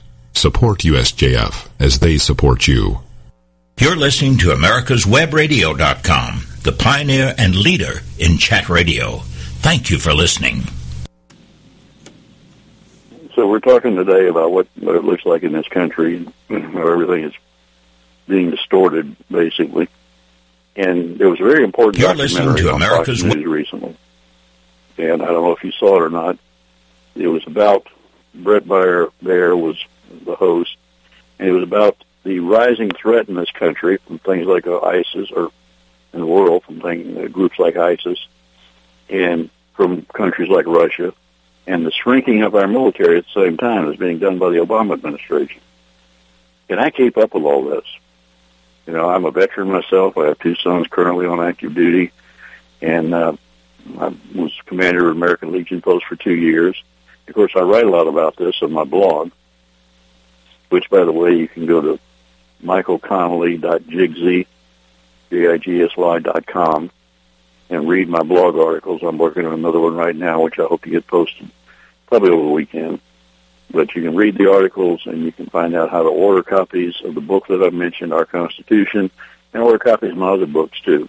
Support 0.33 0.79
USJF 0.79 1.69
as 1.79 1.99
they 1.99 2.17
support 2.17 2.67
you. 2.67 2.99
You're 3.79 3.95
listening 3.95 4.37
to 4.39 4.47
America'sWebRadio.com, 4.47 6.43
the 6.63 6.71
pioneer 6.71 7.33
and 7.37 7.55
leader 7.55 8.01
in 8.19 8.37
chat 8.37 8.69
radio. 8.69 9.17
Thank 9.61 9.89
you 9.89 9.97
for 9.97 10.13
listening. 10.13 10.63
So 13.35 13.47
we're 13.47 13.59
talking 13.59 13.95
today 13.95 14.27
about 14.27 14.51
what, 14.51 14.67
what 14.79 14.95
it 14.95 15.03
looks 15.03 15.25
like 15.25 15.43
in 15.43 15.53
this 15.53 15.67
country, 15.67 16.25
how 16.49 16.87
everything 16.87 17.23
is 17.23 17.33
being 18.27 18.51
distorted, 18.51 19.15
basically. 19.29 19.87
And 20.75 21.17
there 21.17 21.29
was 21.29 21.39
a 21.39 21.43
very 21.43 21.63
important 21.63 22.01
You're 22.01 22.13
listening 22.13 22.49
documentary 22.49 22.69
to 22.69 22.75
on 22.75 22.81
America's 22.81 23.21
Fox 23.21 23.35
News 23.35 23.45
recently. 23.45 23.97
And 24.97 25.21
I 25.21 25.25
don't 25.25 25.43
know 25.43 25.53
if 25.53 25.63
you 25.63 25.71
saw 25.71 25.97
it 25.97 26.01
or 26.03 26.09
not. 26.09 26.37
It 27.15 27.27
was 27.27 27.45
about 27.47 27.87
Bret 28.33 28.65
Baier, 28.65 29.11
Baier 29.23 29.59
was 29.59 29.83
the 30.25 30.35
host, 30.35 30.75
and 31.39 31.47
it 31.47 31.51
was 31.51 31.63
about 31.63 31.97
the 32.23 32.39
rising 32.39 32.91
threat 32.91 33.29
in 33.29 33.35
this 33.35 33.51
country 33.51 33.97
from 33.97 34.19
things 34.19 34.45
like 34.45 34.67
uh, 34.67 34.79
ISIS, 34.81 35.31
or 35.31 35.51
in 36.13 36.19
the 36.19 36.25
world 36.25 36.63
from 36.63 36.81
things, 36.81 37.17
uh, 37.17 37.27
groups 37.27 37.57
like 37.57 37.75
ISIS, 37.77 38.19
and 39.09 39.49
from 39.73 40.03
countries 40.13 40.49
like 40.49 40.65
Russia, 40.67 41.13
and 41.67 41.85
the 41.85 41.91
shrinking 41.91 42.43
of 42.43 42.55
our 42.55 42.67
military 42.67 43.17
at 43.17 43.25
the 43.25 43.43
same 43.43 43.57
time 43.57 43.91
is 43.91 43.97
being 43.97 44.19
done 44.19 44.39
by 44.39 44.49
the 44.49 44.57
Obama 44.57 44.93
administration. 44.93 45.61
Can 46.67 46.79
I 46.79 46.89
keep 46.89 47.17
up 47.17 47.33
with 47.33 47.43
all 47.43 47.65
this? 47.65 47.85
You 48.87 48.93
know, 48.93 49.09
I'm 49.09 49.25
a 49.25 49.31
veteran 49.31 49.71
myself. 49.71 50.17
I 50.17 50.27
have 50.27 50.39
two 50.39 50.55
sons 50.55 50.87
currently 50.87 51.25
on 51.25 51.41
active 51.41 51.73
duty, 51.75 52.11
and 52.81 53.13
uh, 53.13 53.35
I 53.99 54.13
was 54.35 54.57
commander 54.65 55.09
of 55.09 55.15
American 55.15 55.51
Legion 55.51 55.81
Post 55.81 56.05
for 56.05 56.15
two 56.15 56.35
years. 56.35 56.81
Of 57.27 57.35
course, 57.35 57.53
I 57.55 57.61
write 57.61 57.85
a 57.85 57.89
lot 57.89 58.07
about 58.07 58.35
this 58.35 58.61
on 58.61 58.71
my 58.71 58.83
blog, 58.83 59.31
which, 60.71 60.89
by 60.89 61.03
the 61.03 61.11
way, 61.11 61.33
you 61.35 61.47
can 61.47 61.65
go 61.65 61.81
to 61.81 61.99
michaelconnelly.jigsy, 62.63 64.47
J-I-G-S-Y 65.29 66.19
dot 66.19 66.45
com, 66.47 66.89
and 67.69 67.87
read 67.87 68.07
my 68.07 68.23
blog 68.23 68.55
articles. 68.55 69.01
I'm 69.03 69.17
working 69.17 69.45
on 69.45 69.53
another 69.53 69.79
one 69.79 69.95
right 69.95 70.15
now, 70.15 70.41
which 70.41 70.59
I 70.59 70.63
hope 70.63 70.83
to 70.83 70.89
get 70.89 71.07
posted 71.07 71.49
probably 72.07 72.31
over 72.31 72.43
the 72.43 72.49
weekend. 72.49 72.99
But 73.69 73.95
you 73.95 74.01
can 74.01 74.15
read 74.15 74.37
the 74.37 74.51
articles 74.51 75.01
and 75.05 75.23
you 75.23 75.31
can 75.31 75.45
find 75.45 75.73
out 75.75 75.89
how 75.89 76.03
to 76.03 76.09
order 76.09 76.43
copies 76.43 77.01
of 77.03 77.15
the 77.15 77.21
book 77.21 77.47
that 77.47 77.63
I 77.63 77.69
mentioned, 77.69 78.13
Our 78.13 78.25
Constitution, 78.25 79.09
and 79.53 79.63
order 79.63 79.79
copies 79.79 80.11
of 80.11 80.17
my 80.17 80.29
other 80.29 80.45
books 80.45 80.79
too. 80.81 81.07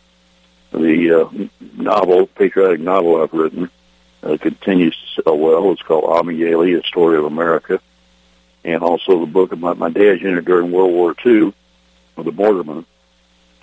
The 0.72 1.22
uh, 1.22 1.48
novel, 1.76 2.26
patriotic 2.26 2.80
novel 2.80 3.20
I've 3.20 3.32
written, 3.32 3.70
uh, 4.22 4.36
continues 4.40 4.96
to 4.96 5.22
sell 5.22 5.38
well. 5.38 5.72
It's 5.72 5.82
called 5.82 6.04
Amiyeli, 6.04 6.80
A 6.80 6.86
Story 6.86 7.18
of 7.18 7.24
America. 7.24 7.80
And 8.64 8.82
also 8.82 9.20
the 9.20 9.26
book 9.26 9.52
about 9.52 9.78
my 9.78 9.90
dad's 9.90 10.22
unit 10.22 10.44
during 10.44 10.70
World 10.70 10.92
War 10.92 11.14
II, 11.24 11.52
of 12.16 12.24
the 12.24 12.32
Bordermen. 12.32 12.84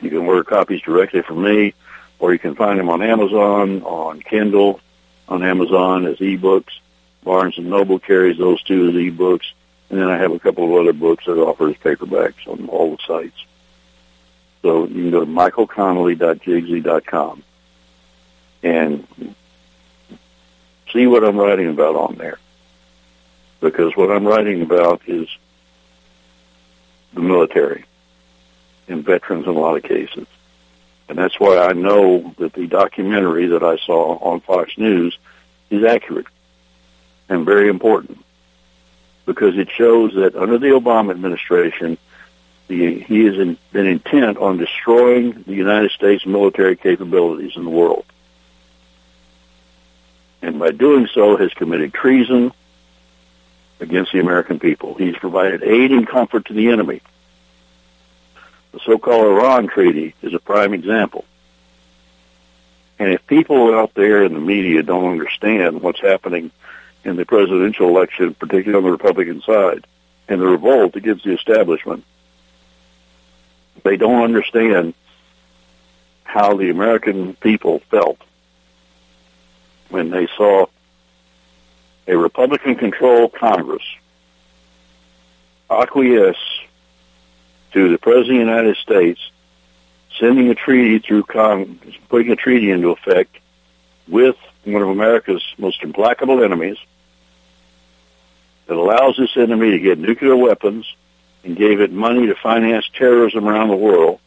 You 0.02 0.10
can 0.10 0.20
order 0.20 0.44
copies 0.44 0.82
directly 0.82 1.22
from 1.22 1.44
me, 1.44 1.74
or 2.20 2.34
you 2.34 2.40
can 2.40 2.56
find 2.56 2.80
them 2.80 2.90
on 2.90 3.02
Amazon, 3.02 3.84
on 3.84 4.22
Kindle, 4.22 4.80
on 5.28 5.44
Amazon 5.44 6.06
as 6.06 6.18
ebooks. 6.18 6.80
Barnes 7.24 7.58
and 7.58 7.70
Noble 7.70 8.00
carries 8.00 8.38
those 8.38 8.62
two 8.64 8.88
as 8.90 8.96
ebooks, 8.96 9.52
and 9.90 10.00
then 10.00 10.10
I 10.10 10.18
have 10.18 10.32
a 10.32 10.40
couple 10.40 10.64
of 10.66 10.72
other 10.82 10.94
books 10.94 11.26
that 11.26 11.38
offer 11.38 11.68
as 11.70 11.76
paperbacks 11.78 12.48
on 12.48 12.70
all 12.70 12.92
the 12.92 12.98
sites. 13.06 13.46
So 14.62 14.88
you 14.88 14.94
can 14.94 15.12
go 15.12 15.20
to 15.22 15.26
michaelconnelly.jigsy.com 15.26 17.44
and 18.64 19.08
see 20.92 21.08
what 21.08 21.24
I'm 21.24 21.38
writing 21.38 21.70
about 21.70 21.96
on 21.96 22.16
there. 22.16 22.38
Because 23.60 23.96
what 23.96 24.12
I'm 24.12 24.26
writing 24.26 24.62
about 24.62 25.02
is 25.08 25.28
the 27.14 27.22
military 27.22 27.86
and 28.88 29.04
veterans 29.04 29.46
in 29.46 29.56
a 29.56 29.60
lot 29.60 29.78
of 29.78 29.84
cases. 29.84 30.28
And 31.08 31.18
that's 31.18 31.40
why 31.40 31.58
I 31.58 31.74
know 31.74 32.34
that 32.38 32.54
the 32.54 32.68
documentary 32.68 33.48
that 33.48 33.64
I 33.64 33.78
saw 33.78 34.18
on 34.20 34.42
Fox 34.42 34.78
News 34.78 35.18
is 35.70 35.84
accurate 35.84 36.28
and 37.28 37.46
very 37.46 37.70
important 37.70 38.24
because 39.26 39.58
it 39.58 39.70
shows 39.70 40.14
that 40.16 40.36
under 40.36 40.58
the 40.58 40.68
Obama 40.68 41.12
administration, 41.12 41.98
the, 42.68 43.00
he 43.00 43.26
has 43.26 43.36
in, 43.36 43.58
been 43.72 43.86
intent 43.86 44.38
on 44.38 44.58
destroying 44.58 45.44
the 45.44 45.54
United 45.54 45.92
States 45.92 46.26
military 46.26 46.76
capabilities 46.76 47.54
in 47.56 47.64
the 47.64 47.70
world. 47.70 48.06
And 50.42 50.60
by 50.60 50.72
doing 50.72 51.08
so 51.14 51.38
has 51.38 51.54
committed 51.54 51.94
treason 51.94 52.52
against 53.80 54.12
the 54.12 54.20
American 54.20 54.60
people. 54.60 54.96
He's 54.96 55.16
provided 55.16 55.64
aid 55.64 55.92
and 55.92 56.08
comfort 56.08 56.46
to 56.46 56.54
the 56.54 56.70
enemy. 56.70 57.02
The 58.72 58.80
so-called 58.86 59.26
Iran 59.26 59.68
Treaty 59.68 60.14
is 60.22 60.34
a 60.34 60.40
prime 60.40 60.74
example. 60.74 61.26
And 63.00 63.14
if 63.14 63.26
people 63.26 63.74
out 63.74 63.94
there 63.94 64.24
in 64.24 64.34
the 64.34 64.40
media 64.40 64.84
don't 64.84 65.12
understand 65.12 65.82
what's 65.82 66.02
happening 66.02 66.52
in 67.04 67.16
the 67.16 67.26
presidential 67.26 67.88
election, 67.88 68.34
particularly 68.34 68.78
on 68.78 68.84
the 68.84 68.92
Republican 68.92 69.42
side, 69.42 69.88
and 70.28 70.42
the 70.42 70.46
revolt 70.46 70.96
against 70.96 71.24
the 71.24 71.34
establishment, 71.34 72.04
they 73.84 73.96
don't 73.96 74.24
understand 74.24 74.94
how 76.24 76.56
the 76.56 76.70
American 76.70 77.34
people 77.36 77.80
felt 77.90 78.20
when 79.90 80.12
they 80.12 80.28
saw 80.38 80.68
a 82.10 82.18
Republican-controlled 82.18 83.34
Congress 83.34 83.84
acquiesce 85.70 86.36
to 87.72 87.92
the 87.92 88.00
President 88.00 88.42
of 88.42 88.48
the 88.48 88.52
United 88.52 88.78
States 88.78 89.20
sending 90.20 90.50
a 90.50 90.56
treaty 90.56 90.98
through 90.98 91.22
Congress, 91.24 91.96
putting 92.10 92.32
a 92.32 92.36
treaty 92.36 92.72
into 92.72 92.90
effect 92.90 93.38
with 94.08 94.36
one 94.64 94.82
of 94.82 94.88
America's 94.88 95.44
most 95.60 95.84
implacable 95.84 96.44
enemies 96.44 96.78
that 98.66 98.76
allows 98.76 99.16
this 99.16 99.38
enemy 99.38 99.70
to 99.70 99.80
get 99.80 100.00
nuclear 100.00 100.36
weapons 100.36 100.92
and 101.44 101.56
gave 101.56 101.80
it 101.80 101.92
money 101.92 102.26
to 102.26 102.36
finance 102.36 102.90
terrorism 102.92 103.48
around 103.48 103.70
the 103.70 103.76
world. 103.76 104.20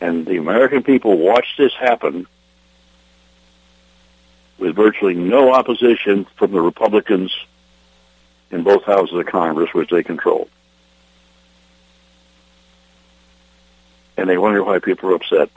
And 0.00 0.26
the 0.26 0.38
American 0.38 0.82
people 0.82 1.16
watched 1.16 1.56
this 1.58 1.72
happen 1.74 2.26
with 4.60 4.76
virtually 4.76 5.14
no 5.14 5.52
opposition 5.52 6.26
from 6.36 6.52
the 6.52 6.60
Republicans 6.60 7.34
in 8.50 8.62
both 8.62 8.84
houses 8.84 9.18
of 9.18 9.26
Congress, 9.26 9.72
which 9.72 9.90
they 9.90 10.02
control. 10.02 10.48
And 14.16 14.28
they 14.28 14.36
wonder 14.36 14.62
why 14.62 14.78
people 14.78 15.10
are 15.10 15.14
upset. 15.14 15.50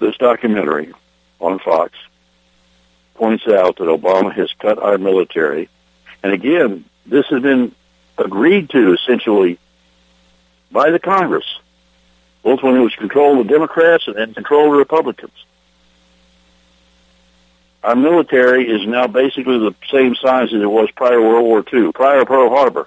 This 0.00 0.16
documentary 0.16 0.92
on 1.38 1.60
Fox 1.60 1.92
points 3.14 3.46
out 3.46 3.76
that 3.76 3.84
Obama 3.84 4.32
has 4.34 4.50
cut 4.58 4.78
our 4.78 4.98
military 4.98 5.68
And 6.22 6.32
again, 6.32 6.84
this 7.06 7.26
has 7.26 7.42
been 7.42 7.74
agreed 8.18 8.70
to 8.70 8.94
essentially 8.94 9.58
by 10.72 10.90
the 10.90 10.98
Congress, 10.98 11.46
both 12.42 12.62
when 12.62 12.76
it 12.76 12.80
was 12.80 12.94
controlled 12.94 13.46
the 13.46 13.52
Democrats 13.52 14.06
and 14.06 14.16
then 14.16 14.34
controlled 14.34 14.72
the 14.72 14.78
Republicans. 14.78 15.32
Our 17.82 17.96
military 17.96 18.68
is 18.68 18.86
now 18.86 19.06
basically 19.06 19.58
the 19.58 19.74
same 19.90 20.14
size 20.14 20.52
as 20.52 20.60
it 20.60 20.70
was 20.70 20.90
prior 20.90 21.16
to 21.16 21.20
World 21.20 21.44
War 21.44 21.64
II, 21.72 21.92
prior 21.92 22.20
to 22.20 22.26
Pearl 22.26 22.50
Harbor. 22.50 22.86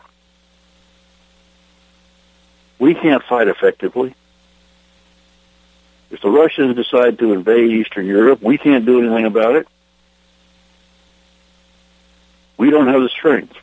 We 2.78 2.94
can't 2.94 3.24
fight 3.24 3.48
effectively. 3.48 4.14
If 6.12 6.22
the 6.22 6.30
Russians 6.30 6.76
decide 6.76 7.18
to 7.20 7.34
invade 7.34 7.72
Eastern 7.72 8.06
Europe, 8.06 8.42
we 8.42 8.60
can't 8.60 8.86
do 8.86 9.00
anything 9.00 9.26
about 9.26 9.56
it. 9.56 9.68
We 12.58 12.70
don't 12.70 12.88
have 12.88 13.02
the 13.02 13.10
strength. 13.10 13.56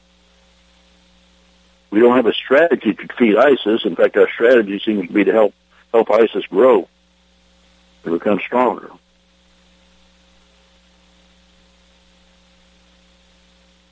We 1.91 2.01
don't 2.01 2.17
have 2.17 2.27
a 2.27 2.35
strategy 2.35 2.93
to 2.93 3.07
defeat 3.07 3.37
ISIS. 3.37 3.85
In 3.85 3.95
fact, 3.95 4.17
our 4.17 4.29
strategy 4.29 4.81
seems 4.85 5.07
to 5.07 5.13
be 5.13 5.25
to 5.25 5.33
help 5.33 5.55
help 5.93 6.11
ISIS 6.11 6.47
grow 6.47 6.89
and 8.05 8.19
become 8.19 8.41
stronger. 8.41 8.91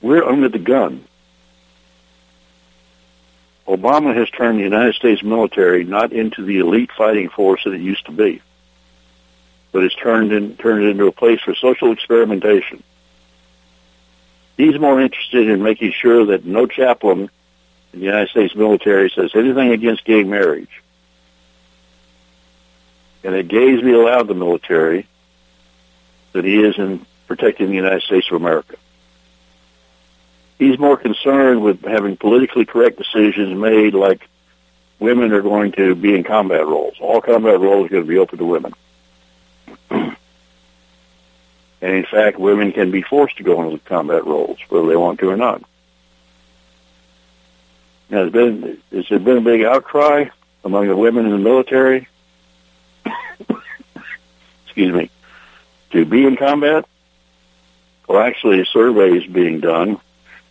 We're 0.00 0.24
under 0.24 0.48
the 0.48 0.58
gun. 0.58 1.04
Obama 3.66 4.16
has 4.16 4.30
turned 4.30 4.58
the 4.58 4.62
United 4.62 4.94
States 4.94 5.22
military 5.22 5.84
not 5.84 6.12
into 6.12 6.44
the 6.44 6.58
elite 6.58 6.90
fighting 6.96 7.28
force 7.28 7.64
that 7.64 7.74
it 7.74 7.80
used 7.80 8.06
to 8.06 8.12
be, 8.12 8.40
but 9.72 9.82
has 9.82 9.94
turned 9.94 10.32
in, 10.32 10.56
turned 10.56 10.84
it 10.84 10.90
into 10.90 11.06
a 11.06 11.12
place 11.12 11.40
for 11.40 11.54
social 11.54 11.92
experimentation. 11.92 12.82
He's 14.56 14.78
more 14.78 15.00
interested 15.00 15.48
in 15.48 15.62
making 15.62 15.92
sure 15.92 16.26
that 16.26 16.44
no 16.44 16.66
chaplain 16.66 17.30
in 17.92 18.00
the 18.00 18.06
United 18.06 18.30
States 18.30 18.54
military 18.54 19.10
says 19.14 19.32
anything 19.34 19.70
against 19.70 20.04
gay 20.04 20.24
marriage. 20.24 20.82
And 23.24 23.34
that 23.34 23.48
gays 23.48 23.82
be 23.82 23.92
allowed 23.92 24.28
the 24.28 24.34
military 24.34 25.06
that 26.32 26.44
he 26.44 26.62
is 26.62 26.78
in 26.78 27.04
protecting 27.26 27.68
the 27.68 27.74
United 27.74 28.02
States 28.02 28.28
of 28.30 28.40
America. 28.40 28.76
He's 30.58 30.78
more 30.78 30.96
concerned 30.96 31.62
with 31.62 31.82
having 31.84 32.16
politically 32.16 32.64
correct 32.64 32.98
decisions 32.98 33.56
made 33.56 33.94
like 33.94 34.28
women 34.98 35.32
are 35.32 35.42
going 35.42 35.72
to 35.72 35.94
be 35.94 36.14
in 36.14 36.24
combat 36.24 36.66
roles. 36.66 36.96
All 37.00 37.20
combat 37.20 37.60
roles 37.60 37.86
are 37.86 37.90
going 37.90 38.02
to 38.02 38.08
be 38.08 38.18
open 38.18 38.38
to 38.38 38.44
women. 38.44 38.74
and 39.90 40.16
in 41.80 42.04
fact, 42.04 42.38
women 42.38 42.72
can 42.72 42.90
be 42.90 43.02
forced 43.02 43.36
to 43.36 43.42
go 43.42 43.62
into 43.62 43.78
combat 43.84 44.24
roles, 44.24 44.58
whether 44.68 44.88
they 44.88 44.96
want 44.96 45.20
to 45.20 45.30
or 45.30 45.36
not. 45.36 45.62
Now, 48.10 48.24
has 48.24 48.32
been 48.32 48.80
has 48.90 49.06
there 49.08 49.18
been 49.18 49.38
a 49.38 49.42
big 49.42 49.62
outcry 49.62 50.26
among 50.64 50.88
the 50.88 50.96
women 50.96 51.26
in 51.26 51.32
the 51.32 51.38
military? 51.38 52.08
Excuse 54.78 54.94
me, 54.94 55.10
to 55.90 56.04
be 56.04 56.24
in 56.24 56.36
combat. 56.36 56.86
Well, 58.06 58.20
actually, 58.20 58.64
surveys 58.72 59.26
being 59.26 59.58
done 59.58 60.00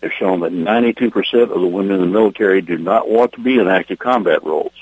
have 0.03 0.11
shown 0.11 0.41
that 0.41 0.51
92% 0.51 1.43
of 1.43 1.61
the 1.61 1.65
women 1.65 1.95
in 1.95 2.01
the 2.01 2.07
military 2.07 2.61
do 2.61 2.78
not 2.78 3.07
want 3.07 3.32
to 3.36 3.39
be 3.39 3.57
in 3.57 3.69
active 3.69 3.99
combat 3.99 4.43
roles. 4.43 4.73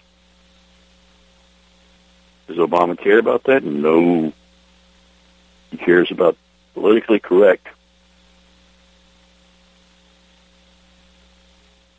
Does 2.48 2.58
Obama 2.58 2.98
care 2.98 3.20
about 3.20 3.43
that? 3.43 3.64
No. 3.64 4.34
He 5.70 5.78
cares 5.78 6.10
about 6.10 6.38
politically 6.74 7.20
correct. 7.20 7.68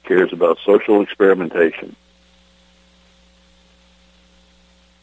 Cares 0.03 0.33
about 0.33 0.59
social 0.67 1.01
experimentation. 1.01 1.95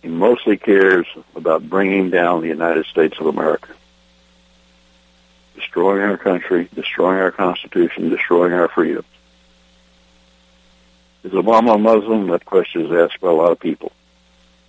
He 0.03 0.09
mostly 0.09 0.57
cares 0.57 1.07
about 1.35 1.67
bringing 1.67 2.11
down 2.11 2.41
the 2.41 2.49
United 2.49 2.85
States 2.85 3.17
of 3.19 3.25
America 3.25 3.73
destroying 5.55 6.01
our 6.01 6.17
country, 6.17 6.67
destroying 6.75 7.19
our 7.19 7.31
Constitution, 7.31 8.09
destroying 8.09 8.53
our 8.53 8.67
freedoms. 8.67 9.07
Is 11.23 11.31
Obama 11.31 11.75
a 11.75 11.77
Muslim? 11.77 12.27
That 12.27 12.43
question 12.43 12.85
is 12.85 12.91
asked 12.91 13.21
by 13.21 13.29
a 13.29 13.33
lot 13.33 13.51
of 13.51 13.59
people. 13.59 13.91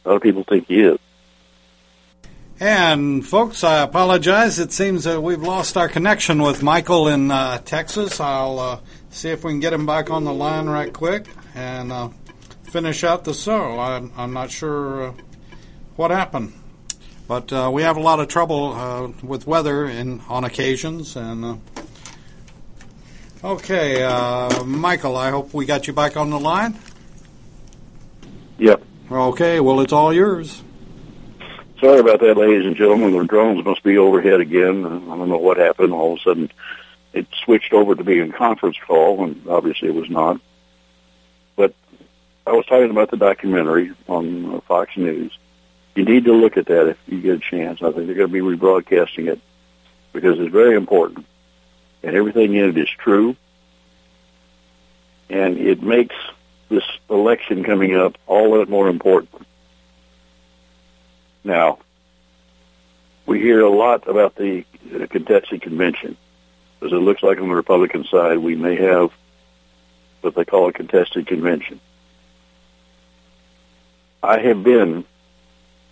A 0.04 0.10
lot 0.10 0.16
of 0.16 0.22
people 0.22 0.44
think 0.44 0.68
he 0.68 0.82
is. 0.82 0.98
And 2.60 3.26
folks, 3.26 3.64
I 3.64 3.82
apologize. 3.82 4.60
It 4.60 4.70
seems 4.70 5.04
that 5.04 5.20
we've 5.20 5.42
lost 5.42 5.76
our 5.76 5.88
connection 5.88 6.42
with 6.42 6.62
Michael 6.62 7.08
in 7.08 7.32
uh, 7.32 7.58
Texas. 7.58 8.20
I'll 8.20 8.58
uh, 8.60 8.78
see 9.10 9.30
if 9.30 9.42
we 9.42 9.50
can 9.50 9.60
get 9.60 9.72
him 9.72 9.86
back 9.86 10.10
on 10.10 10.22
the 10.22 10.32
line 10.32 10.66
right 10.66 10.92
quick 10.92 11.26
and 11.56 11.90
uh, 11.90 12.10
finish 12.74 13.04
out 13.04 13.22
the 13.22 13.32
show. 13.32 13.78
I'm, 13.78 14.10
I'm 14.16 14.32
not 14.32 14.50
sure 14.50 15.10
uh, 15.10 15.12
what 15.94 16.10
happened. 16.10 16.52
But 17.28 17.52
uh, 17.52 17.70
we 17.72 17.82
have 17.82 17.96
a 17.96 18.00
lot 18.00 18.18
of 18.18 18.26
trouble 18.26 18.72
uh, 18.72 19.12
with 19.22 19.46
weather 19.46 19.86
in, 19.86 20.20
on 20.28 20.42
occasions. 20.42 21.14
And 21.14 21.44
uh, 21.44 21.56
okay, 23.44 24.02
uh, 24.02 24.64
Michael, 24.64 25.16
I 25.16 25.30
hope 25.30 25.54
we 25.54 25.66
got 25.66 25.86
you 25.86 25.92
back 25.92 26.16
on 26.16 26.30
the 26.30 26.40
line. 26.40 26.76
Yep. 28.58 28.82
Okay, 29.08 29.60
well, 29.60 29.78
it's 29.80 29.92
all 29.92 30.12
yours. 30.12 30.60
Sorry 31.80 32.00
about 32.00 32.18
that, 32.22 32.36
ladies 32.36 32.66
and 32.66 32.74
gentlemen. 32.74 33.16
The 33.16 33.24
drones 33.24 33.64
must 33.64 33.84
be 33.84 33.98
overhead 33.98 34.40
again. 34.40 34.84
I 34.84 35.16
don't 35.16 35.28
know 35.28 35.38
what 35.38 35.58
happened. 35.58 35.92
All 35.92 36.14
of 36.14 36.18
a 36.18 36.22
sudden, 36.22 36.50
it 37.12 37.28
switched 37.44 37.72
over 37.72 37.94
to 37.94 38.02
being 38.02 38.30
a 38.30 38.36
conference 38.36 38.78
call, 38.84 39.22
and 39.22 39.46
obviously 39.46 39.90
it 39.90 39.94
was 39.94 40.10
not. 40.10 40.40
But 41.54 41.72
I 42.46 42.52
was 42.52 42.66
talking 42.66 42.90
about 42.90 43.10
the 43.10 43.16
documentary 43.16 43.92
on 44.08 44.56
uh, 44.56 44.60
Fox 44.60 44.96
News 44.96 45.36
you 45.94 46.04
need 46.04 46.24
to 46.24 46.32
look 46.32 46.56
at 46.56 46.66
that 46.66 46.88
if 46.88 46.98
you 47.06 47.20
get 47.20 47.36
a 47.36 47.38
chance. 47.38 47.80
I 47.82 47.92
think 47.92 48.06
they're 48.06 48.16
going 48.16 48.28
to 48.28 48.32
be 48.32 48.40
rebroadcasting 48.40 49.28
it 49.28 49.40
because 50.12 50.38
it's 50.38 50.52
very 50.52 50.76
important, 50.76 51.26
and 52.02 52.16
everything 52.16 52.54
in 52.54 52.70
it 52.70 52.78
is 52.78 52.88
true, 52.90 53.36
and 55.30 55.58
it 55.58 55.82
makes 55.82 56.14
this 56.68 56.84
election 57.08 57.64
coming 57.64 57.96
up 57.96 58.16
all 58.26 58.58
that 58.58 58.68
more 58.68 58.88
important. 58.88 59.46
Now, 61.42 61.78
we 63.26 63.40
hear 63.40 63.60
a 63.60 63.70
lot 63.70 64.08
about 64.08 64.34
the 64.36 64.64
contested 65.10 65.62
convention, 65.62 66.16
because 66.78 66.92
it 66.92 67.00
looks 67.00 67.22
like 67.22 67.38
on 67.38 67.48
the 67.48 67.54
Republican 67.54 68.04
side 68.04 68.38
we 68.38 68.56
may 68.56 68.76
have 68.76 69.12
what 70.22 70.34
they 70.34 70.44
call 70.44 70.68
a 70.68 70.72
contested 70.72 71.26
convention. 71.26 71.80
I 74.24 74.38
have 74.38 74.64
been 74.64 75.04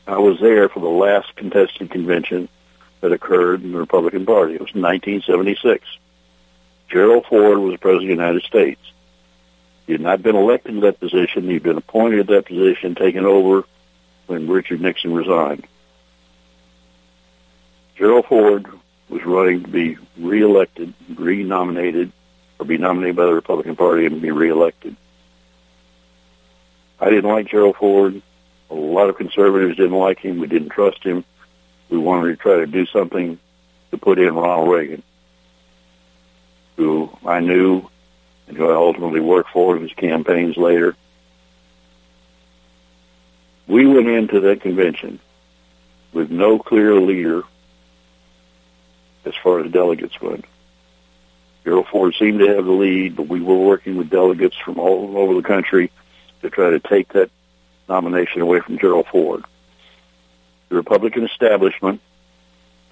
I 0.07 0.17
was 0.17 0.41
there 0.41 0.71
for 0.71 0.81
the 0.81 0.89
last 0.89 1.37
contested 1.37 1.91
convention 1.91 2.49
that 3.03 3.13
occurred 3.13 3.63
in 3.63 3.73
the 3.73 3.79
Republican 3.79 4.25
Party. 4.25 4.55
It 4.55 4.61
was 4.61 4.75
1976. 4.75 5.85
Gerald 6.89 7.27
Ford 7.27 7.59
was 7.59 7.77
President 7.79 8.11
of 8.11 8.17
the 8.17 8.23
United 8.23 8.43
States. 8.45 8.81
He 9.87 9.93
had 9.93 10.01
not 10.01 10.23
been 10.23 10.35
elected 10.35 10.77
to 10.77 10.81
that 10.83 10.99
position. 10.99 11.49
He'd 11.49 11.63
been 11.63 11.77
appointed 11.77 12.29
to 12.29 12.35
that 12.35 12.47
position, 12.47 12.95
taken 12.95 13.27
over 13.27 13.65
when 14.27 14.49
Richard 14.49 14.81
Nixon 14.81 15.13
resigned. 15.13 15.67
Gerald 17.97 18.27
Ford 18.27 18.67
was 19.11 19.25
running 19.25 19.63
to 19.65 19.69
be 19.69 19.99
reelected, 20.17 20.95
re-nominated, 21.17 22.11
or 22.59 22.65
be 22.65 22.79
nominated 22.79 23.17
by 23.17 23.27
the 23.27 23.35
Republican 23.35 23.77
Party 23.77 24.07
and 24.07 24.23
be 24.23 24.31
reelected. 24.31 24.97
I 27.03 27.11
didn't 27.11 27.31
like 27.31 27.49
Gerald 27.49 27.75
Ford. 27.77 28.23
A 28.71 28.75
lot 28.75 29.11
of 29.11 29.17
conservatives 29.17 29.77
didn't 29.77 29.99
like 29.99 30.21
him. 30.21 30.39
We 30.39 30.47
didn't 30.47 30.69
trust 30.69 31.03
him. 31.03 31.25
We 31.91 31.99
wanted 31.99 32.29
to 32.29 32.37
try 32.37 32.59
to 32.59 32.67
do 32.67 32.87
something 32.87 33.41
to 33.91 33.99
put 33.99 34.21
in 34.21 34.33
Ronald 34.33 34.71
Reagan, 34.71 35.03
who 36.77 37.11
I 37.27 37.41
knew 37.41 37.89
and 38.47 38.57
who 38.57 38.71
I 38.71 38.75
ultimately 38.75 39.19
worked 39.19 39.51
for 39.51 39.77
in 39.77 39.83
his 39.83 39.93
campaigns 39.95 40.57
later. 40.57 40.95
We 43.67 43.85
went 43.85 44.07
into 44.07 44.39
that 44.41 44.61
convention 44.61 45.19
with 46.13 46.31
no 46.31 46.61
clear 46.61 46.95
leader 46.95 47.43
as 49.25 49.35
far 49.43 49.59
as 49.59 49.73
delegates 49.73 50.21
went. 50.21 50.45
Gerald 51.65 51.89
Ford 51.89 52.15
seemed 52.17 52.39
to 52.39 52.55
have 52.55 52.65
the 52.65 52.71
lead, 52.71 53.17
but 53.17 53.27
we 53.27 53.41
were 53.41 53.59
working 53.59 53.97
with 53.97 54.09
delegates 54.09 54.57
from 54.57 54.79
all 54.79 55.19
over 55.19 55.35
the 55.35 55.43
country 55.43 55.91
to 56.43 56.51
try 56.51 56.71
to 56.71 56.81
take 56.81 57.13
that 57.13 57.31
nomination 57.89 58.43
away 58.43 58.61
from 58.61 58.79
Gerald 58.79 59.07
Ford. 59.07 59.45
The 60.69 60.77
Republican 60.77 61.25
establishment 61.25 62.01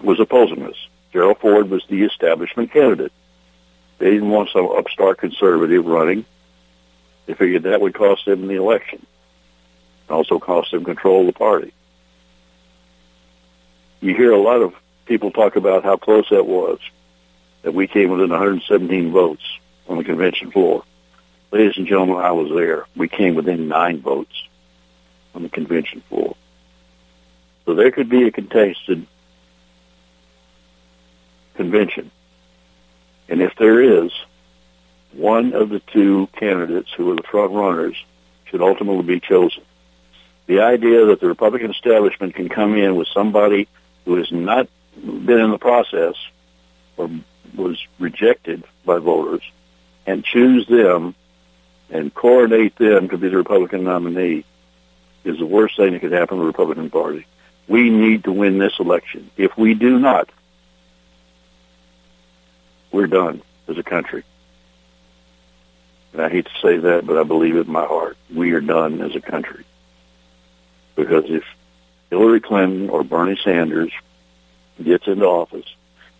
was 0.02 0.20
opposing 0.20 0.64
this. 0.64 0.76
Gerald 1.12 1.38
Ford 1.38 1.70
was 1.70 1.82
the 1.88 2.02
establishment 2.02 2.72
candidate. 2.72 3.12
They 3.98 4.10
didn't 4.10 4.30
want 4.30 4.50
some 4.50 4.70
upstart 4.70 5.18
conservative 5.18 5.84
running. 5.84 6.24
They 7.26 7.34
figured 7.34 7.64
that 7.64 7.80
would 7.80 7.94
cost 7.94 8.24
them 8.24 8.46
the 8.46 8.54
election. 8.54 9.04
and 10.08 10.16
also 10.16 10.38
cost 10.38 10.70
them 10.70 10.84
control 10.84 11.20
of 11.20 11.26
the 11.26 11.32
party. 11.32 11.72
You 14.00 14.14
hear 14.14 14.32
a 14.32 14.40
lot 14.40 14.62
of 14.62 14.74
people 15.04 15.30
talk 15.30 15.56
about 15.56 15.84
how 15.84 15.96
close 15.96 16.28
that 16.30 16.46
was, 16.46 16.78
that 17.62 17.74
we 17.74 17.86
came 17.86 18.10
within 18.10 18.30
117 18.30 19.12
votes 19.12 19.42
on 19.88 19.98
the 19.98 20.04
convention 20.04 20.50
floor. 20.50 20.84
Ladies 21.52 21.76
and 21.78 21.86
gentlemen, 21.86 22.18
I 22.18 22.30
was 22.30 22.48
there. 22.50 22.84
We 22.94 23.08
came 23.08 23.34
within 23.34 23.66
nine 23.66 24.00
votes 24.00 24.48
on 25.34 25.42
the 25.42 25.48
convention 25.48 26.00
floor. 26.08 26.36
So 27.64 27.74
there 27.74 27.90
could 27.90 28.08
be 28.08 28.24
a 28.26 28.30
contested 28.30 29.04
convention. 31.54 32.12
And 33.28 33.42
if 33.42 33.56
there 33.56 33.80
is, 33.80 34.12
one 35.12 35.52
of 35.52 35.70
the 35.70 35.80
two 35.80 36.28
candidates 36.36 36.92
who 36.96 37.10
are 37.10 37.16
the 37.16 37.22
front 37.22 37.52
runners 37.52 37.96
should 38.44 38.62
ultimately 38.62 39.02
be 39.02 39.20
chosen. 39.20 39.64
The 40.46 40.60
idea 40.60 41.06
that 41.06 41.20
the 41.20 41.28
Republican 41.28 41.72
establishment 41.72 42.34
can 42.36 42.48
come 42.48 42.76
in 42.76 42.94
with 42.94 43.08
somebody 43.08 43.66
who 44.04 44.16
has 44.16 44.30
not 44.30 44.68
been 44.96 45.40
in 45.40 45.50
the 45.50 45.58
process 45.58 46.14
or 46.96 47.10
was 47.56 47.76
rejected 47.98 48.62
by 48.84 48.98
voters 48.98 49.42
and 50.06 50.24
choose 50.24 50.66
them 50.68 51.14
and 51.90 52.14
coordinate 52.14 52.76
them 52.76 53.08
to 53.08 53.18
be 53.18 53.28
the 53.28 53.36
Republican 53.36 53.84
nominee 53.84 54.44
is 55.24 55.38
the 55.38 55.46
worst 55.46 55.76
thing 55.76 55.92
that 55.92 56.00
could 56.00 56.12
happen 56.12 56.38
to 56.38 56.42
the 56.42 56.46
Republican 56.46 56.90
Party. 56.90 57.26
We 57.68 57.90
need 57.90 58.24
to 58.24 58.32
win 58.32 58.58
this 58.58 58.78
election. 58.78 59.30
If 59.36 59.56
we 59.56 59.74
do 59.74 59.98
not, 59.98 60.30
we're 62.90 63.06
done 63.06 63.42
as 63.68 63.78
a 63.78 63.82
country. 63.82 64.24
And 66.12 66.22
I 66.22 66.28
hate 66.28 66.46
to 66.46 66.60
say 66.60 66.78
that, 66.78 67.06
but 67.06 67.16
I 67.16 67.22
believe 67.22 67.56
it 67.56 67.66
in 67.66 67.72
my 67.72 67.86
heart. 67.86 68.16
We 68.34 68.52
are 68.52 68.60
done 68.60 69.00
as 69.00 69.14
a 69.14 69.20
country. 69.20 69.64
Because 70.96 71.24
if 71.28 71.44
Hillary 72.10 72.40
Clinton 72.40 72.90
or 72.90 73.04
Bernie 73.04 73.38
Sanders 73.44 73.92
gets 74.82 75.06
into 75.06 75.24
office, 75.24 75.66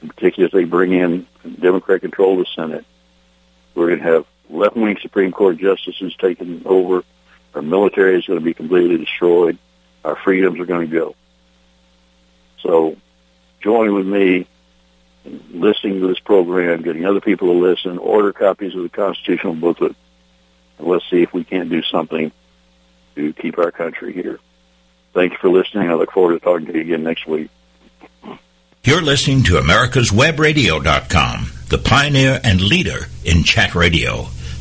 in 0.03 0.09
particular 0.09 0.47
if 0.47 0.53
they 0.53 0.64
bring 0.64 0.93
in 0.93 1.27
Democrat 1.61 2.01
control 2.01 2.39
of 2.39 2.47
the 2.47 2.53
Senate, 2.55 2.85
we're 3.75 3.89
going 3.89 3.99
to 3.99 4.05
have 4.05 4.27
left-wing 4.51 4.99
Supreme 5.01 5.33
Court 5.33 5.59
justices 5.59 6.15
taking 6.19 6.63
over. 6.65 7.05
Our 7.55 7.63
military 7.63 8.19
is 8.19 8.27
going 8.27 8.39
to 8.39 8.45
be 8.45 8.55
completely 8.55 8.99
destroyed. 8.99 9.59
Our 10.05 10.17
freedoms 10.17 10.61
are 10.61 10.67
going 10.67 10.89
to 10.89 10.93
go. 10.93 11.15
So 12.63 12.97
join 13.61 13.95
with 13.95 14.07
me 14.07 14.47
in 15.25 15.43
listening 15.53 16.01
to 16.01 16.09
this 16.09 16.21
program, 16.21 16.83
getting 16.83 17.05
other 17.05 17.21
people 17.21 17.49
to 17.49 17.59
listen, 17.59 17.99
order 17.99 18.33
copies 18.33 18.75
of 18.75 18.83
the 18.83 18.89
constitutional 18.89 19.55
booklet, 19.55 19.95
and 20.79 20.87
let's 20.87 21.09
see 21.11 21.23
if 21.23 21.33
we 21.33 21.45
can't 21.45 21.69
do 21.69 21.83
something 21.83 22.33
to 23.17 23.33
keep 23.35 23.59
our 23.59 23.71
country 23.71 24.13
here. 24.13 24.39
Thank 25.13 25.33
you 25.33 25.39
for 25.39 25.51
listening. 25.51 25.91
I 25.91 25.95
look 25.95 26.13
forward 26.13 26.35
to 26.35 26.41
talking 26.41 26.67
to 26.67 26.75
you 26.75 26.81
again 26.81 27.03
next 27.03 27.27
week. 27.27 27.51
You're 28.83 29.03
listening 29.03 29.43
to 29.45 29.55
America'sWebRadio.com, 29.55 31.53
the 31.69 31.79
pioneer 31.79 32.41
and 32.43 32.63
leader 32.63 33.09
in 33.25 33.45
chat 33.45 33.75
radio. 33.75 34.29